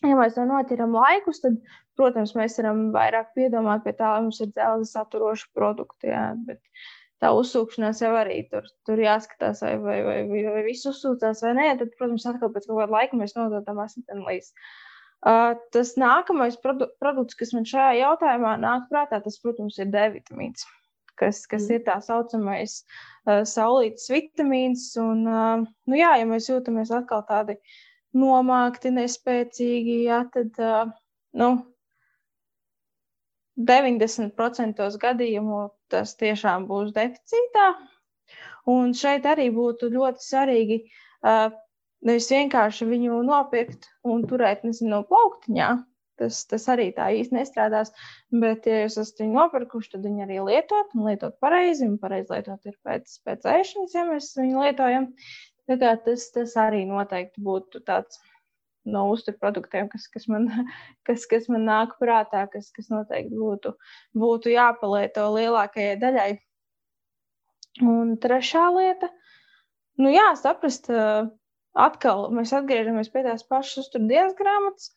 Ja 0.00 0.16
mēs 0.16 0.32
to 0.36 0.46
notiram 0.48 0.94
laikus, 0.96 1.42
tad, 1.42 1.58
protams, 1.98 2.32
mēs 2.38 2.56
varam 2.60 2.86
vairāk 2.94 3.34
piedomāt 3.36 3.84
pie 3.84 3.92
tā, 3.98 4.14
lai 4.14 4.24
mums 4.24 4.38
ir 4.40 4.48
dzelzceļa 4.48 4.88
saturoši 4.88 5.50
produkti. 5.56 6.08
Jā, 6.08 6.22
bet 6.46 6.62
tā 7.20 7.32
uzsūkšanās 7.36 8.00
jau 8.00 8.14
arī 8.16 8.38
tur, 8.48 8.68
tur 8.88 9.02
jāskatās, 9.02 9.60
vai, 9.66 9.74
vai, 9.82 9.98
vai, 10.06 10.20
vai, 10.30 10.44
vai 10.54 10.62
viss 10.64 10.88
uzsūcās 10.88 11.44
vai 11.44 11.52
nē. 11.58 11.66
Tad, 11.82 11.92
protams, 11.98 12.24
atkal 12.30 12.52
pēc 12.54 12.70
kaut 12.70 12.80
kāda 12.80 12.96
laika 12.96 13.20
mēs 13.20 13.36
nododam 13.36 13.82
asistenlīdzi. 13.84 14.54
Uh, 15.20 15.52
tas 15.76 15.92
nākamais 16.00 16.56
produ 16.62 16.88
produkts, 17.02 17.36
kas 17.36 17.52
man 17.52 17.68
šajā 17.68 17.98
jautājumā 17.98 18.54
nāk 18.62 18.88
prātā, 18.88 19.20
tas, 19.20 19.36
protams, 19.42 19.76
ir 19.82 19.90
D 19.92 20.06
vitamīns, 20.14 20.64
kas, 21.20 21.42
kas 21.44 21.66
mm. 21.66 21.74
ir 21.76 21.84
tā 21.90 21.98
saucamais 22.06 22.78
uh, 22.80 23.42
saulītas 23.44 24.08
vitamīns. 24.08 24.88
Un, 25.02 25.26
uh, 25.28 25.68
nu, 25.68 26.00
jā, 26.00 26.14
ja 26.22 26.30
mēs 26.30 26.48
jūtamies 26.48 26.94
atkal 27.02 27.26
tādi 27.28 27.58
uh, 27.60 27.76
nomākti, 28.16 28.92
nespēcīgi, 28.96 29.96
jā, 30.08 30.22
tad 30.34 30.58
nu, 31.40 31.50
90% 33.70 34.84
gadījumu 35.04 35.62
tas 35.92 36.14
tiešām 36.20 36.66
būs 36.70 36.94
deficītā. 36.96 37.70
Un 38.70 38.94
šeit 38.96 39.26
arī 39.26 39.48
būtu 39.54 39.90
ļoti 39.92 40.24
svarīgi 40.24 40.78
nevis 42.06 42.30
vienkārši 42.32 42.88
viņu 42.88 43.20
nopirkt 43.26 43.88
un 44.08 44.26
turēt, 44.28 44.64
nezinu, 44.66 45.02
plauktiņā. 45.08 45.70
Tas, 46.20 46.42
tas 46.44 46.66
arī 46.68 46.90
tā 46.96 47.06
īsti 47.16 47.32
nestrādās. 47.32 47.94
Bet, 48.42 48.66
ja 48.68 48.82
jūs 48.82 48.98
esat 49.00 49.22
viņu 49.22 49.38
nopirkuši, 49.38 49.94
tad 49.94 50.04
viņi 50.04 50.26
arī 50.26 50.40
lietot 50.44 50.92
un 50.96 51.06
lietot 51.08 51.38
pareizi. 51.40 51.86
Un 51.88 51.96
pareizi 52.02 52.34
lietot 52.34 52.68
ir 52.68 52.76
pēc, 52.84 53.14
pēc 53.24 53.46
ēšanas, 53.54 53.94
ja 53.96 54.04
mēs 54.08 54.28
viņu 54.36 54.66
lietojam. 54.66 55.08
Tas, 55.78 56.26
tas 56.34 56.56
arī 56.58 56.82
noteikti 56.88 57.42
būtu 57.46 57.82
tāds 57.86 58.18
no 58.90 59.04
uzturu 59.12 59.38
produktiem, 59.38 59.88
kas, 59.92 60.06
kas, 60.10 60.26
man, 60.30 60.48
kas, 61.06 61.26
kas 61.30 61.48
man 61.52 61.66
nāk 61.68 61.96
prātā, 62.00 62.46
kas, 62.52 62.70
kas 62.74 62.90
noteikti 62.92 63.36
būtu, 63.36 63.74
būtu 64.18 64.54
jāpalieto 64.54 65.28
lielākajai 65.36 65.98
daļai. 66.00 66.30
Un 67.86 68.16
trešā 68.20 68.64
lieta, 68.74 69.10
nu 70.02 70.10
jā, 70.10 70.32
saprast, 70.40 70.90
atkal 71.78 72.26
mēs 72.34 72.52
atgriežamies 72.56 73.12
pie 73.12 73.22
tās 73.28 73.46
pašas 73.46 73.84
uzturu 73.84 74.08
dienas 74.10 74.34
grāmatas, 74.38 74.90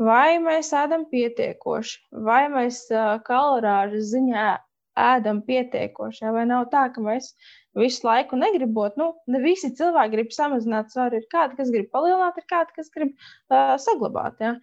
vai 0.00 0.38
mēs 0.42 0.72
ēdam 0.76 1.04
pietiekoši, 1.10 1.98
vai 2.24 2.46
mēs 2.52 2.86
kalorāžu 3.28 4.00
ziņā 4.14 4.48
ēdam 4.96 5.42
pietiekoši, 5.46 6.26
vai 6.34 6.46
nav 6.48 6.66
tā, 6.72 6.86
ka 6.94 7.04
mēs 7.04 7.32
visu 7.76 8.06
laiku 8.06 8.38
negribot. 8.40 8.96
Nu, 9.00 9.12
ne 9.30 9.40
visi 9.42 9.72
cilvēki 9.76 10.14
grib 10.14 10.34
samazināt 10.34 10.92
svaru. 10.92 11.20
Ir 11.20 11.30
kādi, 11.32 11.58
kas 11.58 11.72
grib 11.74 11.90
palielināt, 11.92 12.40
ir 12.40 12.46
kādi, 12.50 12.76
kas 12.78 12.92
grib 12.94 13.12
uh, 13.12 13.76
saglabāt. 13.82 14.40
Ja? 14.40 14.54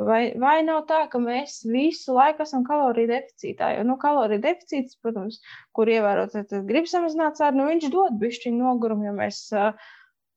Vai, 0.00 0.20
vai 0.40 0.60
nav 0.64 0.86
tā, 0.88 1.02
ka 1.12 1.20
mēs 1.20 1.58
visu 1.68 2.14
laiku 2.16 2.46
esam 2.46 2.62
kaloriju 2.64 3.10
deficītā? 3.10 3.74
Jo 3.76 3.84
nu, 3.88 3.98
kaloriju 4.00 4.40
deficīts, 4.46 4.96
protams, 5.02 5.40
kur 5.76 5.90
ievērot, 5.92 6.38
tad 6.38 6.68
grib 6.70 6.88
samazināt 6.88 7.36
svaru, 7.40 7.60
nu, 7.60 7.68
viņš 7.68 7.90
dod 7.92 8.16
bišķiņu 8.22 8.62
nogurumu, 8.62 9.10
jo 9.10 9.16
mēs 9.18 9.42
uh, 9.52 9.90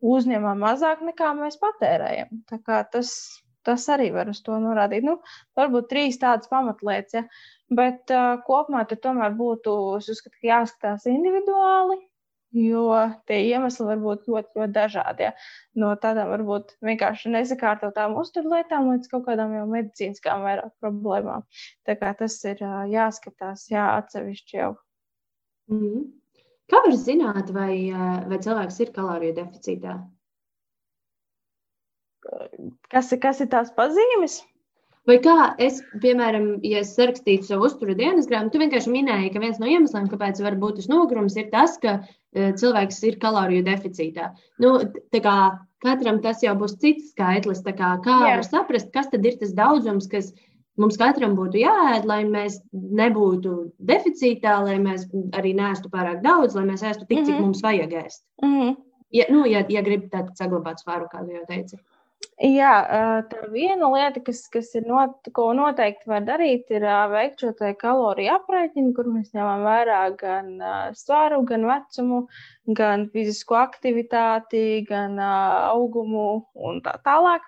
uzņemam 0.04 0.60
mazāk 0.66 1.06
nekā 1.06 1.32
mēs 1.38 1.58
patērējam. 1.62 2.44
Tas, 2.68 3.16
tas 3.64 3.88
arī 3.94 4.10
var 4.16 4.32
uz 4.34 4.42
to 4.44 4.58
norādīt. 4.60 5.06
Nu, 5.08 5.20
varbūt 5.58 5.90
trīs 5.92 6.20
tādas 6.22 6.52
pamatlietas, 6.52 7.22
ja? 7.22 7.24
Bet 7.78 8.12
uh, 8.14 8.38
kopumā 8.48 8.86
tomēr 8.94 9.36
būtu, 9.38 9.76
uzskatu, 10.00 10.36
ka 10.40 10.50
jāskatās 10.50 11.08
individuāli 11.12 12.00
jo 12.54 12.86
tie 13.28 13.40
iemesli 13.50 13.86
var 13.88 14.02
būt 14.02 14.28
ļoti, 14.30 14.52
ļoti 14.60 14.74
dažādi. 14.76 15.28
Ja? 15.28 15.32
No 15.80 15.94
tādām 16.00 16.30
varbūt 16.36 16.76
vienkārši 16.86 17.34
nesakārtotām 17.34 18.16
uzturlietām 18.22 18.92
līdz 18.92 19.10
kaut 19.12 19.26
kādām 19.28 19.56
jau 19.58 19.66
medicīniskām 19.72 20.46
vairāk 20.46 20.74
problēmām. 20.84 21.46
Tā 21.88 21.98
kā 21.98 22.14
tas 22.20 22.38
ir 22.46 22.62
jāskatās, 22.94 23.66
jā, 23.74 23.88
atsevišķi 24.04 24.60
jau. 24.60 24.74
Mm 25.72 25.80
-hmm. 25.80 26.12
Kā 26.72 26.80
var 26.86 26.96
zināt, 26.96 27.50
vai, 27.52 27.92
vai 28.30 28.40
cilvēks 28.40 28.80
ir 28.80 28.94
kaloriju 28.94 29.34
deficītā? 29.42 30.02
kas, 32.90 33.14
kas 33.22 33.42
ir 33.42 33.48
tās 33.48 33.72
pazīmes? 33.76 34.42
Vai 35.10 35.18
kā 35.20 35.38
es, 35.60 35.82
piemēram, 36.00 36.46
ja 36.64 36.80
es 36.80 36.94
sarakstītu 36.96 37.50
savu 37.50 37.68
uzturu 37.68 37.96
dienas 38.00 38.30
grāmatu, 38.30 38.54
tu 38.54 38.62
vienkārši 38.62 38.92
minēji, 38.94 39.34
ka 39.34 39.42
viens 39.44 39.60
no 39.60 39.68
iemesliem, 39.68 40.08
kāpēc 40.08 40.40
var 40.46 40.56
būt 40.62 40.80
tas 40.80 40.88
nogurums, 40.88 41.36
ir 41.36 41.50
tas, 41.52 41.76
ka 41.84 41.98
uh, 42.00 42.54
cilvēks 42.60 43.02
ir 43.10 43.20
kaloriju 43.20 43.66
deficītā. 43.68 44.30
Nu, 44.64 44.78
kā, 45.12 45.36
katram 45.84 46.22
tas 46.24 46.40
jau 46.46 46.56
būs 46.60 46.78
cits 46.80 47.12
skaitlis. 47.12 47.60
Kā, 47.68 47.98
kā 48.06 48.16
Jā. 48.16 48.32
var 48.38 48.48
saprast, 48.48 48.94
kas 48.96 49.12
tad 49.12 49.28
ir 49.28 49.36
tas 49.42 49.52
daudzums, 49.58 50.08
kas 50.12 50.32
mums 50.80 50.98
katram 51.02 51.36
būtu 51.38 51.60
jāēd, 51.62 52.08
lai 52.10 52.24
mēs 52.30 52.62
nebūtu 52.72 53.58
deficītā, 53.92 54.56
lai 54.64 54.80
mēs 54.82 55.10
arī 55.36 55.52
neēstu 55.60 55.92
pārāk 55.94 56.24
daudz, 56.24 56.56
lai 56.56 56.66
mēs 56.72 56.86
ēstu 56.86 57.06
tik, 57.10 57.20
mm 57.20 57.22
-hmm. 57.22 57.28
cik 57.28 57.36
mhm. 57.36 57.44
mums 57.44 57.64
vajag 57.66 57.98
ēst. 58.06 58.24
Mm 58.42 58.56
-hmm. 58.60 58.76
Ja, 59.14 59.26
nu, 59.30 59.46
ja, 59.46 59.66
ja 59.70 59.82
gribi 59.86 60.08
tādu 60.10 60.34
saglabāt 60.34 60.80
svaru, 60.82 61.06
kā 61.12 61.22
jau 61.28 61.44
teici. 61.48 61.78
Jā, 62.42 62.72
tā 63.30 63.44
viena 63.54 63.88
lieta, 63.94 64.22
kas, 64.26 64.40
kas 64.50 64.72
ir 64.76 64.88
not, 64.90 65.28
ko 65.38 65.52
noteikti 65.54 66.10
var 66.10 66.24
darīt, 66.26 66.72
ir 66.74 66.86
veikt 67.12 67.44
šo 67.44 67.52
kaloriju 67.78 68.34
aprēķinu, 68.34 68.94
kur 68.98 69.06
mēs 69.14 69.36
ņemam 69.38 69.62
vērā 69.68 70.00
gan 70.18 70.50
svaru, 70.98 71.44
gan 71.46 71.68
vecumu, 71.70 72.24
gan 72.74 73.06
fizisko 73.14 73.60
aktivitāti, 73.62 74.82
gan 74.90 75.20
augumu 75.22 76.48
un 76.56 76.82
tā 76.82 76.98
tālāk. 77.06 77.46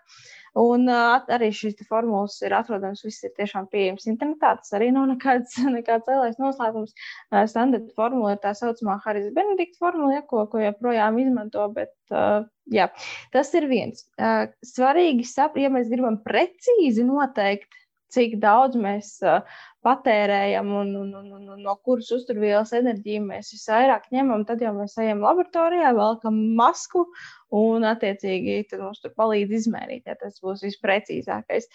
Un 0.55 0.87
uh, 0.87 1.17
arī 1.35 1.49
šīs 1.51 1.81
formulas 1.89 2.37
ir 2.45 2.53
atrodamas, 2.55 3.01
viss 3.03 3.25
ir 3.27 3.33
tiešām 3.35 3.67
pieejams 3.71 4.07
internetā. 4.07 4.53
Tas 4.61 4.71
arī 4.77 4.87
nav 4.95 5.09
nekāds, 5.09 5.57
nekāds 5.77 6.07
lielais 6.07 6.39
noslēpums. 6.39 6.95
Uh, 7.27 7.43
standarta 7.51 7.91
formula 7.97 8.35
ir 8.35 8.41
tā 8.43 8.53
saucamā 8.55 8.95
Haris 9.03 9.33
Benedikta 9.35 9.81
formula, 9.83 10.21
ja, 10.21 10.25
ko, 10.29 10.45
ko 10.51 10.63
joprojām 10.63 11.19
izmanto, 11.19 11.67
bet 11.75 11.91
uh, 12.15 12.47
jā, 12.71 12.87
tas 13.35 13.51
ir 13.59 13.67
viens. 13.71 14.07
Uh, 14.15 14.45
svarīgi 14.63 15.27
saprast, 15.27 15.65
ja 15.65 15.73
mēs 15.73 15.91
gribam 15.91 16.21
precīzi 16.23 17.03
noteikt, 17.03 17.75
cik 18.15 18.39
daudz 18.39 18.79
mēs 18.79 19.17
uh, 19.27 19.43
patērējam 19.85 20.71
un, 20.79 20.91
un, 20.97 21.11
un, 21.19 21.27
un, 21.37 21.43
un 21.53 21.61
no 21.61 21.75
kuras 21.85 22.09
uzturvielas 22.15 22.73
enerģiju 22.77 23.21
mēs 23.27 23.51
visvairāk 23.53 24.07
ņemam, 24.15 24.45
tad 24.49 24.63
jau 24.65 24.73
mēs 24.77 24.97
ejam 25.01 25.21
laboratorijā, 25.25 25.91
velkam 25.97 26.39
masku 26.57 27.05
un, 27.53 27.85
attiecīgi, 27.85 28.63
mums 28.81 29.03
tur 29.03 29.13
palīdz 29.17 29.53
izmērīt, 29.59 30.09
ja 30.09 30.17
tas 30.19 30.41
būs 30.43 30.65
visprecīzākais. 30.65 31.69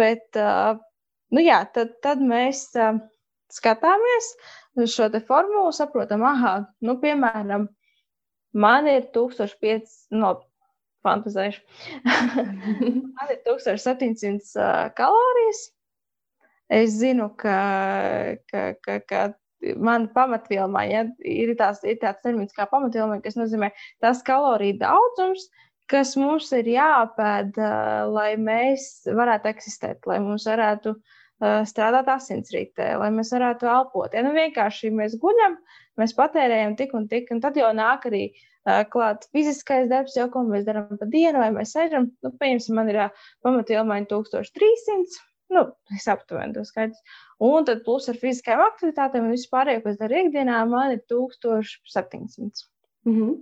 Bet, 0.00 0.36
nu 0.36 1.44
jā, 1.44 1.62
tad, 1.72 1.96
tad 2.04 2.24
mēs 2.24 2.66
skatāmies 3.56 4.32
šo 4.92 5.08
formulu, 5.24 5.72
saprotam, 5.72 6.26
ah, 6.28 6.66
nu, 6.84 6.98
piemēram, 7.00 7.70
man 8.52 8.90
ir 8.90 9.08
1500, 9.16 9.88
no, 10.12 10.34
fantazēšu, 11.06 11.62
man 13.16 13.32
ir 13.32 13.40
1700 13.46 14.52
uh, 14.58 14.92
kalorijas 14.98 15.70
es 16.72 16.96
zinu, 17.00 17.30
ka, 17.38 17.58
ka, 18.50 18.62
ka, 18.82 19.00
ka 19.06 19.26
man 19.80 20.08
pamatvielmā 20.14 20.82
ja, 20.90 21.04
ir, 21.24 21.52
tās, 21.58 21.82
ir 21.86 21.98
tāds 22.02 22.22
termins 22.24 22.54
kā 22.56 22.66
pamatvielmā, 22.70 23.20
kas 23.24 23.38
nozīmē 23.38 23.70
tas 24.04 24.22
kaloriju 24.26 24.78
daudzums, 24.82 25.48
kas 25.90 26.16
mums 26.18 26.50
ir 26.56 26.68
jāapēd, 26.74 27.60
lai 28.12 28.32
mēs 28.40 29.06
varētu 29.06 29.52
eksistēt, 29.52 30.02
lai 30.10 30.18
mums 30.22 30.46
varētu 30.48 30.96
strādāt 31.68 32.08
asinsritē, 32.08 32.94
lai 33.00 33.10
mēs 33.12 33.30
varētu 33.34 33.68
elpot. 33.68 34.14
Ja 34.16 34.24
nu 34.24 34.32
vienkārši 34.36 34.90
mēs 34.94 35.18
guļam, 35.20 35.58
mēs 36.00 36.16
patērējam 36.16 36.76
tik 36.78 36.94
un 36.96 37.08
tik, 37.10 37.30
un 37.34 37.42
tad 37.44 37.58
jau 37.60 37.70
nāk 37.76 38.08
arī 38.08 38.30
klāt 38.90 39.28
fiziskais 39.36 39.86
darbs, 39.90 40.16
jau 40.18 40.26
ko 40.32 40.42
mēs 40.48 40.64
darām 40.66 40.96
pa 40.98 41.06
dienu, 41.06 41.38
vai 41.38 41.52
mēs 41.54 41.76
sēžam. 41.76 42.10
Nu, 42.24 42.32
pieņemsim, 42.40 42.74
man 42.74 42.90
ir 42.90 43.02
pamatvielmaiņa 43.46 44.10
1300 44.10 45.20
Nu, 45.52 45.62
es 45.94 46.06
aptuveni 46.10 46.56
to 46.56 46.64
skaidrs. 46.66 47.02
Un 47.42 47.66
tad 47.68 47.84
plus 47.86 48.08
ar 48.10 48.18
fiziskajām 48.18 48.64
aktivitātēm 48.64 49.28
un 49.28 49.34
vispārējo, 49.34 49.82
ko 49.84 49.92
es 49.92 50.00
daru 50.00 50.18
ikdienā, 50.24 50.62
man 50.70 50.94
ir 50.96 51.02
1700. 51.12 52.64
Mm 53.06 53.16
-hmm. 53.16 53.34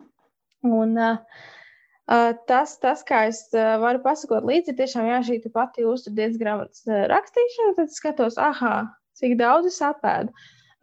Un, 0.65 0.99
uh, 0.99 2.33
tas, 2.49 2.79
tas, 2.81 3.05
kā 3.09 3.27
es 3.29 3.41
uh, 3.53 3.77
varu 3.81 4.03
pasakot 4.05 4.45
līdzi, 4.45 4.73
ir 4.73 4.77
tiešām 4.81 5.09
jā, 5.09 5.21
šī 5.29 5.53
pati 5.53 5.85
uzturdienas 5.85 6.37
grāmatas 6.41 6.85
uh, 6.89 7.07
rakstīšana. 7.13 7.77
Tad 7.77 7.91
skatos, 7.91 8.39
ah, 8.39 8.89
cik 9.17 9.39
daudz 9.41 9.67
es 9.67 9.81
apēdu. 9.81 10.33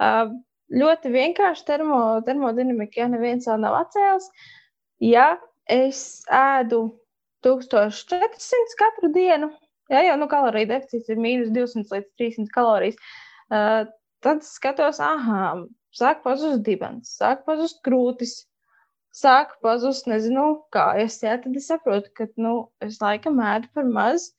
Uh, 0.01 0.33
ļoti 0.71 1.11
vienkārši 1.11 1.65
termo, 1.65 2.21
termodinamika, 2.25 3.01
ja 3.01 3.07
neviens 3.07 3.47
vēl 3.47 3.59
nav 3.59 3.77
atcēlis. 3.83 4.29
Ja 4.99 5.37
es 5.65 6.23
ēdu 6.29 6.83
1400 7.45 8.77
katru 8.77 9.11
dienu, 9.13 9.51
Jā, 9.91 10.05
jau 10.07 10.15
nu, 10.19 10.27
kaloriju 10.31 10.69
deficīts 10.69 11.11
ir 11.11 11.19
mīnus 11.19 11.51
200 11.51 11.91
līdz 11.91 12.09
300 12.21 12.53
kalorijas. 12.55 12.99
Uh, 13.51 13.89
tad 14.23 14.45
skatos, 14.47 15.01
ah, 15.03 15.65
sāk 15.97 16.21
pazust 16.23 16.63
dibens, 16.63 17.17
sāk 17.19 17.43
pazust 17.47 17.81
krūtis, 17.85 18.37
sāk 19.15 19.57
pazust, 19.65 20.07
nezinu, 20.07 20.61
kājas. 20.71 21.19
Jā, 21.25 21.35
tad 21.43 21.57
es 21.59 21.67
saprotu, 21.67 22.13
ka 22.15 22.29
nu, 22.39 22.69
es 22.83 23.01
laikam 23.03 23.41
ēdu 23.43 23.71
par 23.75 23.89
maz. 23.97 24.31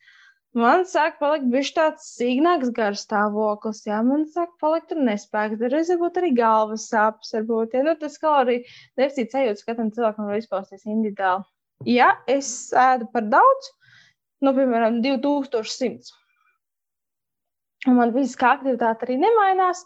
Man 0.56 0.84
sāk 0.88 1.14
palikt 1.20 1.46
bišķi 1.52 1.76
tāds 1.78 2.08
sīgnāks 2.18 2.72
garstāvoklis, 2.76 3.86
jā, 3.88 4.02
man 4.04 4.26
sāk 4.32 4.50
palikt 4.60 4.90
tur 4.90 5.00
nespēks, 5.00 5.56
dažreiz 5.60 5.88
varbūt 5.94 6.18
arī 6.20 6.32
galvas 6.36 6.90
sāpes, 6.92 7.32
varbūt, 7.32 7.76
ja, 7.76 7.84
nu, 7.86 7.94
tas 8.00 8.18
kaloriju 8.20 8.66
deficīts 9.00 9.32
sajūtas 9.32 9.64
katram 9.68 9.88
cilvēkam 9.96 10.28
var 10.28 10.42
izpausties 10.42 10.84
individuāli. 10.84 11.48
Ja 11.88 12.10
es 12.28 12.50
ēdu 12.76 13.08
par 13.14 13.24
daudz, 13.32 13.70
nu, 14.44 14.52
piemēram, 14.56 15.00
2100. 15.04 16.12
Un 17.90 17.98
man 17.98 18.12
fiziskā 18.14 18.52
aktivitāte 18.56 19.06
arī 19.06 19.18
nemainās. 19.22 19.82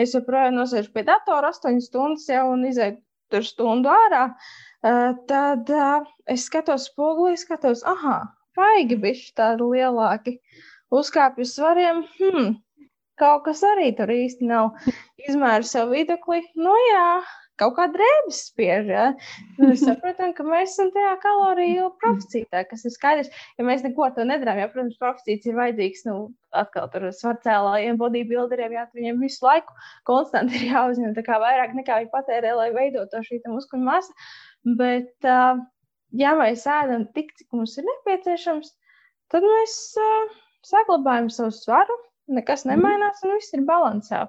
Es 0.00 0.14
joprojām 0.16 0.56
nosēžu 0.56 0.92
pie 0.94 1.04
datora 1.06 1.52
8 1.52 1.82
stundas 1.84 2.24
jau 2.30 2.46
un 2.54 2.64
izēju 2.68 2.96
tur 3.32 3.44
stundu 3.46 3.90
ārā. 3.92 4.24
Uh, 4.84 5.12
tad 5.28 5.70
uh, 5.72 6.08
es 6.30 6.46
skatos 6.48 6.88
spogulī, 6.90 7.36
skatos, 7.40 7.84
ah, 7.88 8.24
paigi 8.56 8.98
bišķi 9.00 9.32
tādi 9.40 9.68
lielāki. 9.74 10.36
Uzkāpju 10.94 11.46
svariem, 11.48 12.02
hmm, 12.18 12.50
kaut 13.20 13.46
kas 13.46 13.64
arī 13.66 13.90
tur 13.96 14.12
īsti 14.12 14.48
nav. 14.50 14.74
Izmēru 15.28 15.66
savu 15.68 15.96
vidukli, 15.96 16.42
nu 16.60 16.74
jā, 16.90 17.08
kaut 17.60 17.74
kā 17.76 17.86
drēbes 17.92 18.40
spiež. 18.50 18.88
Ja? 18.90 19.04
Mēs 19.60 19.84
saprotam, 19.84 20.32
ka 20.36 20.46
mēs 20.46 20.74
esam 20.74 20.90
tajā 20.94 21.14
kaloriju 21.22 21.90
proficītā, 22.02 22.64
kas 22.70 22.84
ir 22.86 22.94
skaidrs. 22.94 23.32
Ja 23.58 23.66
mēs 23.66 23.84
neko 23.86 24.08
to 24.16 24.26
nedarām, 24.28 24.60
ja, 24.62 24.70
protams, 24.72 24.98
proficīts 25.00 25.48
ir 25.50 25.58
vajadzīgs, 25.58 26.04
nu, 26.08 26.16
atkal 26.54 26.88
tur 26.92 27.08
svarcēlājiem, 27.14 27.98
bodybuilderiem, 28.00 28.76
jā, 28.78 28.86
viņiem 28.96 29.22
visu 29.22 29.46
laiku 29.46 29.74
konstanti 30.08 30.60
ir 30.60 30.74
jāuzņem 30.74 31.14
vairāk 31.44 31.76
nekā 31.78 32.00
viņi 32.02 32.12
patērē, 32.12 32.54
lai 32.58 32.70
veidotu 32.74 33.22
šī 33.26 33.42
muskuļu 33.46 33.86
masa. 33.86 34.14
Bet, 34.78 35.12
uh, 35.28 35.60
ja 36.16 36.34
mēs 36.38 36.64
ēdam 36.70 37.08
tik, 37.16 37.34
cik 37.38 37.50
mums 37.52 37.76
ir 37.78 37.86
nepieciešams, 37.90 38.72
tad 39.32 39.44
mēs 39.44 39.76
uh, 40.00 40.32
saglabājam 40.64 41.28
savu 41.32 41.52
svaru, 41.54 41.98
nekas 42.32 42.64
nemainās 42.68 43.20
un 43.26 43.36
viss 43.36 43.54
ir 43.56 43.66
balansā. 43.68 44.24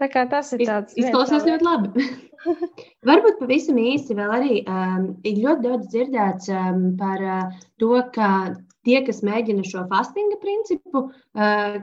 Tā 0.00 0.08
kā 0.08 0.24
tas 0.30 0.54
ir 0.56 0.64
tāds 0.64 0.96
izklausās 0.96 1.44
ļoti 1.44 1.66
labi. 1.66 2.08
Varbūt 3.08 3.36
pavisam 3.42 3.76
īsi 3.80 4.16
vēl 4.16 4.32
arī 4.32 4.62
um, 4.64 5.10
ir 5.28 5.42
ļoti 5.44 5.66
daudz 5.66 5.90
dzirdēts 5.92 6.48
um, 6.56 6.84
par 7.00 7.20
uh, 7.20 7.58
to, 7.82 7.92
ka 8.14 8.30
tie, 8.88 9.02
kas 9.04 9.20
mēģina 9.26 9.64
šo 9.68 9.82
fastinga 9.90 10.38
principu, 10.40 11.02
uh, 11.36 11.76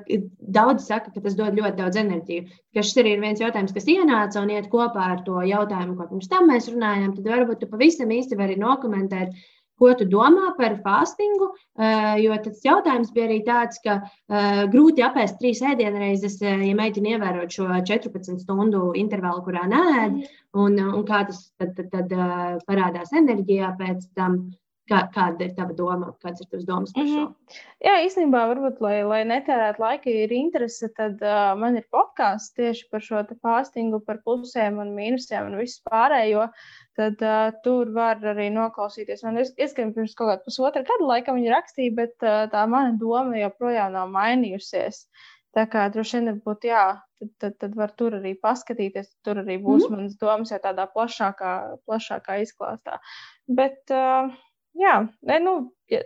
daudz 0.58 0.88
saka, 0.90 1.14
ka 1.14 1.22
tas 1.22 1.38
dod 1.38 1.60
ļoti 1.60 1.78
daudz 1.78 2.02
enerģiju. 2.02 2.48
Ka 2.74 2.86
šis 2.86 3.04
arī 3.04 3.14
ir 3.14 3.22
viens 3.22 3.44
jautājums, 3.44 3.76
kas 3.76 3.86
ienāca 3.94 4.42
un 4.42 4.56
iet 4.56 4.72
kopā 4.74 5.12
ar 5.14 5.22
to 5.28 5.44
jautājumu, 5.46 6.00
ko 6.00 6.10
pirms 6.10 6.34
tam 6.34 6.50
mēs 6.50 6.72
runājām. 6.74 7.14
Tad 7.20 7.30
varbūt 7.36 7.62
tu 7.62 7.70
pavisam 7.70 8.18
īsti 8.18 8.40
vari 8.42 8.58
nokomentēt, 8.64 9.30
uh, 9.30 9.57
ko 9.80 9.94
tu 9.98 10.08
domā 10.10 10.52
par 10.58 10.78
fastingu. 10.84 11.52
Eh, 11.78 12.14
jo 12.24 12.38
tas 12.44 12.62
jautājums 12.66 13.14
bija 13.16 13.28
arī 13.30 13.40
tāds, 13.46 13.80
ka 13.84 14.00
uh, 14.02 14.64
grūti 14.74 15.04
apēst 15.06 15.38
trīs 15.42 15.62
ēdienreizes, 15.62 16.40
eh, 16.42 16.64
ja 16.70 16.78
mēģini 16.78 17.16
ievērot 17.16 17.54
šo 17.54 17.68
14 17.90 18.42
stundu 18.42 18.92
intervālu, 18.98 19.44
kurā 19.46 19.68
nē, 19.70 19.84
mm. 20.08 20.24
un, 20.64 20.80
un 20.88 21.06
kā 21.08 21.24
tas 21.30 21.44
tad, 21.62 21.76
tad, 21.78 21.92
tad 21.94 22.64
parādās 22.70 23.14
enerģijā 23.16 23.76
pēc 23.80 24.10
tam. 24.18 24.42
Kā, 24.88 25.02
kāda 25.12 25.44
ir 25.44 25.54
tava 25.58 25.74
doma? 25.76 26.14
Kādas 26.24 26.42
ir 26.44 26.48
tavas 26.52 26.66
domas 26.68 26.94
par 26.96 27.04
šo? 27.04 27.12
Mm 27.12 27.26
-hmm. 27.28 27.60
Jā, 27.84 27.94
īstenībā, 28.06 28.44
varbūt, 28.52 28.80
lai, 28.82 29.04
lai 29.04 29.20
netērētu 29.28 29.82
laika, 29.84 30.10
ir 30.10 30.32
interese, 30.32 30.88
tad 30.96 31.22
uh, 31.22 31.60
man 31.60 31.76
ir 31.78 31.86
podkāsts 31.92 32.56
tieši 32.56 32.88
par 32.92 33.02
šo 33.02 33.24
fastingu, 33.42 34.00
par 34.00 34.22
plusiem 34.24 34.80
un 34.80 34.96
mīnusiem 34.96 35.52
un 35.52 35.58
visu 35.58 35.82
pārējo. 35.92 36.48
Tad 36.96 37.22
uh, 37.22 37.52
tur 37.64 37.92
var 37.94 38.18
arī 38.24 38.50
noklausīties. 38.50 39.24
Man 39.24 39.38
es 39.38 39.74
gan 39.74 39.94
pirms 39.94 40.16
kaut 40.16 40.30
kāda 40.30 40.44
pusotra 40.46 40.84
gada 40.84 41.06
laika 41.06 41.34
viņa 41.34 41.56
rakstīja, 41.56 41.96
bet 41.96 42.16
uh, 42.24 42.48
tā 42.54 42.68
mana 42.68 42.96
doma 42.98 43.38
joprojām 43.38 43.92
nav 43.92 44.10
mainījusies. 44.10 45.08
Tā 45.56 45.66
kā 45.66 45.90
droši 45.90 46.20
vien 46.20 46.42
būtu, 46.46 46.68
jā, 46.70 47.02
tad, 47.20 47.30
tad, 47.42 47.54
tad 47.60 47.76
var 47.76 47.92
tur 47.98 48.16
arī 48.20 48.36
paskatīties. 48.42 49.16
Tur 49.26 49.44
arī 49.44 49.58
būs 49.62 49.84
mm 49.84 49.88
-hmm. 49.88 49.98
manas 49.98 50.18
domas 50.18 50.52
jau 50.52 50.60
tādā 50.60 50.88
plašākā, 50.96 51.78
plašākā 51.86 52.42
izklāstā. 52.42 53.00
Bet, 53.48 53.80
uh, 53.92 54.32
jā, 54.80 54.96
ne, 55.30 55.38
nu, 55.44 55.54
ja, 55.92 56.02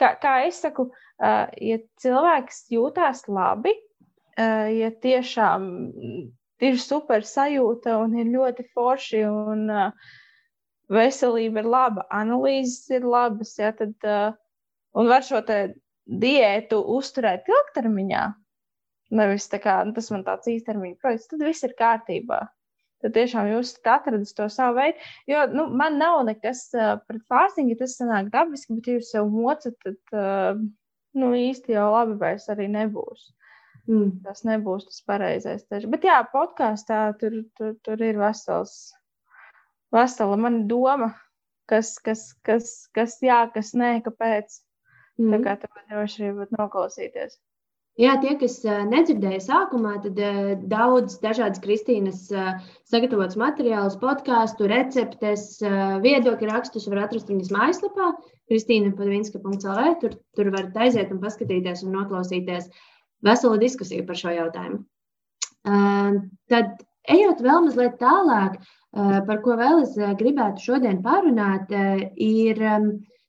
kā, 0.00 0.14
kā 0.20 0.34
es 0.48 0.60
saku, 0.64 0.88
uh, 0.90 1.46
ja 1.60 1.78
cilvēks 2.02 2.64
jūtās 2.74 3.24
labi, 3.28 3.74
uh, 4.38 4.68
ja 4.72 4.90
tiešām 5.04 5.66
ir 6.64 6.78
super 6.80 7.26
sajūta 7.28 7.98
un 8.02 8.16
ir 8.20 8.30
ļoti 8.34 8.68
forši 8.74 9.24
un 9.28 9.66
uh, 9.72 10.14
veselība 10.92 11.62
ir 11.62 11.70
laba, 11.70 12.06
analīzes 12.12 12.88
ir 12.94 13.06
labas, 13.08 13.56
ja, 13.60 13.72
tad, 13.76 13.94
uh, 14.04 14.32
un 14.94 15.10
var 15.10 15.24
šo 15.26 15.42
diētu 15.44 16.80
uzturēt 16.96 17.48
ilgtermiņā, 17.48 18.24
nevis 19.16 19.48
tā 19.52 19.60
kā 19.62 19.78
tas 19.96 20.10
man 20.12 20.26
tāds 20.26 20.50
īstermiņa 20.52 21.00
projekts, 21.00 21.30
tad 21.30 21.44
viss 21.46 21.64
ir 21.64 21.76
kārtībā 21.78 22.44
tad 23.04 23.14
tiešām 23.18 23.50
jūs 23.52 23.74
atradis 23.84 24.32
to 24.36 24.48
savu 24.52 24.78
veidu. 24.80 25.12
Jo 25.28 25.44
nu, 25.52 25.68
man 25.76 26.00
nav 26.00 26.22
nekas 26.28 26.66
pret 26.72 27.22
fāstingu, 27.28 27.76
tas 27.80 27.98
sanāk 28.00 28.32
dabiski, 28.32 28.78
bet 28.78 28.88
ja 28.88 28.98
jūs 28.98 29.12
sev 29.12 29.28
mocat, 29.32 29.76
tad 29.84 30.64
nu, 31.14 31.30
īsti 31.38 31.76
jau 31.76 31.88
labi 31.92 32.18
vairs 32.20 32.48
arī 32.52 32.68
nebūs. 32.72 33.30
Mm. 33.84 34.20
Tas 34.24 34.44
nebūs 34.48 34.86
tas 34.88 35.02
pareizais. 35.04 35.64
Taču. 35.68 35.90
Bet 35.92 36.06
jā, 36.08 36.16
podkāstā 36.32 37.00
tur, 37.20 37.42
tur, 37.58 37.74
tur 37.84 38.04
ir 38.04 38.16
vesels, 38.20 38.94
vesela 39.92 40.38
mana 40.40 40.62
doma, 40.70 41.10
kas, 41.70 41.94
kas, 42.04 42.30
kas, 42.46 42.70
kas 42.96 43.18
jā, 43.24 43.42
kas 43.54 43.74
nē, 43.76 43.98
kāpēc. 44.06 44.60
Mm. 45.20 45.36
Tā 45.36 45.42
kā 45.44 45.58
tur 45.62 45.84
droši 45.90 46.22
arī 46.22 46.32
būt 46.40 46.56
noklausīties. 46.56 47.36
Jā, 47.94 48.16
tie, 48.18 48.32
kas 48.40 48.56
nedzirdēja 48.90 49.38
sākumā, 49.44 49.92
tad 50.02 50.16
daudz 50.66 51.20
dažādas 51.22 51.60
Kristīnas 51.62 52.24
sagatavotas 52.90 53.38
materiālus, 53.38 53.94
podkāstu, 54.00 54.66
receptes, 54.66 55.60
viedokļu 56.02 56.48
rakstus 56.50 56.88
var 56.90 57.04
atrast 57.04 57.30
viņas 57.30 57.52
mājaslapā, 57.54 58.08
kristīna.vinska.lv. 58.50 59.94
Tur, 60.02 60.18
tur 60.34 60.50
varat 60.56 60.82
aiziet 60.86 61.14
un 61.14 61.22
paskatīties 61.22 61.84
un 61.86 61.94
noklausīties 61.94 62.66
veselu 63.24 63.62
diskusiju 63.62 64.08
par 64.10 64.18
šo 64.18 64.34
jautājumu. 64.40 64.82
Tad, 66.50 66.74
ejot 67.14 67.46
vēl 67.46 67.62
mazliet 67.68 67.94
tālāk, 68.02 68.58
par 68.94 69.42
ko 69.46 69.54
vēl 69.60 69.84
es 69.86 69.94
gribētu 70.18 70.66
šodien 70.66 70.98
pārunāt, 71.06 71.70
ir 72.18 72.66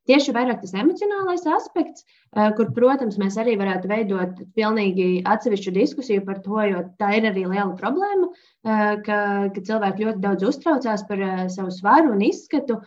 Tieši 0.06 0.34
vairāk 0.36 0.60
tas 0.62 0.74
emocionālais 0.78 1.48
aspekts, 1.50 2.04
eh, 2.36 2.52
kur, 2.58 2.70
protams, 2.76 3.18
mēs 3.22 3.40
arī 3.42 3.56
varētu 3.58 3.90
veidot 3.90 4.44
pilnīgi 4.58 5.24
atsevišķu 5.32 5.74
diskusiju 5.80 6.26
par 6.28 6.44
to, 6.46 6.60
jo 6.70 6.84
tā 7.02 7.10
ir 7.18 7.26
arī 7.32 7.48
liela 7.50 7.74
problēma, 7.80 8.30
eh, 8.30 9.02
ka, 9.08 9.18
ka 9.56 9.66
cilvēki 9.70 10.06
ļoti 10.06 10.24
daudz 10.28 10.46
uztraucās 10.52 11.08
par 11.10 11.26
eh, 11.30 11.42
savu 11.50 11.74
svaru 11.74 12.14
un 12.14 12.22
izskatu. 12.22 12.82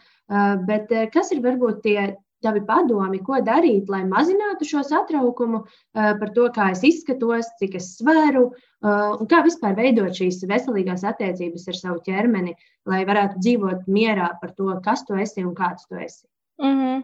Bet 0.69 0.91
kas 1.09 1.31
ir 1.33 1.39
varbūt 1.41 1.79
tie 1.87 2.03
tavi 2.45 2.61
padomi, 2.69 3.23
ko 3.25 3.39
darīt, 3.41 3.89
lai 3.89 4.03
mazinātu 4.05 4.66
šo 4.69 4.83
satraukumu 4.85 5.62
par 5.95 6.35
to, 6.37 6.51
kā 6.53 6.66
es 6.75 6.85
izskatos, 6.85 7.49
cik 7.57 7.79
es 7.81 7.95
sveru, 7.97 8.51
un 8.85 9.33
kā 9.33 9.41
vispār 9.49 9.73
veidot 9.81 10.12
šīs 10.21 10.45
veselīgās 10.53 11.09
attiecības 11.09 11.64
ar 11.73 11.81
savu 11.81 12.03
ķermeni, 12.05 12.59
lai 12.85 13.07
varētu 13.09 13.41
dzīvot 13.41 13.89
mierā 13.89 14.35
par 14.43 14.53
to, 14.53 14.69
kas 14.85 15.09
tu 15.09 15.16
esi 15.16 15.49
un 15.49 15.57
kāds 15.57 15.89
tu 15.89 15.97
esi. 15.97 16.27
Mm 16.59 16.79
-hmm. 16.79 17.03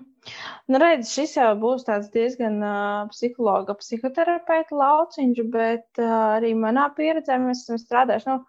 nu, 0.67 0.79
redz, 0.79 1.11
šis 1.15 1.37
jau 1.37 1.51
būs 1.61 1.85
diezgan 2.13 2.57
uh, 2.63 3.09
psihologa, 3.11 3.75
psihoterapeita 3.79 4.75
lauciņš, 4.75 5.43
bet 5.51 6.01
uh, 6.03 6.15
arī 6.39 6.55
manā 6.59 6.89
pieredzē 6.97 7.39
mēs 7.39 7.63
esam 7.63 7.79
strādājuši. 7.79 8.31
Nu, 8.33 8.41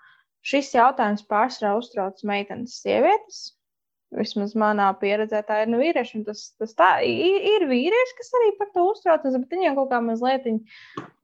šis 0.42 0.74
jautājums 0.74 1.28
pārsvarā 1.30 1.76
uztrauc 1.78 2.24
meitenes, 2.24 2.80
sievietes. 2.82 3.44
Vismaz 4.16 4.56
manā 4.56 4.88
pieredzē 4.98 5.44
tā 5.46 5.62
ir 5.62 5.70
nu, 5.70 5.78
vīrieši. 5.78 6.24
Tas, 6.26 6.42
tas 6.58 6.74
tā, 6.74 6.90
ir, 7.04 7.38
ir 7.54 7.68
vīrieši, 7.70 8.18
kas 8.18 8.34
arī 8.40 8.50
par 8.58 8.74
to 8.74 8.88
uztraucas, 8.90 9.38
bet 9.38 9.56
viņiem 9.58 9.76
kaut 9.76 9.90
kā 9.92 10.02
mazliet, 10.02 10.50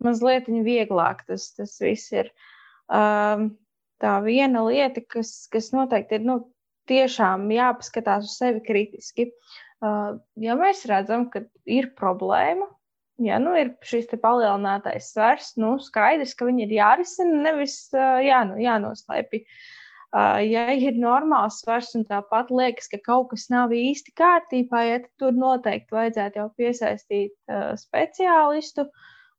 mazliet 0.04 0.50
vieglāk 0.70 1.26
tas, 1.26 1.54
tas 1.58 1.78
viss 1.82 2.12
ir. 2.12 2.30
Um, 2.92 3.58
tā 4.02 4.20
viena 4.26 4.66
lieta, 4.68 5.02
kas, 5.10 5.48
kas 5.48 5.72
noteikti 5.72 6.20
ir 6.20 6.26
nu, 6.28 6.40
tiešām 6.90 7.50
jāpaskatās 7.54 8.26
uz 8.26 8.38
sevi 8.38 8.62
kritiski. 8.66 9.30
Uh, 9.32 9.60
ja 9.82 10.56
mēs 10.60 10.86
redzam, 10.90 11.28
ka 11.34 11.44
ir 11.66 11.92
problēma, 11.98 12.68
ja 13.22 13.40
nu 13.42 13.54
ir 13.58 13.74
šis 13.86 14.10
palielinātais 14.22 15.12
svars, 15.14 15.54
nu 15.62 15.76
skaidrs, 15.82 16.36
ka 16.38 16.48
viņi 16.50 16.68
ir 16.68 16.76
jārisina, 16.80 17.44
nevis 17.50 17.78
jā, 17.94 18.44
nu, 18.50 18.60
jānoslēpj. 18.62 19.46
Ja 20.44 20.66
ir 20.76 20.98
normāls 21.00 21.62
svars 21.62 21.94
un 21.96 22.04
tāpat 22.04 22.50
liekas, 22.52 22.90
ka 22.92 22.98
kaut 23.06 23.30
kas 23.32 23.46
nav 23.54 23.72
īsti 23.72 24.12
kārtībā, 24.20 24.82
ja, 24.84 24.98
tad 25.06 25.12
tur 25.24 25.38
noteikti 25.40 25.96
vajadzētu 25.96 26.42
jau 26.42 26.50
piesaistīt 26.60 27.32
uh, 27.48 27.70
speciālistu 27.80 28.90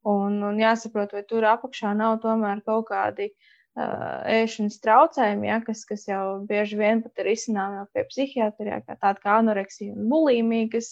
un, 0.09 0.38
un 0.49 0.62
jāsaprot, 0.62 1.12
vai 1.12 1.26
tur 1.28 1.45
apakšā 1.51 1.93
nav 1.99 2.22
tomēr 2.24 2.64
kaut 2.64 2.88
kādi 2.88 3.28
uh, 3.28 3.51
ēšanas 3.78 4.80
traucējumi, 4.84 5.48
ja, 5.48 5.58
kas, 5.64 5.84
kas 5.88 6.04
jau 6.08 6.22
bieži 6.48 6.76
vien 6.76 7.00
pat 7.04 7.22
ir 7.22 7.30
izcināmi 7.32 7.86
pie 7.94 8.04
psihiatrija, 8.10 8.82
kā 8.84 8.96
tāda 9.00 9.22
kā 9.22 9.38
anoreksija 9.40 9.94
un 9.94 10.10
bulimija, 10.10 10.68
kas, 10.74 10.90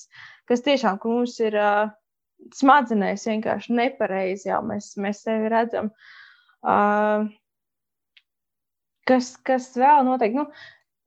kas 0.48 0.64
tiešām 0.64 0.96
mums 1.04 1.36
ir 1.44 1.58
uh, 1.60 1.90
smadzenēs 2.56 3.26
vienkārši 3.28 3.76
nepareizi, 3.76 4.48
jau 4.48 4.62
mēs, 4.64 4.94
mēs 4.96 5.20
sevi 5.26 5.52
redzam. 5.52 5.92
Uh, 6.60 7.28
kas, 9.08 9.34
kas 9.44 9.70
vēl 9.76 10.04
noteikti, 10.08 10.40
nu, 10.40 10.48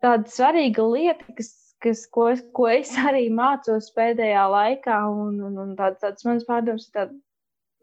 tāda 0.04 0.30
svarīga 0.30 0.86
lieta, 0.94 1.26
kas, 1.38 1.52
kas, 1.82 2.06
ko, 2.14 2.30
ko 2.54 2.70
es 2.70 2.94
arī 3.02 3.28
mācos 3.34 3.90
pēdējā 3.98 4.46
laikā, 4.54 5.04
un, 5.10 5.42
un, 5.50 5.58
un 5.66 5.78
tāds, 5.80 6.04
tāds 6.06 6.30
mans 6.30 6.46
pārdoms 6.46 6.90
ir 6.90 6.98
tāds 7.00 7.22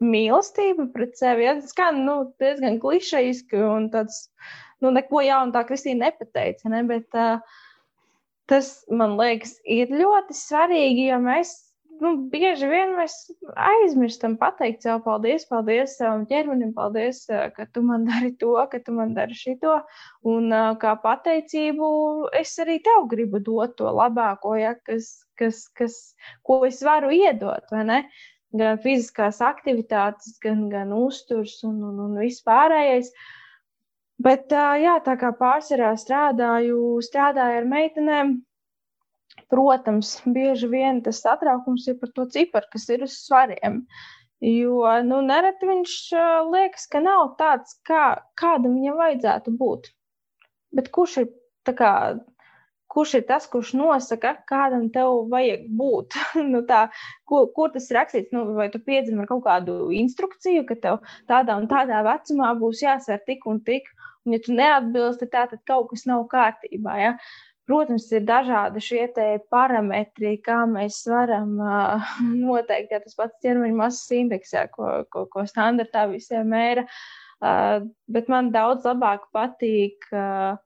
mīlestība 0.03 0.89
pret 0.93 1.17
sevi. 1.19 1.47
Ja? 1.47 1.55
Tas 1.59 1.73
skan 1.73 2.03
nu, 2.07 2.17
diezgan 2.41 2.79
klišejiski 2.83 3.61
un 3.65 3.89
tāds, 3.93 4.23
nu, 4.83 4.93
neko 4.93 5.23
jaunu 5.25 5.55
tā 5.55 5.65
Kristīna 5.67 6.09
nepateica. 6.09 6.71
Ne? 6.73 6.83
Bet 6.89 7.17
uh, 7.17 7.43
tas, 8.51 8.73
man 8.91 9.17
liekas, 9.19 9.57
ir 9.65 9.93
ļoti 9.93 10.37
svarīgi, 10.37 11.11
jo 11.11 11.21
mēs 11.23 11.53
nu, 12.01 12.11
bieži 12.33 12.67
vien 12.69 12.95
mēs 12.97 13.15
aizmirstam 13.61 14.35
pateikt 14.41 14.85
sev 14.85 15.03
paldies, 15.05 15.45
paldies 15.49 15.95
savam 15.99 16.25
ķermenim, 16.29 16.73
paldies, 16.77 17.23
ka 17.55 17.67
tu 17.73 17.83
man 17.85 18.07
dari 18.09 18.33
to, 18.41 18.55
ka 18.71 18.81
tu 18.81 18.95
man 18.97 19.13
dari 19.17 19.37
šito. 19.37 19.77
Un 20.27 20.49
kā 20.81 20.95
pateicību 21.03 21.91
es 22.41 22.55
arī 22.63 22.79
tev 22.85 23.05
gribu 23.11 23.41
dot 23.45 23.77
to 23.77 23.91
labāko, 24.01 24.55
ja, 24.59 24.73
kas, 24.87 25.13
kas, 25.39 25.67
kas, 25.77 25.99
ko 26.47 26.63
es 26.67 26.81
varu 26.85 27.13
iedot? 27.15 27.69
Gan 28.57 28.79
fiziskās 28.83 29.41
aktivitātes, 29.43 30.37
gan, 30.43 30.67
gan 30.71 30.91
uzturs 30.95 31.59
un, 31.67 31.79
un, 31.87 31.99
un 32.05 32.19
viss 32.21 32.43
pārējais. 32.47 33.11
Bet, 34.21 34.53
jā, 34.53 34.99
tā 35.05 35.15
kā 35.17 35.31
pārsvarā 35.37 35.95
strādāju, 35.97 36.99
strādāju 37.05 37.61
ar 37.61 37.69
meitenēm, 37.69 38.33
protams, 39.51 40.17
bieži 40.35 40.69
vien 40.71 41.01
tas 41.05 41.23
satraukums 41.23 41.87
ir 41.89 41.97
par 42.01 42.11
to 42.15 42.27
ciparu, 42.29 42.69
kas 42.73 42.89
ir 42.93 43.07
uz 43.07 43.17
svariem. 43.23 43.81
Jo 44.41 44.87
nu, 45.05 45.19
nereti 45.25 45.67
viņš 45.69 45.95
liekas, 46.49 46.87
ka 46.89 47.01
nav 47.01 47.35
tāds, 47.41 47.75
kā, 47.85 48.05
kādam 48.41 48.77
viņam 48.79 48.97
vajadzētu 48.97 49.53
būt. 49.57 49.91
Bet 50.77 50.89
kurš 50.93 51.17
ir 51.21 51.27
kā, 51.77 51.93
kurš 52.91 53.13
ir 53.19 53.25
tas, 53.29 53.47
kurš 53.51 53.73
nosaka, 53.79 54.33
kādam 54.49 54.89
tev 54.93 55.25
vajag 55.31 55.67
būt. 55.79 56.17
nu, 56.53 56.63
tā, 56.67 56.85
kur, 57.29 57.47
kur 57.55 57.71
tas 57.73 57.87
rakstīts, 57.95 58.33
nu, 58.35 58.45
vai 58.57 58.67
tu 58.73 58.81
piedzimi 58.83 59.23
ar 59.23 59.29
kaut 59.29 59.45
kādu 59.47 59.77
instrukciju, 59.95 60.65
ka 60.69 60.77
tev 60.83 60.99
tādā 61.31 61.57
un 61.59 61.69
tādā 61.71 62.01
vecumā 62.07 62.51
būs 62.59 62.83
jāsver 62.83 63.21
tik 63.27 63.47
un 63.47 63.61
tik, 63.67 63.87
un 64.25 64.35
ja 64.35 64.41
tu 64.43 64.57
neatbilsti, 64.57 65.29
tā, 65.31 65.47
tad 65.51 65.63
kaut 65.69 65.89
kas 65.93 66.05
nav 66.09 66.27
kārtībā. 66.31 66.97
Ja? 66.99 67.15
Protams, 67.69 68.09
ir 68.11 68.25
dažādi 68.27 68.81
šie 68.83 69.05
parametri, 69.53 70.33
kā 70.43 70.63
mēs 70.67 71.03
varam 71.07 71.55
uh, 71.61 72.13
noteikt, 72.47 72.91
ja 72.91 72.99
tas 73.03 73.15
pats 73.15 73.39
ķermeņa 73.45 73.77
masas 73.77 74.11
indeks, 74.17 74.51
ja, 74.57 74.65
ko, 74.73 75.05
ko, 75.13 75.27
ko 75.31 75.45
standartā 75.47 76.09
visiem 76.11 76.51
mēra. 76.51 76.87
Uh, 77.41 77.87
bet 78.11 78.27
man 78.29 78.51
daudz 78.53 78.83
labāk 78.85 79.23
patīk 79.33 80.05
uh, 80.13 80.59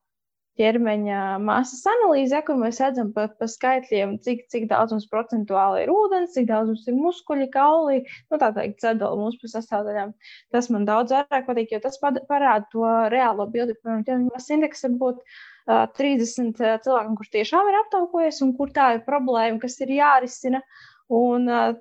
ķermeņa 0.59 1.19
masas 1.43 1.83
analīzē, 1.91 2.39
kur 2.47 2.57
mēs 2.59 2.79
redzam 2.83 3.11
pa, 3.15 3.25
pa 3.39 3.47
skaitļiem, 3.51 4.15
cik, 4.23 4.45
cik 4.51 4.67
daudz 4.71 4.95
mums 4.95 5.07
procentuāli 5.11 5.83
ir 5.83 5.91
ūdens, 5.91 6.33
cik 6.35 6.47
daudz 6.51 6.71
mums 6.71 6.85
ir 6.87 6.95
muskuļi, 6.99 7.47
kauli, 7.53 8.03
nu, 8.31 8.39
tā 8.41 8.51
teikt, 8.55 8.79
sadala 8.83 9.19
mums 9.19 9.39
pa 9.41 9.51
sastāvdaļām. 9.51 10.13
Tas 10.55 10.69
man 10.71 10.87
daudz 10.87 11.15
vairāk 11.15 11.49
patīk, 11.49 11.75
jo 11.75 11.81
tas 11.83 11.99
parāda 12.03 12.63
to 12.71 12.85
reālo 13.13 13.49
bildi. 13.51 13.75
Piemēram, 13.81 14.05
ķermeņa 14.07 14.31
masas 14.37 14.55
indeks 14.55 14.85
var 14.87 14.95
būt 15.03 15.19
uh, 15.25 15.83
30 15.99 16.63
cilvēkiem, 16.87 17.19
kurš 17.19 17.33
tiešām 17.35 17.71
ir 17.71 17.81
aptaukojies 17.81 18.41
un 18.45 18.55
kur 18.59 18.71
tā 18.75 18.93
ir 18.95 19.03
problēma, 19.07 19.59
kas 19.63 19.75
ir 19.83 19.91
jārisina. 19.97 20.63
Un, 21.11 21.51
uh, 21.51 21.75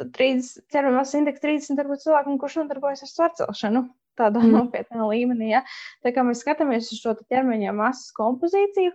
30, 0.00 0.66
ķermeņa 0.72 0.98
masas 0.98 1.18
indeks 1.18 1.42
30 1.46 1.78
varbūt 1.78 2.06
cilvēkiem, 2.08 2.42
kurš 2.42 2.62
nodarbojas 2.62 3.06
ar 3.06 3.14
svarcelšanu 3.14 3.86
tādā 4.20 4.42
mm. 4.44 4.52
nopietnā 4.56 5.08
līmenī. 5.08 5.54
Ja? 5.56 5.64
Tā 6.04 6.14
kā 6.16 6.24
mēs 6.26 6.44
skatāmies 6.44 6.92
uz 6.94 7.02
šo 7.02 7.16
ķermeņa 7.22 7.74
masas 7.76 8.12
kompozīciju, 8.16 8.94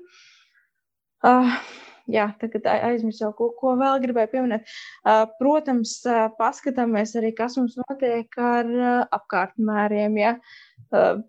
uh, 1.26 1.60
jā, 2.12 2.30
tagad 2.42 2.68
aizmirsu, 2.72 3.32
ko, 3.38 3.52
ko 3.60 3.76
vēl 3.80 4.02
gribēju 4.06 4.34
pieminēt. 4.34 4.74
Uh, 5.04 5.26
protams, 5.40 5.98
uh, 6.08 6.28
paskatāmies 6.40 7.16
arī, 7.20 7.34
kas 7.38 7.58
mums 7.60 7.78
notiek 7.82 8.42
ar 8.42 8.76
uh, 8.76 9.00
apkārtmēriem. 9.20 10.20
Ja? 10.22 10.36
Uh, 10.92 11.24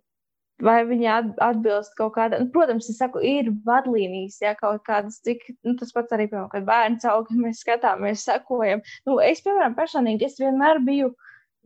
vai 0.63 0.79
viņi 0.89 1.09
atbilst 1.45 1.97
kaut 1.99 2.15
kādam. 2.17 2.47
Nu, 2.47 2.51
protams, 2.55 2.89
es 2.91 2.99
saku, 3.01 3.21
ir 3.25 3.51
vadlīnijas, 3.67 4.39
ja 4.43 4.55
kaut 4.59 4.85
kādas, 4.89 5.19
cik 5.25 5.45
nu, 5.67 5.77
tas 5.81 5.93
pats 5.97 6.17
arī, 6.17 6.29
piemēram, 6.31 6.51
kad 6.53 6.69
bērns 6.69 7.07
aug, 7.13 7.31
mēs 7.45 7.63
skatāmies, 7.65 8.25
sekojam. 8.29 8.85
Nu, 9.09 9.21
es, 9.25 9.43
piemēram, 9.45 9.77
personīgi, 9.79 10.31
es 10.31 10.41
vienmēr 10.41 10.83
biju 10.87 11.13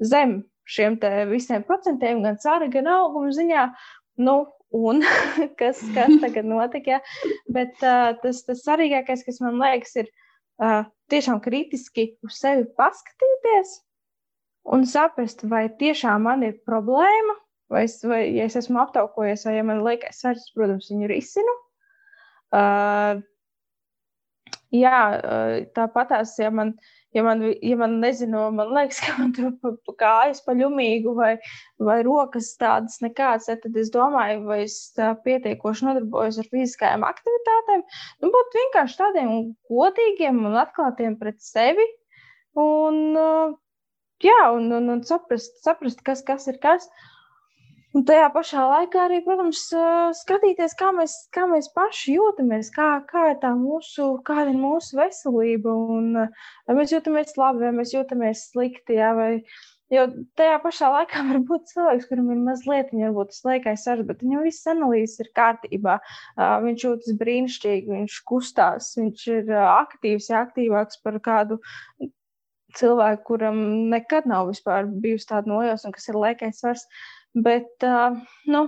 zem 0.01 0.41
šiem 0.69 0.99
visiem 1.31 1.65
procentiem, 1.67 2.23
gan 2.25 2.39
cēra, 2.43 2.71
gan 2.73 2.89
auguma 2.91 3.33
ziņā. 3.37 3.67
Nu, 4.21 4.37
un 4.77 5.05
kas, 5.61 5.83
kas 5.95 6.17
tagad 6.23 6.49
notika. 6.49 6.99
Ja? 6.99 7.35
Bet 7.53 7.77
uh, 7.83 8.15
tas, 8.23 8.43
tas 8.47 8.65
svarīgākais, 8.65 9.25
kas 9.27 9.41
man 9.45 9.61
liekas, 9.63 9.97
ir 10.03 10.11
uh, 10.63 10.83
tiešām 11.13 11.43
kritiski 11.45 12.13
uz 12.27 12.41
sevi 12.43 12.69
paskatīties 12.79 13.79
un 14.71 14.85
saprast, 14.87 15.47
vai 15.49 15.69
tiešām 15.81 16.29
man 16.29 16.45
ir 16.47 16.61
problēma 16.69 17.41
vai 17.71 17.85
es, 17.87 18.01
vai, 18.05 18.25
ja 18.35 18.47
es 18.51 18.59
esmu 18.59 18.81
aptaukojies, 18.83 19.47
vai 19.47 19.57
ja 19.57 19.65
man 19.67 19.85
liekas, 19.87 20.21
svarīgs, 20.21 20.51
protams, 20.57 20.91
viņu 20.91 21.11
risinu. 21.11 21.57
Uh, 22.51 23.23
jā, 24.75 25.03
uh, 25.19 25.53
tāpatās, 25.77 26.33
ja 26.41 26.51
man, 26.55 26.73
ja 27.17 27.25
man, 27.27 27.43
ja 27.49 27.77
man 27.81 27.99
nezinu, 28.03 28.47
man 28.57 28.73
liekas, 28.77 29.01
ka 29.05 29.17
man 29.19 29.35
tur 29.37 29.53
pa, 29.63 29.73
pa 29.87 29.95
kājas 30.03 30.43
paļumīgu 30.47 31.15
vai, 31.17 31.33
vai 31.91 32.01
rokas 32.07 32.53
tādas 32.61 33.01
nekādas, 33.05 33.51
tad 33.65 33.79
es 33.83 33.93
domāju, 33.95 34.45
vai 34.49 34.63
es 34.67 34.79
pietiekoši 35.27 35.89
nodarbojos 35.89 36.41
ar 36.43 36.51
fiziskajām 36.53 37.07
aktivitātēm. 37.09 37.87
Nu, 38.23 38.33
būt 38.35 38.59
vienkārši 38.61 39.01
tādiem 39.03 39.33
godīgiem 39.71 40.45
un 40.51 40.61
atklātiem 40.65 41.19
pret 41.21 41.41
sevi. 41.45 41.87
Un, 42.59 43.01
uh, 43.15 43.57
jā, 44.25 44.43
un, 44.57 44.71
un, 44.75 44.93
un 44.97 45.07
saprast, 45.07 45.63
saprast 45.65 46.03
kas, 46.07 46.25
kas 46.27 46.51
ir 46.51 46.59
kas. 46.63 46.91
Uh, 46.91 47.17
Un 47.91 48.05
tajā 48.07 48.29
pašā 48.31 48.65
laikā 48.71 49.01
arī, 49.09 49.17
protams, 49.25 49.65
skatīties, 50.21 50.77
kā 50.79 50.93
mēs, 50.95 51.17
kā 51.35 51.49
mēs 51.51 51.67
paši 51.75 52.15
jūtamies, 52.15 52.69
kā, 52.77 52.91
kā 53.09 53.25
ir 53.33 53.41
tā 53.43 53.51
mūsu, 53.59 54.13
kāda 54.27 54.53
ir 54.53 54.61
mūsu 54.61 54.95
veselība. 55.01 55.75
Un, 55.97 56.13
vai 56.69 56.77
mēs 56.79 56.95
jūtamies 56.95 57.35
labi, 57.41 57.65
vai 57.67 57.73
mēs 57.81 57.97
jūtamies 57.97 58.45
slikti. 58.53 58.95
Jā, 59.01 59.11
vai, 59.19 59.29
jo 59.91 60.07
tajā 60.39 60.61
pašā 60.63 60.93
laikā 60.95 61.25
var 61.33 61.43
būt 61.51 61.67
cilvēks, 61.73 62.07
kuram 62.13 62.31
ir 62.31 62.41
mazliet, 62.47 62.95
varbūt 62.95 63.35
tas 63.35 63.43
liekais 63.51 63.89
sars, 63.89 64.07
bet 64.07 64.23
viņam 64.23 64.47
viss 64.47 64.71
analīzes 64.71 65.27
ir 65.27 65.35
kārtībā. 65.41 65.99
Viņš 66.39 66.87
jūtas 66.87 67.21
brīnišķīgi, 67.25 67.91
viņš 67.97 68.23
kustās, 68.31 68.95
viņš 69.03 69.29
ir 69.35 69.55
aktīvs, 69.67 70.31
ja 70.31 70.45
aktīvāks 70.47 71.03
par 71.03 71.19
kādu 71.27 71.59
cilvēku, 72.79 73.25
kuram 73.33 73.57
nekad 73.91 74.31
nav 74.31 74.53
bijusi 75.03 75.27
tāda 75.27 75.51
nojausma, 75.51 75.91
kas 75.97 76.07
ir 76.07 76.19
liekais 76.23 76.63
svars. 76.63 76.87
Bet, 77.35 77.85
nu, 78.51 78.65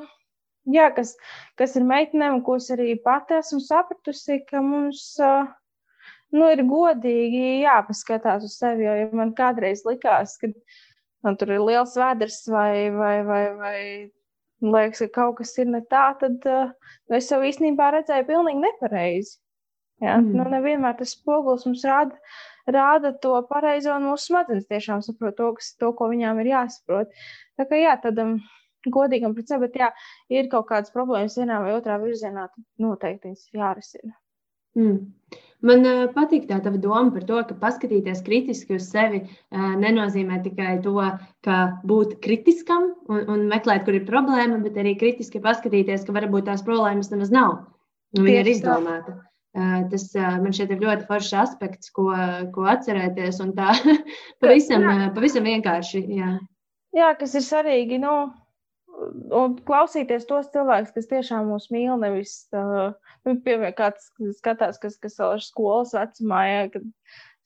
jā, 0.71 0.87
kas, 0.95 1.17
kas 1.59 1.75
ir 1.79 1.87
meitenēm, 1.89 2.41
ko 2.47 2.61
es 2.61 2.71
arī 2.75 2.95
pati 3.03 3.41
esmu 3.41 3.59
sapratusi, 3.65 4.39
ka 4.47 4.63
mums 4.63 5.17
nu, 6.33 6.49
ir 6.49 6.65
godīgi 6.69 7.63
jāpaskatās 7.65 8.47
uz 8.47 8.57
sevi. 8.61 8.87
Jo 8.87 8.97
ja 9.01 9.11
man 9.17 9.35
kādreiz 9.39 9.85
likās, 9.89 10.39
ka 10.41 10.53
man 11.27 11.39
tur 11.41 11.55
ir 11.57 11.65
liels 11.67 11.97
vēders 11.99 12.43
vai, 12.53 12.91
vai, 12.95 13.17
vai, 13.27 13.45
vai 13.59 13.79
liekas, 14.63 15.03
ka 15.05 15.11
kaut 15.21 15.41
kas 15.41 15.57
ir 15.59 15.71
ne 15.71 15.83
tā, 15.91 16.13
tad 16.21 16.47
uh, 16.49 16.71
es 17.19 17.31
jau 17.31 17.43
īstenībā 17.43 17.91
redzēju 17.97 18.29
pilnīgi 18.31 18.63
nepareizi. 18.63 19.37
Ja? 20.03 20.19
Mm. 20.19 20.33
Nu, 20.39 20.47
nevienmēr 20.51 20.97
tas 20.99 21.15
spogulis 21.17 21.67
mums 21.69 21.85
rāda, 21.87 22.17
rāda 22.69 23.13
to 23.23 23.35
pareizo, 23.49 23.95
un 23.97 24.11
mūsu 24.11 24.31
smadzenes 24.31 24.69
tiešām 24.71 25.03
saprot 25.05 25.37
to, 25.39 25.53
kas, 25.59 25.73
to, 25.81 25.93
ko 25.99 26.11
viņām 26.13 26.41
ir 26.43 26.53
jāsaprot. 26.53 27.15
Tā 27.59 27.69
kā 27.69 27.81
jā, 27.81 27.97
tādam 28.03 28.39
godīgam 28.91 29.35
pret 29.37 29.51
sevi, 29.51 29.69
bet 29.69 29.79
jā, 29.79 29.93
ir 30.33 30.51
kaut 30.53 30.69
kādas 30.71 30.95
problēmas 30.95 31.39
vienā 31.39 31.61
vai 31.63 31.77
otrā 31.77 31.99
virzienā, 32.03 32.49
tad 32.51 32.65
noteikti 32.83 33.31
viņas 33.31 33.49
jārisina. 33.55 34.15
Mm. 34.79 35.13
Man 35.63 35.87
uh, 35.87 36.07
patīk 36.11 36.49
tā 36.49 36.57
tava 36.65 36.79
doma 36.81 37.13
par 37.15 37.27
to, 37.29 37.39
ka 37.47 37.55
paskatīties 37.61 38.25
kritiski 38.27 38.79
uz 38.81 38.89
sevi 38.91 39.21
uh, 39.23 39.75
nenozīmē 39.79 40.41
tikai 40.43 40.79
to, 40.83 40.97
ka 41.47 41.59
būt 41.87 42.17
kritiskam 42.25 42.89
un, 43.07 43.21
un 43.31 43.45
meklēt, 43.53 43.85
kur 43.87 43.99
ir 43.99 44.09
problēma, 44.09 44.59
bet 44.65 44.81
arī 44.81 44.97
kritiski 44.99 45.43
paskatīties, 45.45 46.09
ka 46.09 46.17
varbūt 46.17 46.49
tās 46.49 46.65
problēmas 46.67 47.13
nemaz 47.13 47.31
nav. 47.35 47.61
Viņa 48.19 48.41
ir 48.41 48.51
izdomāta. 48.57 49.15
Uh, 49.15 49.32
tas 49.53 50.07
uh, 50.17 50.39
man 50.41 50.55
šķiet 50.55 50.71
ir 50.73 50.87
ļoti 50.87 51.09
foršs 51.11 51.35
aspekts, 51.43 51.93
ko, 51.93 52.09
ko 52.55 52.65
atcerēties. 52.73 53.43
Un 53.45 53.53
tā 53.59 53.75
pavisam, 54.43 54.87
uh, 54.89 55.11
pavisam 55.17 55.49
vienkārši. 55.49 56.07
Jā 56.21 56.39
jā, 56.97 57.11
kas 57.19 57.35
ir 57.39 57.45
svarīgi. 57.47 57.99
Nu, 58.03 58.15
un 59.35 59.57
klausīties 59.67 60.29
tos 60.29 60.51
cilvēkus, 60.55 60.95
kas 60.97 61.11
tiešām 61.11 61.51
mūs 61.53 61.69
mīl. 61.75 61.95
Nevis, 62.01 62.37
uh, 62.57 62.93
nu, 63.27 63.37
piemēram, 63.45 63.77
kāds 63.79 64.11
skatās, 64.39 64.81
kas, 64.83 64.99
kas 65.03 65.19
vēl 65.21 65.37
ir 65.39 65.47
skolas 65.47 65.95
vecumā, 65.97 66.43
ja, 66.49 66.65
kad 66.75 66.87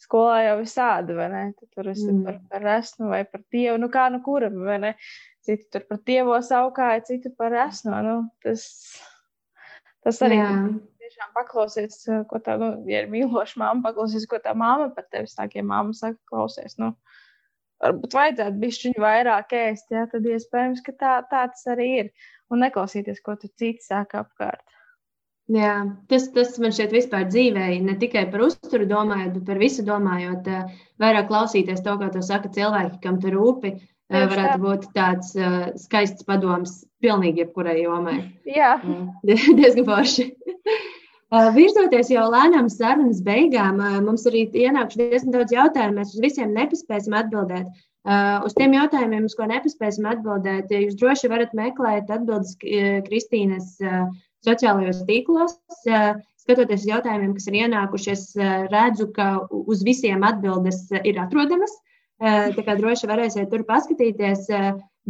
skolā 0.02 0.40
jau 0.44 0.56
visādi, 0.60 1.16
vai 1.16 1.30
ne? 1.32 1.44
Tad 1.56 1.70
tur 1.72 1.92
esi 1.94 2.08
mm. 2.10 2.24
par, 2.26 2.40
par 2.52 2.70
esmu 2.76 3.10
vai 3.14 3.22
par 3.30 3.42
dievu, 3.54 3.78
nu 3.80 3.90
kā 3.92 4.08
nu 4.12 4.20
kuram, 4.24 4.58
vai 4.66 4.80
ne? 4.82 4.94
Citi 5.46 5.70
tur 5.72 5.86
par 5.88 6.02
dievo 6.08 6.36
saukāja, 6.42 7.04
citi 7.06 7.30
par 7.38 7.54
esmu. 7.66 7.94
Nu, 8.04 8.16
tas, 8.44 8.66
tas 10.04 10.20
arī. 10.26 10.42
Jā. 10.42 10.52
Tiešām 11.16 11.30
paklausies, 11.32 11.94
ko 12.28 12.38
tā, 12.44 12.58
nu, 12.60 12.66
ja 12.90 12.98
ir 13.00 13.06
mīloša 13.08 13.56
māma, 13.62 13.80
paklausies, 13.86 14.26
ko 14.28 14.36
tā 14.44 14.52
māma 14.52 14.90
par 14.92 15.06
tevi 15.08 15.30
saka, 15.30 15.56
ja 15.56 15.62
māma 15.64 15.96
saka, 15.96 16.18
klausies, 16.28 16.74
nu, 16.76 16.90
varbūt 17.80 18.16
vajadzētu 18.18 18.60
bišķiņu 18.60 19.00
vairāk 19.00 19.54
ēst, 19.56 19.88
jā, 19.96 20.02
tad 20.12 20.28
iespējams, 20.28 20.82
ka 20.84 20.92
tā, 20.92 21.14
tā 21.30 21.46
tas 21.54 21.64
arī 21.72 21.86
ir. 22.02 22.10
Un 22.52 22.60
neklausīties, 22.60 23.22
ko 23.24 23.32
tu 23.40 23.48
cits 23.56 23.88
saka 23.88 24.26
apkārt. 24.26 24.60
Jā, 25.56 25.72
tas, 26.12 26.28
tas 26.36 26.52
man 26.60 26.76
šķiet 26.76 26.92
vispār 26.92 27.24
dzīvē, 27.30 27.64
ne 27.86 27.96
tikai 27.96 28.26
par 28.28 28.44
uzturu 28.50 28.84
domājot, 28.90 29.38
bet 29.38 29.48
par 29.48 29.62
visu 29.62 29.86
domājot. 29.88 30.52
Vairāk 31.00 31.30
klausīties 31.30 31.80
to, 31.86 31.96
ko 31.96 32.10
tu 32.12 32.20
saka 32.28 32.52
cilvēki, 32.52 33.00
kam 33.08 33.22
tu 33.24 33.32
rūpi, 33.32 33.72
Tieši 34.12 34.28
varētu 34.34 34.52
tā. 34.52 34.62
būt 34.62 34.84
tāds 34.94 35.32
uh, 35.40 35.56
skaists 35.80 36.28
padoms 36.28 36.76
pilnīgi 37.02 37.42
jebkurai 37.42 37.80
jomai. 37.80 38.18
Jā. 38.46 38.76
Diezgan 39.26 39.88
forši. 39.88 40.28
Uh, 41.26 41.48
virzoties 41.50 42.12
jau 42.12 42.22
lēnām 42.30 42.68
sarunas 42.70 43.18
beigām, 43.26 43.80
uh, 43.82 43.96
mums 43.98 44.28
arī 44.30 44.44
ienākuši 44.46 44.98
diezgan 45.00 45.32
daudz 45.34 45.50
jautājumu. 45.50 45.96
Mēs 45.98 46.12
uz 46.14 46.20
visiem 46.22 46.52
nepaspēsim 46.54 47.16
atbildēt. 47.18 47.66
Uh, 48.06 48.44
uz 48.46 48.52
tiem 48.54 48.76
jautājumiem, 48.76 49.24
uz 49.26 49.34
ko 49.34 49.48
nepaspēsim 49.50 50.04
atbildēt, 50.06 50.70
jūs 50.70 50.94
droši 51.00 51.30
varat 51.32 51.56
meklēt 51.58 52.12
atbildes 52.14 52.52
Kristīnas 53.08 53.72
sociālajos 54.46 55.00
tīklos. 55.08 55.56
Skatoties 56.46 56.84
uz 56.84 56.90
jautājumiem, 56.92 57.32
kas 57.34 57.48
ir 57.50 57.56
ienākuši, 57.64 58.12
es 58.12 58.22
redzu, 58.70 59.08
ka 59.16 59.26
uz 59.50 59.82
visiem 59.82 60.22
atbildes 60.28 60.84
ir 61.00 61.18
atrodamas. 61.18 61.74
Tā 62.22 62.62
kā 62.68 62.76
droši 62.78 63.10
varēsiet 63.10 63.50
tur 63.50 63.64
paskatīties. 63.66 64.46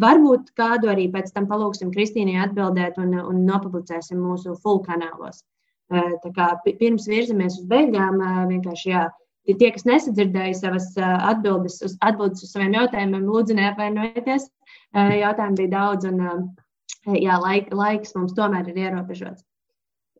Varbūt 0.00 0.54
kādu 0.56 0.88
arī 0.94 1.10
pēc 1.12 1.28
tam 1.36 1.44
palūksim 1.52 1.92
Kristīnai 1.92 2.40
atbildēt 2.46 2.96
un, 3.04 3.12
un 3.20 3.44
nopublicēsim 3.44 4.16
mūsu 4.24 4.56
full 4.64 4.80
kanālos. 4.88 5.44
Kā, 5.90 6.48
pirms 6.66 7.06
virzamies 7.06 7.60
uz 7.60 7.66
beigām, 7.70 8.18
vienkārši 8.50 8.90
jā, 8.90 9.04
tie, 9.46 9.70
kas 9.74 9.86
nesadzirdēja 9.86 10.56
savas 10.58 10.88
atbildes 10.98 11.78
uz, 11.86 11.94
atbildes 12.02 12.42
uz 12.42 12.50
saviem 12.50 12.74
jautājumiem, 12.74 13.26
lūdzu, 13.28 13.54
neapvainojieties. 13.58 14.48
Jautājumu 14.96 15.60
bija 15.60 15.72
daudz, 15.76 16.08
un 16.10 17.20
jā, 17.20 17.36
laik, 17.42 17.70
laiks 17.70 18.16
mums 18.18 18.34
tomēr 18.34 18.72
ir 18.72 18.82
ierobežots. 18.86 19.44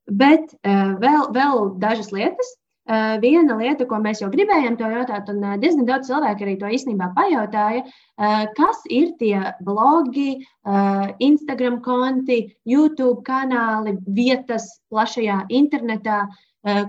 Bet 0.07 0.55
vēl, 0.63 1.27
vēl 1.35 1.73
dažas 1.83 2.13
lietas. 2.15 2.55
Uh, 2.87 3.17
viena 3.19 3.57
lieta, 3.59 3.83
ko 3.91 3.99
mēs 3.99 4.21
jau 4.23 4.29
gribējām 4.31 4.77
to 4.79 4.87
jautāt, 4.87 5.27
un 5.33 5.41
uh, 5.43 5.57
diezgan 5.59 5.89
daudz 5.89 6.07
cilvēku 6.07 6.45
arī 6.45 6.53
to 6.61 6.69
īstenībā 6.71 7.09
pajautāja, 7.17 7.81
uh, 7.83 8.45
kas 8.55 8.85
ir 8.95 9.09
tie 9.19 9.41
blogi, 9.67 10.45
Instagram 11.23 11.81
konti, 11.83 12.37
YouTube 12.67 13.25
kanāli, 13.27 13.97
vietas 14.07 14.69
plašajā 14.91 15.45
internetā, 15.55 16.25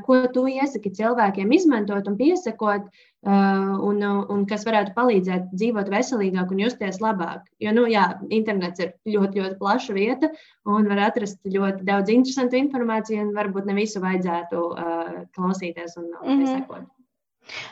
ko 0.05 0.15
tu 0.33 0.47
iesaki 0.49 0.89
cilvēkiem 0.97 1.51
izmantot 1.53 2.07
un 2.09 2.15
piesakot, 2.17 2.87
un, 3.28 4.03
un 4.03 4.43
kas 4.47 4.63
varētu 4.67 4.93
palīdzēt 4.95 5.49
dzīvot 5.51 5.89
veselīgāk 5.91 6.51
un 6.53 6.61
justies 6.63 6.99
labāk. 7.03 7.47
Jo, 7.63 7.73
nu, 7.75 7.86
jā, 7.91 8.05
internets 8.34 8.80
ir 8.84 8.93
ļoti, 9.05 9.41
ļoti 9.41 9.57
plaša 9.59 9.95
vieta 9.97 10.30
un 10.69 10.88
var 10.88 11.03
atrast 11.09 11.41
ļoti 11.43 11.88
daudz 11.88 12.13
interesantu 12.13 12.59
informāciju, 12.61 13.25
un 13.25 13.34
varbūt 13.36 13.67
ne 13.67 13.75
visu 13.78 14.03
vajadzētu 14.03 14.61
uh, 14.69 15.17
klausīties 15.36 15.97
un 15.99 16.11
mm 16.13 16.30
-hmm. 16.30 16.53
sekot. 16.53 16.88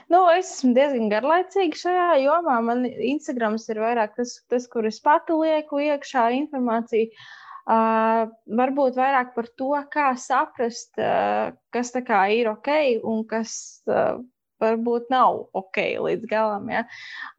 Nu, 0.07 0.21
es 0.31 0.51
esmu 0.57 0.73
diezgan 0.75 1.09
garlaicīga 1.11 1.79
šajā 1.79 2.11
jomā. 2.23 2.59
Man 2.63 2.85
Instagrams 2.85 3.67
ir 3.69 3.81
vairāk 3.83 4.15
tas, 4.15 4.37
tas 4.49 4.67
kur 4.71 4.85
es 4.85 5.01
pati 5.03 5.33
lieku 5.33 5.81
iekšā 5.83 6.29
informāciju. 6.41 7.11
Uh, 7.65 8.29
varbūt 8.45 8.95
vairāk 8.95 9.33
par 9.33 9.47
to, 9.57 9.71
kā 9.89 10.11
saprast, 10.21 10.93
uh, 11.01 11.51
kas 11.73 11.91
ir 11.95 12.47
ok 12.51 12.69
un 13.03 13.23
kas 13.25 13.81
uh, 13.89 14.21
varbūt 14.63 15.09
nav 15.13 15.45
ok 15.57 15.81
līdz 16.07 16.29
galam. 16.31 16.69
Ja? 16.71 16.85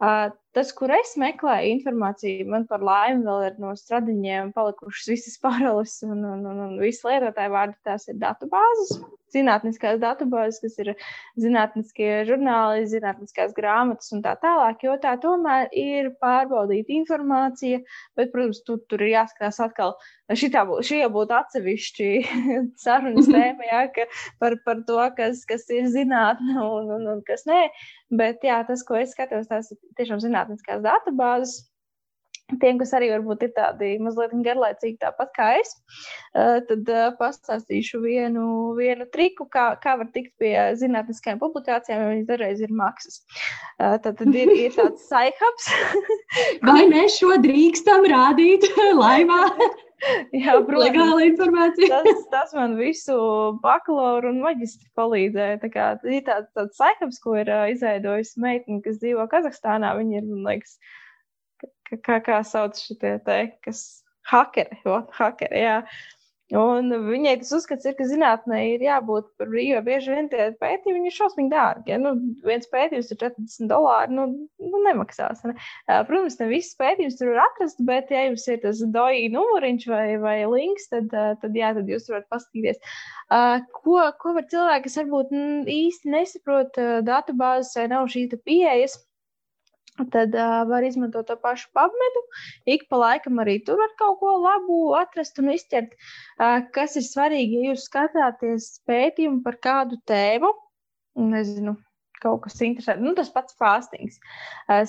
Uh, 0.01 0.29
tas, 0.57 0.73
kur 0.77 0.93
es 0.97 1.13
meklēju 1.21 1.75
informāciju, 1.75 2.49
man 2.53 2.65
par 2.71 2.85
laimi 2.85 3.27
vēl 3.27 3.45
ir 3.51 3.61
no 3.61 3.75
stradiņiem 3.77 4.55
palikušas 4.57 5.13
visas 5.13 5.37
paroles 5.45 5.99
un, 6.07 6.25
un, 6.25 6.49
un, 6.49 6.65
un 6.71 6.75
visas 6.81 7.05
lietotāju 7.11 7.53
vārdi. 7.53 7.79
Tās 7.87 8.09
ir 8.11 8.17
datubāzes, 8.23 8.97
zinātniskās 9.35 10.01
datubāzes, 10.03 10.61
kas 10.63 10.79
ir 10.83 10.93
zinātniskie 11.41 12.11
žurnāli, 12.29 12.87
zinātniskās 12.91 13.55
grāmatas 13.57 14.13
un 14.17 14.23
tā 14.25 14.37
tālāk, 14.43 14.85
jo 14.87 14.97
tā 15.03 15.17
tomēr 15.23 15.69
ir 15.77 16.13
pārbaudīta 16.23 16.95
informācija, 16.97 17.83
bet, 18.19 18.33
protams, 18.33 18.63
tu, 18.67 18.79
tur 18.89 19.05
ir 19.05 19.17
jāskatās 19.17 19.61
atkal. 19.67 19.97
Šitā 20.35 20.65
jau 20.67 21.11
būtu 21.15 21.37
atsevišķi 21.37 22.09
sarunas 22.85 23.29
tēma, 23.35 23.69
jā, 23.69 23.83
ka 23.95 24.09
par, 24.43 24.59
par 24.67 24.83
to, 24.89 24.99
kas, 25.19 25.45
kas 25.49 25.69
ir 25.75 25.91
zinātne 25.93 26.59
un, 26.63 26.91
un, 26.99 27.07
un 27.17 27.23
kas 27.27 27.47
nē. 27.49 27.67
Bet 28.11 28.45
jā, 28.47 28.61
tas, 28.67 28.85
ko 28.87 28.95
es 29.01 29.15
skatos, 29.17 29.49
tās 29.51 29.73
ir 29.75 29.81
tiešām 29.99 30.21
zinātniskās 30.23 30.83
datubāzes. 30.85 31.65
Tiem, 32.47 32.77
kas 32.79 32.93
arī 32.95 33.09
varbūt 33.11 33.41
ir 33.43 33.51
tādi 33.57 33.89
mazliet 33.99 34.31
garlaicīgi, 34.47 35.01
tāpat 35.03 35.33
kā 35.35 35.47
es, 35.59 35.73
tad 36.33 36.91
pastāstīšu 37.19 37.99
vienu, 38.05 38.45
vienu 38.79 39.09
triku, 39.11 39.49
kā, 39.51 39.73
kā 39.83 39.97
var 39.99 40.13
tikt 40.15 40.37
pie 40.39 40.53
zinātniskajām 40.79 41.41
publikācijām, 41.41 42.05
jo 42.05 42.13
viņas 42.13 42.29
dažreiz 42.29 42.61
ir 42.63 42.75
maksas. 42.79 43.19
Tad, 43.81 44.13
tad 44.21 44.31
ir, 44.31 44.53
ir 44.55 44.77
tāds 44.77 45.03
saihaps. 45.11 45.67
Vai 46.63 46.85
mēs 46.93 47.19
šo 47.19 47.35
drīkstam 47.43 48.07
rādīt 48.13 48.69
laivā? 49.03 49.41
Jā, 50.31 50.59
protams, 50.61 50.83
legāla 50.85 51.25
informācija. 51.25 51.99
tas, 52.05 52.23
tas 52.31 52.53
man 52.55 52.77
visu 52.79 53.17
bakalauru 53.63 54.31
un 54.35 54.43
maģistru 54.45 54.87
palīdzēja. 54.99 55.59
Tā 55.63 55.71
kā, 55.73 55.89
ir 56.05 56.23
tāds, 56.29 56.53
tāds 56.55 56.79
saikams, 56.79 57.19
ko 57.25 57.35
ir 57.41 57.51
uh, 57.51 57.65
izveidojusi 57.73 58.45
meitene, 58.45 58.83
kas 58.85 59.01
dzīvo 59.01 59.25
Kazahstānā. 59.33 59.95
Viņa 59.99 60.21
ir, 60.21 60.29
man 60.29 60.45
liekas, 60.53 60.77
kā, 60.77 61.06
kā, 61.91 62.21
kā 62.25 62.43
sauc 62.47 62.79
šitie 62.81 63.17
te, 63.27 63.39
kas 63.65 63.87
hakeri, 64.31 64.81
jo, 64.85 65.01
hakeri, 65.19 65.65
jā. 65.65 65.81
Un 66.55 66.93
viņai 67.09 67.33
tas 67.41 67.49
uzskats 67.57 67.89
ir, 67.89 67.97
ka 67.99 68.05
zinātnē 68.07 68.61
ir 68.77 68.83
jābūt 68.85 69.33
brīvu. 69.43 69.81
Bieži 69.83 70.13
vien 70.15 70.29
tie 70.31 70.45
pētījumi 70.61 71.09
ir 71.11 71.15
šausmīgi 71.17 71.51
dārgi. 71.51 71.91
Ja? 71.91 71.97
Nu, 71.99 72.13
viens 72.47 72.69
pētījums 72.71 73.11
ir 73.11 73.19
40 73.19 73.67
dolāri, 73.73 74.15
nu, 74.15 74.29
nu 74.63 74.83
nemaksās. 74.85 75.43
Ne? 75.43 75.57
Protams, 76.07 76.39
ne 76.39 76.47
visas 76.53 76.79
pētījumus 76.79 77.19
tur 77.19 77.33
var 77.33 77.43
atrast, 77.49 77.83
bet, 77.89 78.15
ja 78.15 78.29
jums 78.29 78.47
ir 78.47 78.63
tas 78.63 78.85
doji 78.95 79.27
numuriņš 79.35 79.89
vai, 79.91 80.05
vai 80.23 80.37
links, 80.53 80.87
tad, 80.95 81.11
tad, 81.11 81.59
jā, 81.59 81.73
tad 81.81 81.91
jūs 81.91 82.07
varat 82.13 82.31
paskatīties. 82.31 82.79
Ko, 83.81 83.99
ko 84.23 84.37
var 84.39 84.47
cilvēki, 84.55 84.87
kas 84.87 84.99
varbūt 85.03 85.35
īsti 85.75 86.15
nesaprot 86.15 86.79
datubāzes 87.11 87.75
vai 87.81 87.91
nav 87.91 88.07
šīs 88.15 88.39
pieejas? 88.47 89.01
Tad 89.97 90.35
uh, 90.37 90.61
var 90.69 90.85
izmantot 90.85 91.27
to 91.29 91.37
pašu 91.41 91.71
pabmedu. 91.77 92.23
Ik 92.69 92.87
pa 92.91 93.01
laikam 93.01 93.41
arī 93.43 93.59
tur 93.65 93.81
var 93.81 93.95
kaut 94.01 94.19
ko 94.21 94.37
labu 94.43 94.81
atrast 94.99 95.41
un 95.41 95.53
izķert. 95.55 95.97
Uh, 96.37 96.61
kas 96.77 96.99
ir 97.01 97.07
svarīgi, 97.07 97.63
ja 97.63 97.73
jūs 97.73 97.89
skatāties 97.89 98.71
pētījumu 98.89 99.43
par 99.47 99.57
kādu 99.65 100.01
tēmu, 100.11 100.53
nezinu, 101.33 101.77
kaut 102.23 102.43
kas 102.47 102.61
interesants, 102.65 103.05
nu, 103.05 103.15
tas 103.17 103.31
pats 103.33 103.57
fāstings. 103.61 104.21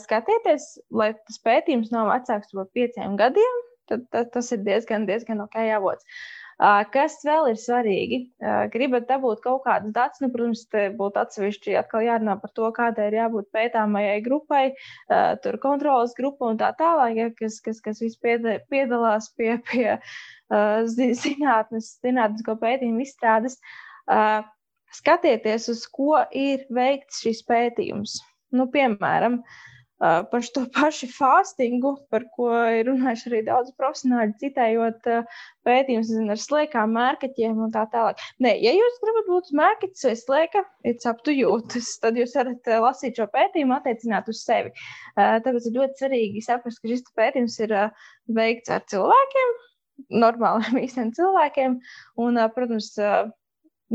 Skatieties, 0.03 0.73
lai 0.91 1.11
tas 1.17 1.39
pētījums 1.43 1.91
nav 1.93 2.11
vecāks 2.11 2.53
par 2.55 2.67
pieciem 2.75 3.15
gadiem, 3.19 3.63
tad, 3.91 4.05
tad 4.13 4.31
tas 4.35 4.51
ir 4.55 4.63
diezgan, 4.67 5.07
diezgan 5.09 5.43
ok 5.43 5.59
avots. 5.77 6.07
Kas 6.57 7.19
vēl 7.21 7.51
ir 7.51 7.59
svarīgi? 7.61 8.17
Gribat 8.73 9.05
dabūt 9.09 9.43
kaut 9.43 9.61
kādus 9.67 9.93
datus, 9.93 10.23
nu, 10.23 10.31
protams, 10.33 10.63
te 10.71 10.87
būtu 10.97 11.21
atsevišķi 11.21 11.75
atkal 11.77 12.01
jārunā 12.07 12.33
par 12.41 12.53
to, 12.57 12.71
kādai 12.73 13.11
ir 13.11 13.17
jābūt 13.19 13.51
pētāmajai 13.53 14.17
grupai, 14.25 14.63
tur 15.43 15.59
kontrolas 15.61 16.17
grupa 16.17 16.49
un 16.49 16.57
tā 16.57 16.71
tālāk, 16.79 17.13
ja, 17.19 17.29
kas, 17.37 17.59
kas, 17.61 17.83
kas 17.85 18.01
viss 18.01 18.17
piedalās 18.17 19.29
pie, 19.37 19.59
pie 19.69 19.99
zinātnes, 20.89 21.93
zinātnisko 22.01 22.57
pētījumu 22.65 23.05
izstrādes. 23.05 23.61
Skatieties, 24.97 25.69
uz 25.69 25.85
ko 25.93 26.23
ir 26.33 26.65
veikts 26.73 27.21
šis 27.21 27.45
pētījums. 27.45 28.17
Nu, 28.55 28.65
piemēram, 28.71 29.43
Uh, 29.43 29.76
par 29.99 30.47
to 30.53 30.65
pašu 30.77 31.09
fastingu, 31.11 31.93
par 32.11 32.25
ko 32.35 32.49
ir 32.77 32.87
runājuši 32.89 33.29
arī 33.31 33.41
daudz 33.47 33.73
profesionāļi, 33.79 34.35
citējot 34.43 35.09
pētījumus 35.67 36.11
ar 36.35 36.41
slēgām, 36.41 36.93
mērkaķiem 36.97 37.63
un 37.65 37.73
tā 37.73 37.87
tālāk. 37.93 38.21
Nē, 38.43 38.53
ja 38.63 38.73
jūs 38.77 38.99
gribat 39.03 39.29
būt 39.31 39.53
mērkaķis 39.57 40.09
vai 40.09 40.15
slēga, 40.21 40.63
it's 40.83 41.09
up 41.09 41.23
to 41.25 41.35
you. 41.35 41.57
Tas, 41.73 41.93
tad 42.03 42.19
jūs 42.19 42.35
varat 42.37 42.69
lasīt 42.87 43.19
šo 43.19 43.27
pētījumu, 43.33 43.77
attiecināt 43.77 44.29
uz 44.31 44.43
sevi. 44.45 44.73
Tāpēc 45.17 45.69
ir 45.69 45.79
ļoti 45.79 46.03
svarīgi 46.03 46.45
saprast, 46.45 46.81
ka 46.81 46.91
šis 46.91 47.07
pētījums 47.17 47.57
ir 47.65 47.75
veikts 48.37 48.73
ar 48.73 48.85
cilvēkiem, 48.91 49.57
normāliem 50.23 50.79
īstiem 50.85 51.11
cilvēkiem. 51.17 51.81
Un, 52.21 52.41
protams, 52.55 52.93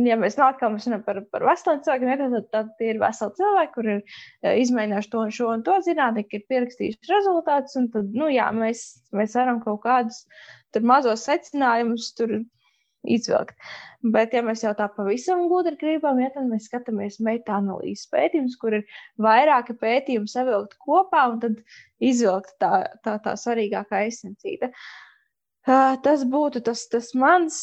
ja 0.01 0.16
mēs 0.20 0.38
atkal 0.40 0.72
mēs 0.74 0.86
runājam 0.88 1.05
par, 1.07 1.20
par 1.34 1.45
veseliem 1.49 1.82
cilvēkiem, 1.84 2.22
tad, 2.34 2.49
tad 2.55 2.72
tie 2.78 2.93
ir 2.95 3.03
veseli 3.03 3.36
cilvēki, 3.40 3.72
kur 3.74 3.90
ir 3.90 4.01
uh, 4.01 4.55
izmēģinājuši 4.62 5.12
to 5.12 5.20
un 5.26 5.36
šo 5.36 5.51
un 5.53 5.66
to 5.66 5.76
zinātnīgi, 5.88 6.40
ir 6.40 6.49
pierakstījuši 6.53 7.12
rezultātus, 7.12 7.76
tad, 7.95 8.11
nu 8.16 8.30
jā, 8.32 8.49
mēs, 8.57 8.86
mēs 9.16 9.36
varam 9.38 9.61
kaut 9.64 9.82
kādus 9.84 10.24
mazos 10.80 11.26
secinājumus 11.28 12.12
tur 12.16 12.38
izvilkt. 13.03 13.57
Bet, 14.14 14.34
ja 14.34 14.43
mēs 14.47 14.62
jau 14.62 14.72
tā 14.78 14.88
pavisam 14.95 15.45
gudri 15.51 15.76
gribam, 15.78 16.20
ja, 16.22 16.30
tad 16.34 16.49
mēs 16.51 16.68
skatāmies 16.70 17.20
meta-analīzes 17.22 18.09
pētījumus, 18.14 18.57
kur 18.62 18.78
ir 18.78 18.99
vairāki 19.22 19.76
pētījumi 19.78 20.30
savilkt 20.30 20.78
kopā 20.82 21.28
un 21.34 21.40
tad 21.43 21.62
izvilkt 22.03 22.57
tā, 22.62 22.84
tā, 23.05 23.18
tā 23.22 23.34
svarīgākā 23.38 24.07
esencīta. 24.09 24.70
Uh, 24.70 25.11
Tas 25.64 26.24
būtu 26.26 26.62
tas, 26.66 26.86
tas 26.90 27.12
mans, 27.14 27.56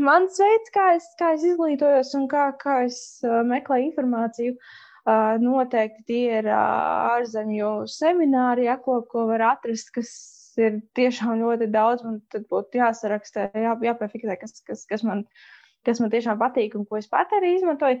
mans 0.00 0.38
veids, 0.40 0.72
kā 0.72 0.86
es, 0.96 1.08
kā 1.18 1.34
es 1.36 1.44
izglītojos 1.44 2.14
un 2.16 2.24
kā, 2.30 2.46
kā 2.56 2.78
es 2.86 2.98
meklēju 3.22 3.90
informāciju. 3.90 4.56
Noteikti 5.42 6.04
tie 6.08 6.38
ir 6.38 6.48
ārzemju 6.54 7.72
semināri, 7.90 8.68
ja, 8.70 8.78
ko, 8.80 9.02
ko 9.10 9.26
var 9.28 9.44
atrast, 9.50 9.90
kas 9.92 10.12
ir 10.56 10.78
tiešām 10.96 11.42
ļoti 11.42 11.68
daudz. 11.74 12.06
Tad 12.32 12.46
būtu 12.48 12.80
jāsaraksta, 12.80 13.50
jā, 13.60 13.74
jāpiefiksē, 13.90 14.38
kas, 14.40 14.62
kas, 14.64 14.86
kas 14.88 15.04
man 15.04 15.26
ir 15.26 15.61
kas 15.86 16.00
man 16.02 16.12
tiešām 16.12 16.38
patīk 16.40 16.76
un 16.78 16.84
ko 16.88 16.98
es 17.00 17.08
pat 17.10 17.32
arī 17.36 17.54
izmantoju. 17.56 18.00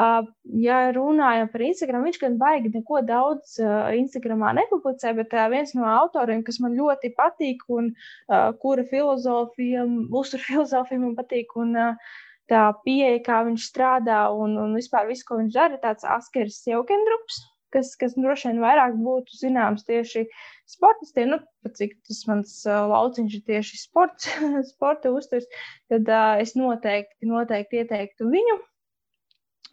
Uh, 0.00 0.26
ja 0.64 0.80
runājam 0.96 1.50
par 1.52 1.64
Instagram, 1.68 2.06
viņš 2.08 2.18
gan 2.22 2.40
baigi 2.40 2.72
neko 2.74 3.02
daudz 3.08 3.58
uh, 3.62 3.92
Instagramā 3.98 4.52
nepublicē, 4.58 5.14
bet 5.18 5.32
uh, 5.36 5.46
viens 5.52 5.74
no 5.78 5.86
autoriem, 5.88 6.44
kas 6.46 6.60
man 6.64 6.76
ļoti 6.78 7.14
patīk 7.18 7.64
un 7.72 7.92
uh, 7.92 8.50
kura 8.62 8.84
filozofija, 8.90 9.86
uztur 10.22 10.44
filozofija 10.48 11.04
man 11.06 11.16
patīk. 11.18 11.56
Un, 11.62 11.78
uh, 11.78 12.20
Tā 12.50 12.66
pieeja, 12.84 13.20
kā 13.24 13.36
viņš 13.46 13.64
strādā 13.70 14.18
un, 14.34 14.58
un 14.60 14.74
vispār 14.76 15.06
viss, 15.08 15.24
ko 15.24 15.38
viņš 15.38 15.54
dara, 15.54 15.78
ir 15.78 15.80
tāds 15.80 16.04
Askers 16.04 16.58
Jaukendrups 16.68 17.38
kas, 17.72 17.94
kas 18.00 18.16
droši 18.18 18.50
vien 18.50 18.62
vairāk 18.62 18.96
būtu 19.00 19.38
zināms 19.40 19.86
tieši 19.88 20.26
sportistiem, 20.72 21.34
nu, 21.34 21.38
cik 21.76 21.98
tas 22.06 22.22
mans 22.28 22.54
lauciņš 22.66 23.36
ir 23.38 23.44
tieši 23.50 23.80
sports, 23.82 24.30
sporta 24.72 25.12
uzturs, 25.14 25.46
tad 25.92 26.08
uh, 26.08 26.40
es 26.42 26.56
noteikti, 26.58 27.28
noteikti 27.28 27.82
ieteiktu 27.82 28.30
viņu, 28.32 28.56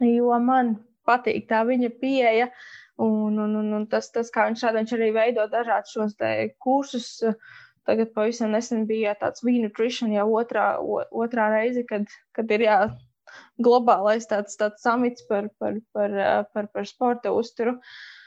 jo 0.10 0.44
man 0.44 0.76
patīk 1.08 1.50
tā 1.50 1.64
viņa 1.68 1.94
pieeja. 2.02 2.52
Un, 3.00 3.38
un, 3.40 3.54
un, 3.56 3.68
un 3.78 3.86
tas, 3.88 4.10
tas, 4.12 4.28
kā 4.34 4.50
viņš 4.50 4.60
šādi 4.66 4.82
viņš 4.82 4.94
arī 4.98 5.06
veido 5.16 5.46
dažādus 5.48 5.94
šos 5.96 6.18
kursus. 6.60 7.14
Tagad 7.88 8.12
pavisam 8.14 8.52
nesen 8.52 8.84
bija 8.90 9.14
tāds 9.18 9.40
V-Nutrition 9.42 10.12
jau 10.12 10.26
otrā, 10.36 10.74
otrā 11.16 11.46
reize, 11.54 11.86
kad, 11.88 12.12
kad 12.36 12.52
ir 12.52 12.66
jā, 12.68 12.76
globālais 13.64 14.28
tāds, 14.28 14.60
tāds 14.60 14.84
samits 14.84 15.24
par, 15.32 15.48
par, 15.64 15.80
par, 15.96 16.18
par, 16.52 16.68
par 16.76 16.90
sporta 16.92 17.32
uzturu. 17.32 17.78
Uh, 17.80 18.19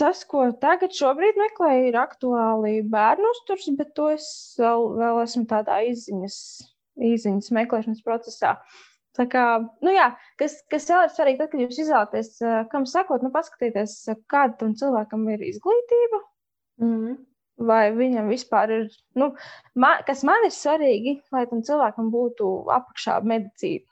tas, 0.00 0.24
ko 0.28 0.46
tagad 0.60 0.94
šobrīd 0.96 1.38
meklēju, 1.40 1.86
ir 1.90 1.98
aktuāli 2.00 2.80
bērnu 2.90 3.30
uzturs, 3.34 3.68
bet 3.78 3.94
to 3.96 4.10
es 4.14 4.26
vēl, 4.60 4.90
vēl 4.98 5.22
esmu 5.22 5.46
tādā 5.50 5.80
izziņas, 5.90 6.36
izziņas 7.12 7.54
meklēšanas 7.60 8.04
procesā. 8.06 8.56
Tā 9.16 9.24
kā, 9.32 9.44
nu 9.80 9.94
jā, 9.94 10.10
kas, 10.36 10.58
kas 10.68 10.90
vēl 10.90 11.06
ir 11.06 11.14
svarīgi, 11.14 11.40
tad, 11.40 11.50
kad 11.52 11.62
jūs 11.62 11.78
izvēlaties, 11.86 12.34
kam 12.72 12.84
sakot, 12.84 13.24
nu, 13.24 13.32
paskatieties, 13.32 13.96
kāda 14.28 14.58
tam 14.60 14.74
cilvēkam 14.76 15.24
ir 15.32 15.46
izglītība. 15.46 16.20
Mm. 16.84 17.16
Vai 17.66 17.86
viņam 17.96 18.26
vispār 18.28 18.72
ir, 18.74 18.88
nu, 19.16 19.30
man, 19.72 20.02
kas 20.04 20.20
man 20.28 20.44
ir 20.44 20.52
svarīgi, 20.52 21.22
lai 21.32 21.46
tam 21.48 21.62
cilvēkam 21.64 22.10
būtu 22.12 22.50
apakšā 22.74 23.22
medicīna 23.24 23.88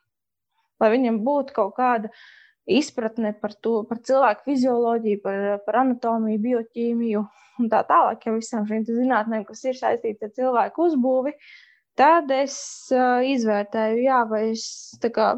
lai 0.83 0.91
viņam 0.95 1.21
būtu 1.27 1.55
kaut 1.57 1.75
kāda 1.79 2.11
izpratne 2.71 3.35
par, 3.41 3.55
to, 3.61 3.83
par 3.89 4.01
cilvēku 4.05 4.47
fizioloģiju, 4.49 5.21
par, 5.25 5.41
par 5.67 5.81
anatomiju, 5.83 6.43
bioķīmiju 6.45 7.25
un 7.61 7.71
tā 7.71 7.83
tālāk, 7.89 8.25
jau 8.27 8.37
visām 8.39 8.67
šīm 8.69 8.87
zinātnēm, 8.89 9.45
kas 9.49 9.65
ir 9.69 9.79
saistītas 9.79 10.31
ar 10.31 10.37
cilvēku 10.39 10.89
uzbūvi, 10.89 11.35
tad 11.99 12.31
es 12.35 12.57
uh, 12.95 13.23
izvērtēju, 13.27 14.01
jā, 14.07 14.23
vai 14.31 14.45
es 14.53 14.65
kā, 15.15 15.35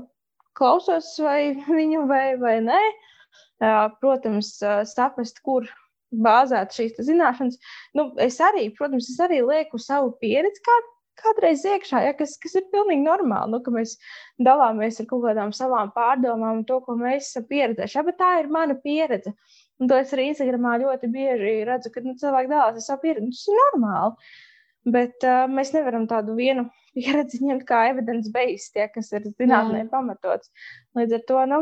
klausos 0.56 1.12
vai 1.22 1.40
viņu 1.78 2.06
vai, 2.10 2.28
vai 2.40 2.60
nē. 2.64 2.84
Uh, 3.56 3.86
protams, 4.02 4.50
uh, 4.60 4.82
saprast, 4.84 5.40
kur 5.44 5.64
bāzēt 6.12 6.74
šīs 6.76 6.98
zināšanas. 7.08 7.56
Nu, 7.96 8.10
es 8.20 8.36
arī, 8.44 8.68
protams, 8.76 9.08
es 9.12 9.20
arī 9.20 9.40
lieku 9.44 9.80
savu 9.80 10.12
pieredzi 10.20 10.60
kā, 10.64 10.76
kādreiz 11.20 11.64
iekšā, 11.66 12.02
ja, 12.06 12.14
kas, 12.16 12.36
kas 12.42 12.56
ir 12.58 12.66
pilnīgi 12.72 13.04
normāli. 13.04 13.52
Nu, 13.54 13.60
ka 13.64 13.72
mēs 13.74 13.96
dalāmies 14.42 15.00
ar 15.02 15.08
kaut 15.10 15.24
kādām 15.26 15.52
savām 15.56 15.92
pārdomām 15.96 16.60
un 16.60 16.66
to, 16.68 16.80
ko 16.84 16.96
mēs 17.00 17.30
esam 17.30 17.46
pieredzējuši. 17.50 17.98
Ja, 17.98 18.04
bet 18.06 18.18
tā 18.20 18.32
ir 18.40 18.50
mana 18.52 18.76
pieredze. 18.82 19.32
Un 19.80 19.90
to 19.90 19.98
es 20.00 20.12
arī 20.16 20.30
Instagramā 20.30 20.76
ļoti 20.82 21.10
bieži 21.12 21.56
redzu, 21.68 21.92
kad 21.94 22.06
nu, 22.08 22.16
cilvēki 22.20 22.52
dalās 22.52 22.80
ar 22.80 22.84
savu 22.84 23.04
pieredzi. 23.04 23.32
Tas 23.34 23.48
ir 23.48 23.60
normāli. 23.62 24.30
Bet 24.96 25.24
uh, 25.26 25.48
mēs 25.50 25.72
nevaram 25.74 26.06
tādu 26.10 26.36
vienu 26.38 26.68
pieredzi 26.96 27.42
ņemt 27.42 27.66
kā 27.68 27.88
evidence-based, 27.90 28.78
ja, 28.78 28.86
kas 28.92 29.10
ir 29.16 29.26
zinātnē 29.34 29.86
pamatots. 29.92 30.52
Līdz 30.96 31.18
ar 31.18 31.26
to 31.30 31.42
nu, 31.50 31.60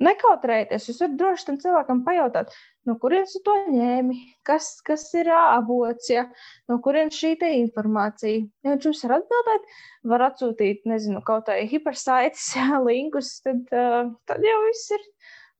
nekautrējieties. 0.00 0.88
Jūs 0.88 1.00
varat 1.02 1.16
droši 1.20 1.46
tam 1.48 1.58
cilvēkam 1.62 2.02
pajautāt, 2.06 2.52
no 2.88 2.96
kurienes 3.02 3.34
tu 3.34 3.42
to 3.44 3.56
ņēmi, 3.68 4.16
kas, 4.46 4.74
kas 4.86 5.04
ir 5.18 5.30
avots, 5.34 6.08
ja? 6.12 6.26
no 6.70 6.78
kurienes 6.84 7.18
šī 7.18 7.34
informācija. 7.58 8.46
Ja 8.64 8.74
viņš 8.74 8.88
jums 8.88 9.04
var 9.06 9.16
atbildēt, 9.20 9.72
var 10.14 10.26
atsūtīt, 10.30 10.84
nezinu, 10.88 11.22
kaut 11.26 11.46
kādā 11.48 11.66
hipersaites 11.68 12.52
ja, 12.56 12.80
linkus, 12.82 13.38
tad, 13.44 13.64
uh, 13.70 14.12
tad 14.28 14.44
jau 14.46 14.60
viss 14.68 14.94
ir 14.96 15.08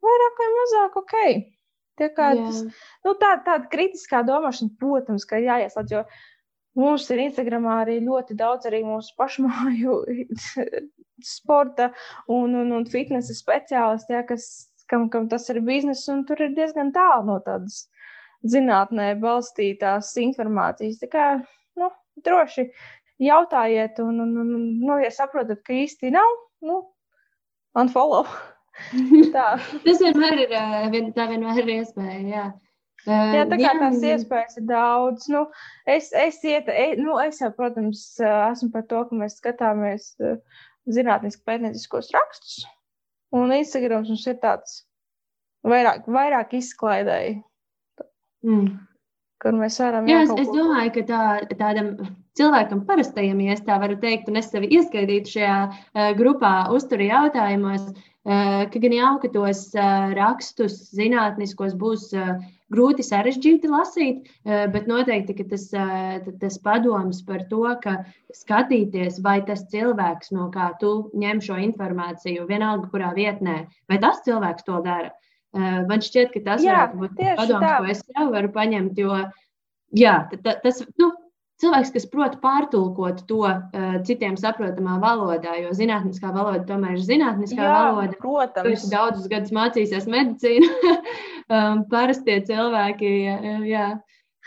vairāk 0.02 0.40
vai 0.42 0.52
mazāk 0.58 1.02
ok. 1.02 1.18
Tā 2.00 2.08
kā 2.16 2.30
tas, 2.38 2.62
nu, 3.04 3.12
tā, 3.20 3.34
tāda 3.44 3.68
kritiskā 3.70 4.22
domāšana, 4.24 4.72
protams, 4.80 5.26
ka 5.28 5.36
jāieslēdz, 5.42 5.92
jo 5.92 6.00
Mums 6.78 7.08
ir 7.12 7.20
Instagramā 7.26 7.82
arī 7.82 7.98
ļoti 8.00 8.36
daudz 8.38 8.68
arī 8.70 8.80
mūsu 8.86 9.12
pašmāju 9.20 9.96
sporta 11.34 11.90
un, 12.32 12.54
un, 12.56 12.70
un 12.78 12.86
fitnesa 12.88 13.36
speciālisti, 13.36 14.16
ja, 14.16 14.22
kas, 14.28 14.46
kam, 14.88 15.08
kam 15.12 15.28
tas 15.28 15.48
ir 15.52 15.60
bizness, 15.66 16.08
un 16.12 16.24
tur 16.28 16.40
ir 16.40 16.54
diezgan 16.56 16.94
tālu 16.94 17.28
no 17.28 17.36
tādas 17.44 17.84
zinātnē 18.48 19.12
balstītās 19.20 20.14
informācijas. 20.22 20.98
Tā 21.02 21.10
kā 21.12 21.26
nu, 21.78 21.90
droši 22.24 22.66
jautājiet, 23.22 24.00
un, 24.02 24.24
un, 24.24 24.32
un 24.42 24.64
nu, 24.80 24.96
ja 25.02 25.12
saprotat, 25.14 25.62
ka 25.66 25.76
īsti 25.76 26.10
nav, 26.14 26.40
nu, 26.66 26.80
unfollow. 27.78 28.26
Tas 29.34 30.00
vienmēr 30.00 30.46
ir, 30.46 30.58
vien, 30.92 31.12
tā 31.12 31.28
vienmēr 31.30 31.60
ir 31.62 31.74
iespēja. 31.76 32.20
Jā. 32.32 32.46
Jā, 33.06 33.46
tā 33.50 33.58
kā 33.58 33.72
tās 33.80 34.04
iespējas 34.06 34.60
ir 34.60 34.66
daudz. 34.68 35.26
Nu, 35.32 35.46
es, 35.90 36.12
es, 36.14 36.38
iet, 36.46 36.70
e, 36.70 36.92
nu, 37.00 37.16
es 37.22 37.40
jau, 37.42 37.50
protams, 37.56 38.04
esmu 38.22 38.70
par 38.74 38.86
to, 38.90 39.02
ka 39.08 39.18
mēs 39.18 39.40
skatāmies 39.40 40.12
zinātniski 40.86 41.42
pētnieciskos 41.46 42.12
rakstus. 42.14 42.62
Un 43.34 43.52
Instagrams 43.56 44.10
mums 44.12 44.26
ir 44.28 44.38
tāds 44.42 44.82
vairāk, 45.66 46.06
vairāk 46.10 46.56
izklaidēji. 46.58 47.36
Mm. 48.46 48.72
Kur 49.42 49.56
mēs 49.58 49.78
varam. 49.82 50.06
Jā, 50.06 50.22
es, 50.26 50.32
es 50.38 50.50
domāju, 50.54 50.92
ka 50.96 51.04
tā, 51.08 51.22
tādam 51.58 51.94
cilvēkam 52.38 52.84
parastajam, 52.86 53.40
ja 53.42 53.56
es 53.56 53.64
tā 53.66 53.78
varu 53.82 53.96
teikt, 54.02 54.30
un 54.30 54.38
es 54.38 54.50
sevi 54.52 54.70
ieskaidītu 54.76 55.36
šajā 55.36 55.56
uh, 55.66 56.10
grupā, 56.18 56.52
uzturu 56.74 57.08
jautājumos, 57.08 57.88
uh, 57.90 58.62
ka 58.70 58.82
gan 58.84 58.96
jau, 58.96 59.12
ka 59.24 59.32
tos 59.34 59.64
uh, 59.74 60.12
rakstus 60.18 60.78
zinātniskos 60.94 61.74
būs 61.78 62.10
uh, 62.14 62.36
grūti 62.72 63.04
sarežģīti 63.06 63.70
lasīt, 63.70 64.28
eh, 64.44 64.66
bet 64.72 64.88
noteikti 64.90 65.46
tas, 65.48 65.68
eh, 65.74 66.20
tas 66.40 66.58
padoms 66.58 67.22
par 67.26 67.44
to, 67.50 67.64
ka 67.82 68.04
skatīties, 68.34 69.20
vai 69.22 69.40
tas 69.46 69.64
cilvēks, 69.72 70.32
no 70.32 70.50
kā 70.50 70.72
tu 70.80 71.10
ņem 71.14 71.42
šo 71.44 71.58
informāciju, 71.68 72.48
vienalga 72.48 72.90
kurā 72.92 73.12
vietnē, 73.14 73.66
vai 73.88 73.98
tas 73.98 74.22
cilvēks 74.26 74.64
to 74.64 74.82
dara. 74.82 75.12
Eh, 75.54 75.84
man 75.88 76.00
šķiet, 76.00 76.32
ka 76.32 76.40
tas 76.40 76.64
Jā, 76.64 76.72
varētu 76.72 77.02
būt 77.02 77.16
padoms, 77.36 77.62
tā. 77.62 77.78
ko 77.78 77.90
es 77.90 78.02
jau 78.16 78.30
varu 78.32 78.48
paņemt, 78.48 78.96
jo 78.96 79.30
jā, 79.92 80.16
tas, 80.42 80.80
nu, 80.98 81.12
cilvēks, 81.62 81.92
kas 81.94 82.06
prot 82.10 82.38
pārtulkot 82.42 83.22
to 83.28 83.42
uh, 83.46 83.96
citiem 84.06 84.36
saprotamā 84.40 84.98
valodā, 85.02 85.54
jo 85.62 85.70
zinātniskā 85.76 86.32
valoda 86.34 86.64
tomēr 86.68 86.96
ir 86.96 87.04
zinātniskā 87.06 87.62
Jā, 87.62 87.74
valoda. 87.86 88.18
Protams. 88.22 88.68
Viņš 88.68 88.86
daudzus 88.92 89.28
gadus 89.30 89.54
mācīsies 89.54 90.08
medicīnu, 90.10 90.70
um, 91.48 91.84
parastie 91.90 92.38
cilvēki. 92.46 93.12
Jā. 93.70 93.90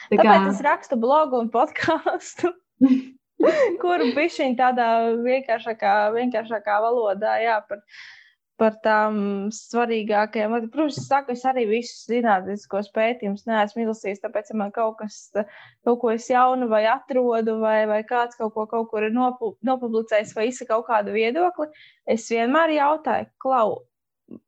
Tā 0.10 0.20
Tāpēc 0.20 0.28
kā... 0.28 0.50
es 0.52 0.66
rakstu 0.66 1.00
blogu 1.00 1.39
un 1.39 1.52
podkāstu. 1.54 2.52
Kuru 3.82 4.12
bišķiņ 4.16 4.54
tādā 4.60 4.89
vienkāršākā, 5.24 5.96
vienkāršākā 6.16 6.76
valodā, 6.84 7.36
jā, 7.43 7.58
par, 7.68 7.82
par 8.60 8.78
tām 8.84 9.18
svarīgākajām. 9.54 10.56
Protams, 10.72 11.00
es 11.02 11.10
saku, 11.10 11.36
es 11.36 11.43
arī 11.48 11.66
visus 11.70 12.06
zinātniskos 12.10 12.88
pētījumus 12.96 13.43
neesmu 13.50 13.84
izlasījis, 13.84 14.24
tāpēc, 14.24 14.54
ja 14.54 14.60
man 14.62 14.72
kaut 14.76 14.96
kas, 15.02 15.20
kaut 15.36 16.00
ko 16.04 16.14
es 16.16 16.30
jaunu 16.32 16.70
vai 16.72 16.86
atrodu, 16.91 17.58
vai, 17.64 17.82
vai 17.91 18.02
kāds 18.08 18.39
kaut 18.39 18.56
ko 18.56 18.68
kaut 18.72 18.88
kur 18.93 19.08
ir 19.08 19.16
nopu, 19.16 19.56
nopublicējis 19.68 20.36
vai 20.38 20.48
izsaka 20.52 20.78
kaut 20.78 20.88
kādu 20.93 21.16
viedokli, 21.18 21.68
es 22.16 22.30
vienmēr 22.32 22.78
jautāju, 22.78 23.30
klau, 23.43 23.82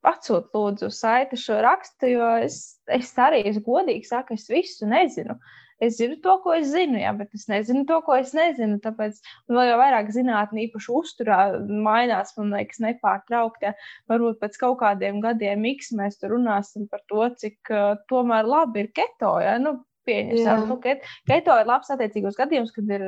atsūt 0.07 0.55
lūdzu 0.55 0.89
saiti 0.93 1.37
šo 1.39 1.61
rakstu, 1.65 2.11
jo 2.15 2.33
es, 2.41 2.59
es 2.89 3.13
arī, 3.21 3.43
es 3.49 3.61
godīgi 3.63 4.07
saku, 4.09 4.37
es 4.37 4.47
visu 4.51 4.89
nezinu. 4.89 5.37
Es 5.77 5.99
zinu 5.99 6.15
to, 6.23 6.39
ko 6.41 6.55
es 6.57 6.71
zinu, 6.71 6.97
jā, 6.97 7.11
bet 7.13 7.35
es 7.37 7.43
nezinu 7.51 7.83
to, 7.85 7.99
ko 8.05 8.15
es 8.17 8.31
nezinu. 8.33 8.79
Tāpēc 8.81 9.19
vēl 9.53 9.67
jau 9.69 9.75
vairāk 9.77 10.07
zinātnē, 10.15 10.63
īpaši 10.65 10.89
uzturā, 10.99 11.41
mainās, 11.69 12.33
man 12.39 12.55
liekas, 12.57 12.81
nepārtraukti. 12.81 13.75
Varbūt 14.09 14.39
pēc 14.41 14.57
kaut 14.63 14.79
kādiem 14.81 15.21
gadiem 15.21 15.61
miks 15.61 15.93
mēs 15.93 16.17
tur 16.17 16.33
runāsim 16.33 16.89
par 16.89 17.05
to, 17.11 17.27
cik 17.43 17.69
uh, 17.69 17.93
tomēr 18.09 18.49
labi 18.49 18.87
ir 18.87 18.89
keto. 18.97 19.35
Ja. 19.43 19.59
Nu, 19.61 19.77
Pieņemsim, 20.07 20.69
nu, 20.69 20.77
keto 20.79 21.55
ir 21.59 21.67
labs 21.67 21.89
attiecīgos 21.91 22.37
gadījumos, 22.39 22.69
kad 22.71 22.91
ir, 22.95 23.01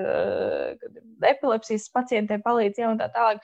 kad 0.82 0.98
ir 1.00 1.30
epilepsijas 1.30 1.86
pacientiem 1.96 2.44
palīdz, 2.44 2.82
ja 2.82 2.90
un 2.92 3.00
tā 3.00 3.08
tālāk. 3.14 3.40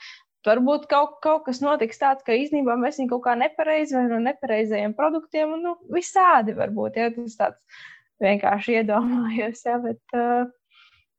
Varbūt 0.45 0.85
kaut, 0.91 1.17
kaut 1.25 1.45
kas 1.47 1.61
notiks 1.63 1.99
tāds, 2.01 2.23
ka 2.25 2.35
īstenībā 2.37 2.75
mēs 2.79 2.99
viņu 3.01 3.11
kaut 3.15 3.23
kā 3.25 3.35
nepareizi 3.39 3.97
vai 3.97 4.05
no 4.11 4.19
nepareizajiem 4.23 4.93
produktiem, 4.97 5.55
un 5.57 5.63
nu, 5.65 5.75
visādi 5.93 6.55
varbūt, 6.57 6.99
ja 7.01 7.11
tas 7.15 7.37
tāds 7.39 7.79
vienkārši 8.23 8.79
iedomājos. 8.81 9.63
Ja, 9.65 9.79
bet, 9.83 10.01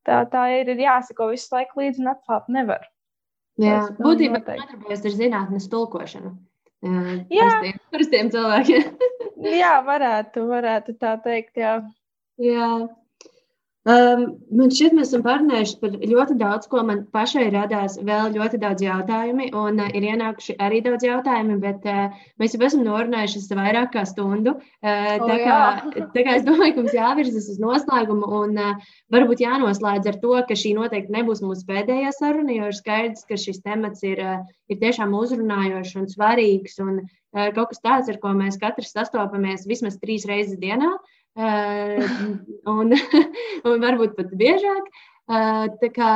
tā, 0.07 0.21
tā 0.33 0.45
ir, 0.59 0.71
ir 0.75 0.85
jāsako 0.87 1.31
visu 1.33 1.51
laiku 1.57 1.83
līdzi 1.83 2.05
un 2.05 2.13
atklāt 2.15 2.51
nevar. 2.53 2.87
Jā, 3.57 3.81
Tas, 3.87 3.97
būtībā 3.99 4.43
nodarbojas 4.45 5.05
ar 5.09 5.17
zinātnes 5.17 5.71
tulkošanu. 5.73 6.35
Jā, 6.85 7.47
parastiem, 7.49 7.79
parastiem 7.95 8.31
cilvēkiem. 8.35 8.91
jā, 9.63 9.73
varētu, 9.87 10.45
varētu 10.51 10.95
tā 11.01 11.17
teikt. 11.25 11.57
Jā. 11.63 11.79
Jā. 12.43 12.71
Um, 13.87 14.23
man 14.51 14.73
šķiet, 14.75 14.97
mēs 14.99 15.13
esam 15.13 15.23
parunājuši 15.23 15.77
par 15.79 15.93
ļoti 15.95 16.35
daudz, 16.41 16.67
ko 16.67 16.81
man 16.89 17.05
pašai 17.15 17.45
radās 17.55 17.95
vēl 18.03 18.33
ļoti 18.35 18.59
daudz 18.59 18.83
jautājumu, 18.83 19.45
un 19.55 19.79
uh, 19.79 19.93
ir 19.95 20.09
ienākuši 20.09 20.57
arī 20.67 20.81
daudz 20.83 21.07
jautājumu, 21.07 21.61
bet 21.63 21.87
uh, 21.87 22.17
mēs 22.43 22.57
jau 22.57 22.65
esam 22.67 22.83
norunājuši 22.83 23.45
vairāk 23.55 23.93
kā 23.95 24.03
stundu. 24.11 24.57
Uh, 24.83 25.13
tā, 25.23 25.37
oh, 25.37 25.45
kā, 25.45 25.59
tā 26.17 26.25
kā 26.27 26.35
es 26.35 26.43
domāju, 26.49 26.75
ka 26.75 26.83
mums 26.83 26.97
jāvirzas 26.99 27.47
uz 27.53 27.61
noslēgumu, 27.63 28.27
un 28.41 28.59
uh, 28.59 28.89
varbūt 29.15 29.45
jānoslēdz 29.47 30.11
ar 30.11 30.19
to, 30.25 30.35
ka 30.49 30.59
šī 30.59 30.73
noteikti 30.81 31.15
nebūs 31.15 31.45
mūsu 31.47 31.63
pēdējā 31.71 32.11
saruna, 32.17 32.57
jo 32.59 32.73
ir 32.73 32.79
skaidrs, 32.81 33.23
ka 33.31 33.39
šis 33.39 33.63
temats 33.63 34.03
ir, 34.03 34.19
uh, 34.19 34.57
ir 34.67 34.81
tiešām 34.83 35.15
uzrunājošs 35.15 36.01
un 36.03 36.11
svarīgs, 36.11 36.81
un 36.83 37.05
uh, 37.05 37.53
kaut 37.55 37.71
kas 37.71 37.87
tāds, 37.87 38.11
ar 38.11 38.19
ko 38.19 38.35
mēs 38.35 38.59
katrs 38.59 38.97
sastopamies 38.99 39.69
vismaz 39.71 40.01
trīs 40.03 40.27
reizes 40.27 40.59
dienā. 40.59 40.91
Uh, 40.91 41.16
un, 41.37 42.97
un 43.69 43.85
varbūt 43.85 44.17
pat 44.17 44.33
biežāk. 44.41 44.89
Tā 45.27 45.91
kā, 45.93 46.13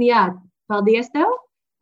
jā, 0.00 0.24
paldies 0.70 1.10
tev! 1.14 1.32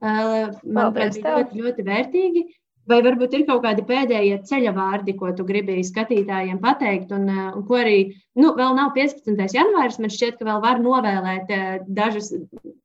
Manuprāt, 0.03 1.15
bija 1.15 1.39
ļoti, 1.39 1.63
ļoti 1.63 1.87
vērtīgi. 1.87 2.45
Vai 2.91 2.99
varbūt 3.07 3.37
ir 3.37 3.45
kaut 3.47 3.61
kādi 3.63 3.85
pēdējie 3.87 4.41
ceļa 4.49 4.73
vārdi, 4.75 5.13
ko 5.15 5.29
tu 5.39 5.45
gribēji 5.47 5.85
skatītājiem 5.87 6.59
pateikt, 6.65 7.13
un, 7.15 7.29
un 7.31 7.63
ko 7.69 7.79
arī, 7.79 7.99
nu, 8.35 8.51
vēl 8.59 8.75
nav 8.75 8.91
15. 8.97 9.39
janvāris, 9.55 10.01
man 10.03 10.11
šķiet, 10.11 10.41
ka 10.41 10.49
vēl 10.49 10.59
var 10.65 10.83
novēlēt 10.83 11.53
dažus, 11.87 12.33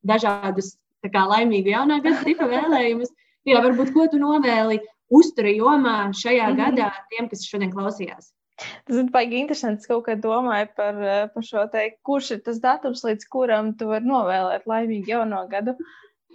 dažādus 0.06 0.76
kā, 1.02 1.24
laimīgu 1.32 1.74
jaunā 1.74 1.98
gada 2.04 2.22
tipa 2.22 2.46
vēlējumus. 2.54 3.10
Jā, 3.48 3.58
varbūt 3.64 3.90
ko 3.96 4.06
tu 4.12 4.22
novēli 4.22 4.78
uztura 5.10 5.50
jomā 5.50 6.12
šajā 6.14 6.46
mm 6.46 6.54
-hmm. 6.54 6.62
gadā 6.62 6.92
tiem, 7.10 7.28
kas 7.28 7.46
šodien 7.48 7.74
klausījās? 7.74 8.30
Tas 8.58 8.98
ir 8.98 9.08
baigi 9.14 9.38
interesanti. 9.42 9.84
Es 9.84 9.90
kaut 9.90 10.04
kā 10.08 10.16
domāju 10.18 10.68
par, 10.78 10.98
eh, 10.98 11.22
par 11.34 11.46
šo 11.46 11.64
te, 11.72 11.84
kurš 12.06 12.32
ir 12.36 12.42
tas 12.46 12.58
datums, 12.62 13.04
līdz 13.06 13.28
kuram 13.30 13.72
tu 13.78 13.90
vari 13.92 14.08
novēlēt 14.08 14.66
laimīgu 14.70 15.12
jauno 15.14 15.44
gadu. 15.50 15.76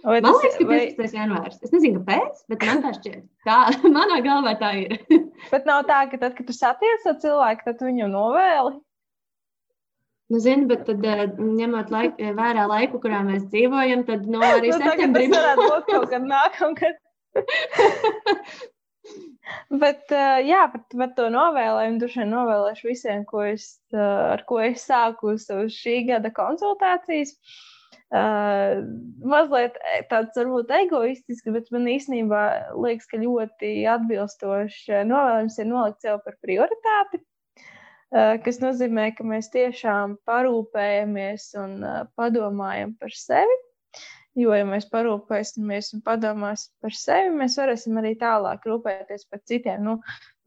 Vai 0.04 0.20
man 0.20 0.36
liekas, 0.36 0.56
ka 0.58 0.64
15. 0.68 0.98
Vai... 1.00 1.10
janvārs. 1.16 1.60
Es 1.64 1.72
nezinu, 1.72 2.00
kāpēc, 2.02 2.40
bet 2.52 2.64
man 2.68 2.82
tā 2.84 2.90
šķiet. 2.96 3.22
Tā, 3.48 3.58
manā 3.96 4.18
galvā 4.24 4.56
tā 4.60 4.72
ir. 4.82 4.98
bet 5.52 5.68
nav 5.68 5.84
tā, 5.88 6.02
ka 6.10 6.20
tad, 6.20 6.34
kad 6.38 6.48
tu 6.48 6.56
satiec 6.56 7.06
ar 7.08 7.20
cilvēku, 7.22 7.64
tad 7.68 7.86
viņu 7.88 8.10
novēli. 8.12 8.76
Nu, 10.32 10.40
zinu, 10.40 10.68
bet 10.68 10.84
tad, 10.88 11.04
eh, 11.04 11.24
ņemot 11.36 11.92
laik, 11.92 12.20
vērā 12.36 12.68
laiku, 12.68 13.00
kurā 13.00 13.20
mēs 13.24 13.48
dzīvojam, 13.52 14.04
tad 14.08 14.28
no 14.28 14.40
nu, 14.40 14.44
arī 14.44 14.70
nu, 14.72 14.80
septembrī. 14.80 15.28
Tas 15.32 15.40
varētu 15.40 15.72
būt 15.72 15.90
kaut 15.92 16.12
kad 16.12 16.30
nākamgad. 16.30 17.02
Bet, 19.68 20.06
uh, 20.12 20.38
jā, 20.44 20.64
par, 20.72 20.82
par 20.94 21.12
to 21.18 21.28
novēlējumu 21.32 22.00
droši 22.00 22.22
vien 22.22 22.32
novēlēšu 22.32 22.88
visiem, 22.88 23.24
ko 23.28 23.44
es, 23.48 23.68
uh, 23.92 24.34
ar 24.34 24.44
ko 24.48 24.60
es 24.64 24.86
sāku 24.88 25.34
uz 25.34 25.48
šī 25.74 26.00
gada 26.08 26.32
konsultācijas. 26.34 27.36
Uh, 28.14 28.84
mazliet 29.26 29.76
tāds 30.10 30.36
varbūt 30.38 30.70
egoistisks, 30.76 31.50
bet 31.50 31.70
man 31.74 31.88
īstenībā 31.90 32.42
liekas, 32.78 33.08
ka 33.10 33.18
ļoti 33.18 33.72
atbilstošs 33.90 34.84
novēlējums 35.08 35.58
ir 35.58 35.70
nolikt 35.70 36.04
sev 36.04 36.20
par 36.24 36.36
prioritāti. 36.44 37.20
Uh, 38.14 38.36
kas 38.44 38.60
nozīmē, 38.62 39.08
ka 39.16 39.26
mēs 39.26 39.50
tiešām 39.50 40.18
parūpējamies 40.28 41.48
un 41.58 41.80
uh, 41.82 42.02
padomājam 42.14 42.94
par 43.00 43.16
sevi. 43.18 43.56
Jo, 44.34 44.50
ja 44.56 44.64
mēs 44.66 44.88
parūpēsimies 44.90 45.92
un 45.94 46.00
padomāsim 46.02 46.72
par 46.82 46.94
sevi, 46.98 47.30
mēs 47.38 47.54
varēsim 47.60 48.00
arī 48.00 48.16
tālāk 48.18 48.64
rūpēties 48.66 49.28
par 49.30 49.42
citiem. 49.46 49.84
Nu, 49.86 49.92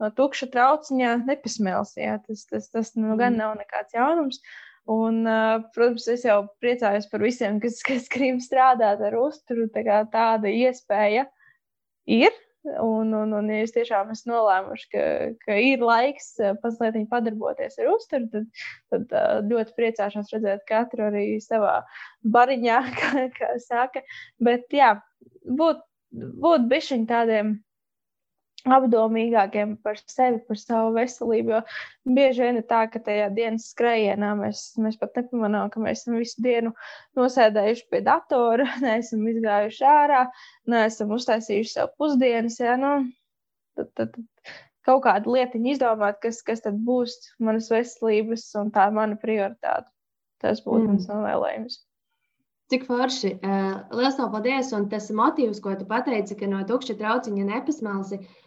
no 0.01 0.09
tukša 0.17 0.49
trauciņā 0.51 1.13
nepasmēls. 1.21 1.93
Jā, 1.95 2.17
tas, 2.25 2.43
tas, 2.49 2.67
tas 2.73 2.91
nu, 2.99 3.13
gan 3.15 3.37
mm. 3.37 3.39
nav 3.39 3.53
nekāds 3.61 3.95
jaunums. 3.95 4.41
Un, 4.91 5.23
protams, 5.75 6.07
es 6.11 6.25
jau 6.27 6.41
priecājos 6.63 7.07
par 7.11 7.23
visiem, 7.23 7.61
kas, 7.63 7.79
kas 7.83 8.11
grib 8.11 8.43
strādāt 8.43 9.03
ar 9.03 9.15
uzturu. 9.19 9.69
Tā 9.71 10.01
tāda 10.11 10.51
iespēja 10.51 11.25
ir. 12.07 12.35
Un, 12.67 13.13
un, 13.15 13.33
un 13.37 13.51
ja 13.51 13.63
es 13.63 13.73
tiešām 13.75 14.11
esmu 14.11 14.33
nolēmuši, 14.33 14.87
ka, 14.91 15.03
ka 15.45 15.57
ir 15.63 15.83
laiks 15.85 16.33
mazliet 16.63 16.97
padarboties 17.11 17.77
ar 17.79 17.91
uzturu, 17.93 18.27
tad, 18.33 19.05
tad 19.11 19.47
ļoti 19.51 19.75
priecāšos 19.77 20.33
redzēt 20.35 20.65
katru 20.67 21.07
arī 21.07 21.27
savā 21.43 21.77
bariņā, 22.35 22.81
kā, 22.99 23.27
kā 23.37 23.53
saka. 23.63 24.03
Bet 24.43 24.67
jā, 24.75 24.95
būt, 25.47 25.79
būt 26.43 26.67
bišķiņ 26.73 27.07
tādiem 27.09 27.55
apdomīgākiem 28.75 29.75
par 29.83 29.99
sevi, 30.01 30.39
par 30.47 30.59
savu 30.59 30.93
veselību. 30.97 31.55
Jo 31.55 32.13
bieži 32.17 32.43
vien 32.45 32.59
ir 32.59 32.65
tā, 32.69 32.83
ka 32.91 33.01
tajā 33.03 33.29
dienas 33.35 33.69
skrējienā 33.73 34.33
mēs, 34.39 34.63
mēs 34.81 34.99
pat 35.01 35.17
nepamanām, 35.19 35.71
ka 35.73 35.81
mēs 35.83 36.03
esam 36.03 36.19
visu 36.21 36.43
dienu 36.43 36.73
nosēdējuši 37.19 37.87
pie 37.91 38.03
datora, 38.05 38.67
neesam 38.85 39.25
izgājuši 39.31 39.87
ārā, 39.87 40.23
neesam 40.73 41.13
uztaisījuši 41.17 41.73
sev 41.73 41.91
pusdienas. 41.99 42.59
Ja? 42.63 42.77
Nu, 42.81 42.93
tad, 43.77 43.91
tad, 43.99 44.15
tad 44.15 44.55
kaut 44.87 45.03
kādu 45.07 45.35
lietiņu 45.35 45.75
izdomāt, 45.75 46.21
kas, 46.23 46.41
kas 46.47 46.63
tad 46.63 46.79
būs 46.87 47.17
manas 47.43 47.69
veselības 47.73 48.47
un 48.61 48.71
tā 48.75 48.87
mana 48.95 49.19
prioritāte. 49.19 49.91
Tas 50.43 50.61
būtu 50.63 50.83
mm. 50.83 50.89
mans 50.93 51.07
novēlējums. 51.09 51.77
Cik 52.67 52.83
forši. 52.83 53.29
Uh, 53.39 53.77
Lielas 53.95 54.17
paldies! 54.19 54.73
Un 54.75 54.89
tas 54.91 55.07
motīvs, 55.15 55.61
ko 55.63 55.71
tu 55.79 55.87
pateici, 55.87 56.35
ka 56.37 56.49
no 56.51 56.59
tukša 56.67 56.97
trauciņa 56.99 57.45
nepasmelsi, 57.47 58.19
uh, 58.19 58.27
Eh, 58.27 58.46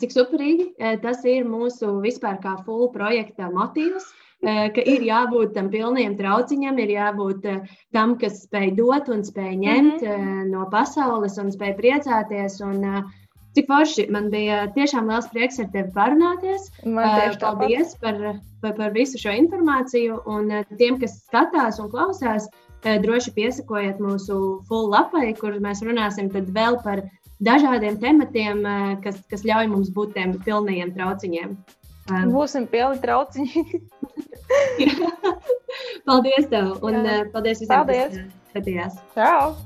cik 0.00 0.14
superīgi 0.14 0.70
eh, 0.78 0.96
tas 1.02 1.24
ir 1.28 1.44
mūsu 1.44 2.00
vispār 2.00 2.40
kā 2.40 2.56
full 2.64 2.88
projekta 2.94 3.50
motīvs. 3.52 4.06
Eh, 4.40 4.70
ka 4.72 4.80
ir 4.88 5.02
jābūt 5.04 5.52
tam 5.52 5.68
pilniem 5.68 6.16
trauciņam, 6.16 6.78
ir 6.80 6.94
jābūt 6.94 7.48
tam, 7.92 8.16
kas 8.16 8.46
spēj 8.46 8.72
dot 8.78 9.10
un 9.12 9.20
spēj 9.20 9.56
ņemt 9.60 10.00
mm 10.00 10.08
-hmm. 10.08 10.46
no 10.54 10.64
pasaules 10.72 11.36
un 11.38 11.52
spēj 11.52 11.76
priecāties. 11.76 12.60
Un, 12.64 13.04
cik 13.52 13.66
forši 13.66 14.06
man 14.08 14.30
bija 14.30 14.72
tiešām 14.72 15.10
liels 15.10 15.28
prieks 15.28 15.60
ar 15.60 15.68
tevi 15.74 15.92
parunāties. 15.92 16.70
Paldies 17.40 17.94
par, 18.00 18.16
par, 18.62 18.74
par 18.76 18.92
visu 18.92 19.18
šo 19.18 19.30
informāciju. 19.30 20.22
Un 20.24 20.64
tiem, 20.78 20.98
kas 21.00 21.20
skatās 21.26 21.80
un 21.82 21.90
klausās, 21.90 22.48
droši 22.80 23.34
piesakojiet 23.36 23.98
mūsu 24.00 24.64
full 24.68 24.88
lapai, 24.88 25.34
kur 25.36 25.52
mēs 25.60 25.82
runāsim 25.84 26.30
vēl 26.30 26.80
par 26.84 27.02
dažādiem 27.40 27.98
tematiem, 28.00 28.64
eh, 28.66 28.96
kas, 29.04 29.20
kas 29.30 29.44
ļauj 29.48 29.70
mums 29.72 29.90
būt 29.96 30.14
tiem 30.16 30.36
pilniem 30.44 30.92
trauciņiem. 30.96 31.56
Eh, 32.10 32.26
Būsim 32.32 32.66
pilni 32.70 33.00
trauciņi. 33.02 33.64
paldies 36.08 36.48
tev 36.52 36.78
un. 36.84 37.00
Eh, 37.04 37.24
paldies 37.32 37.62
visiem, 37.62 37.74
paldies. 37.74 38.16
kas 38.16 38.52
skatījās. 38.52 39.02
Čau! 39.16 39.56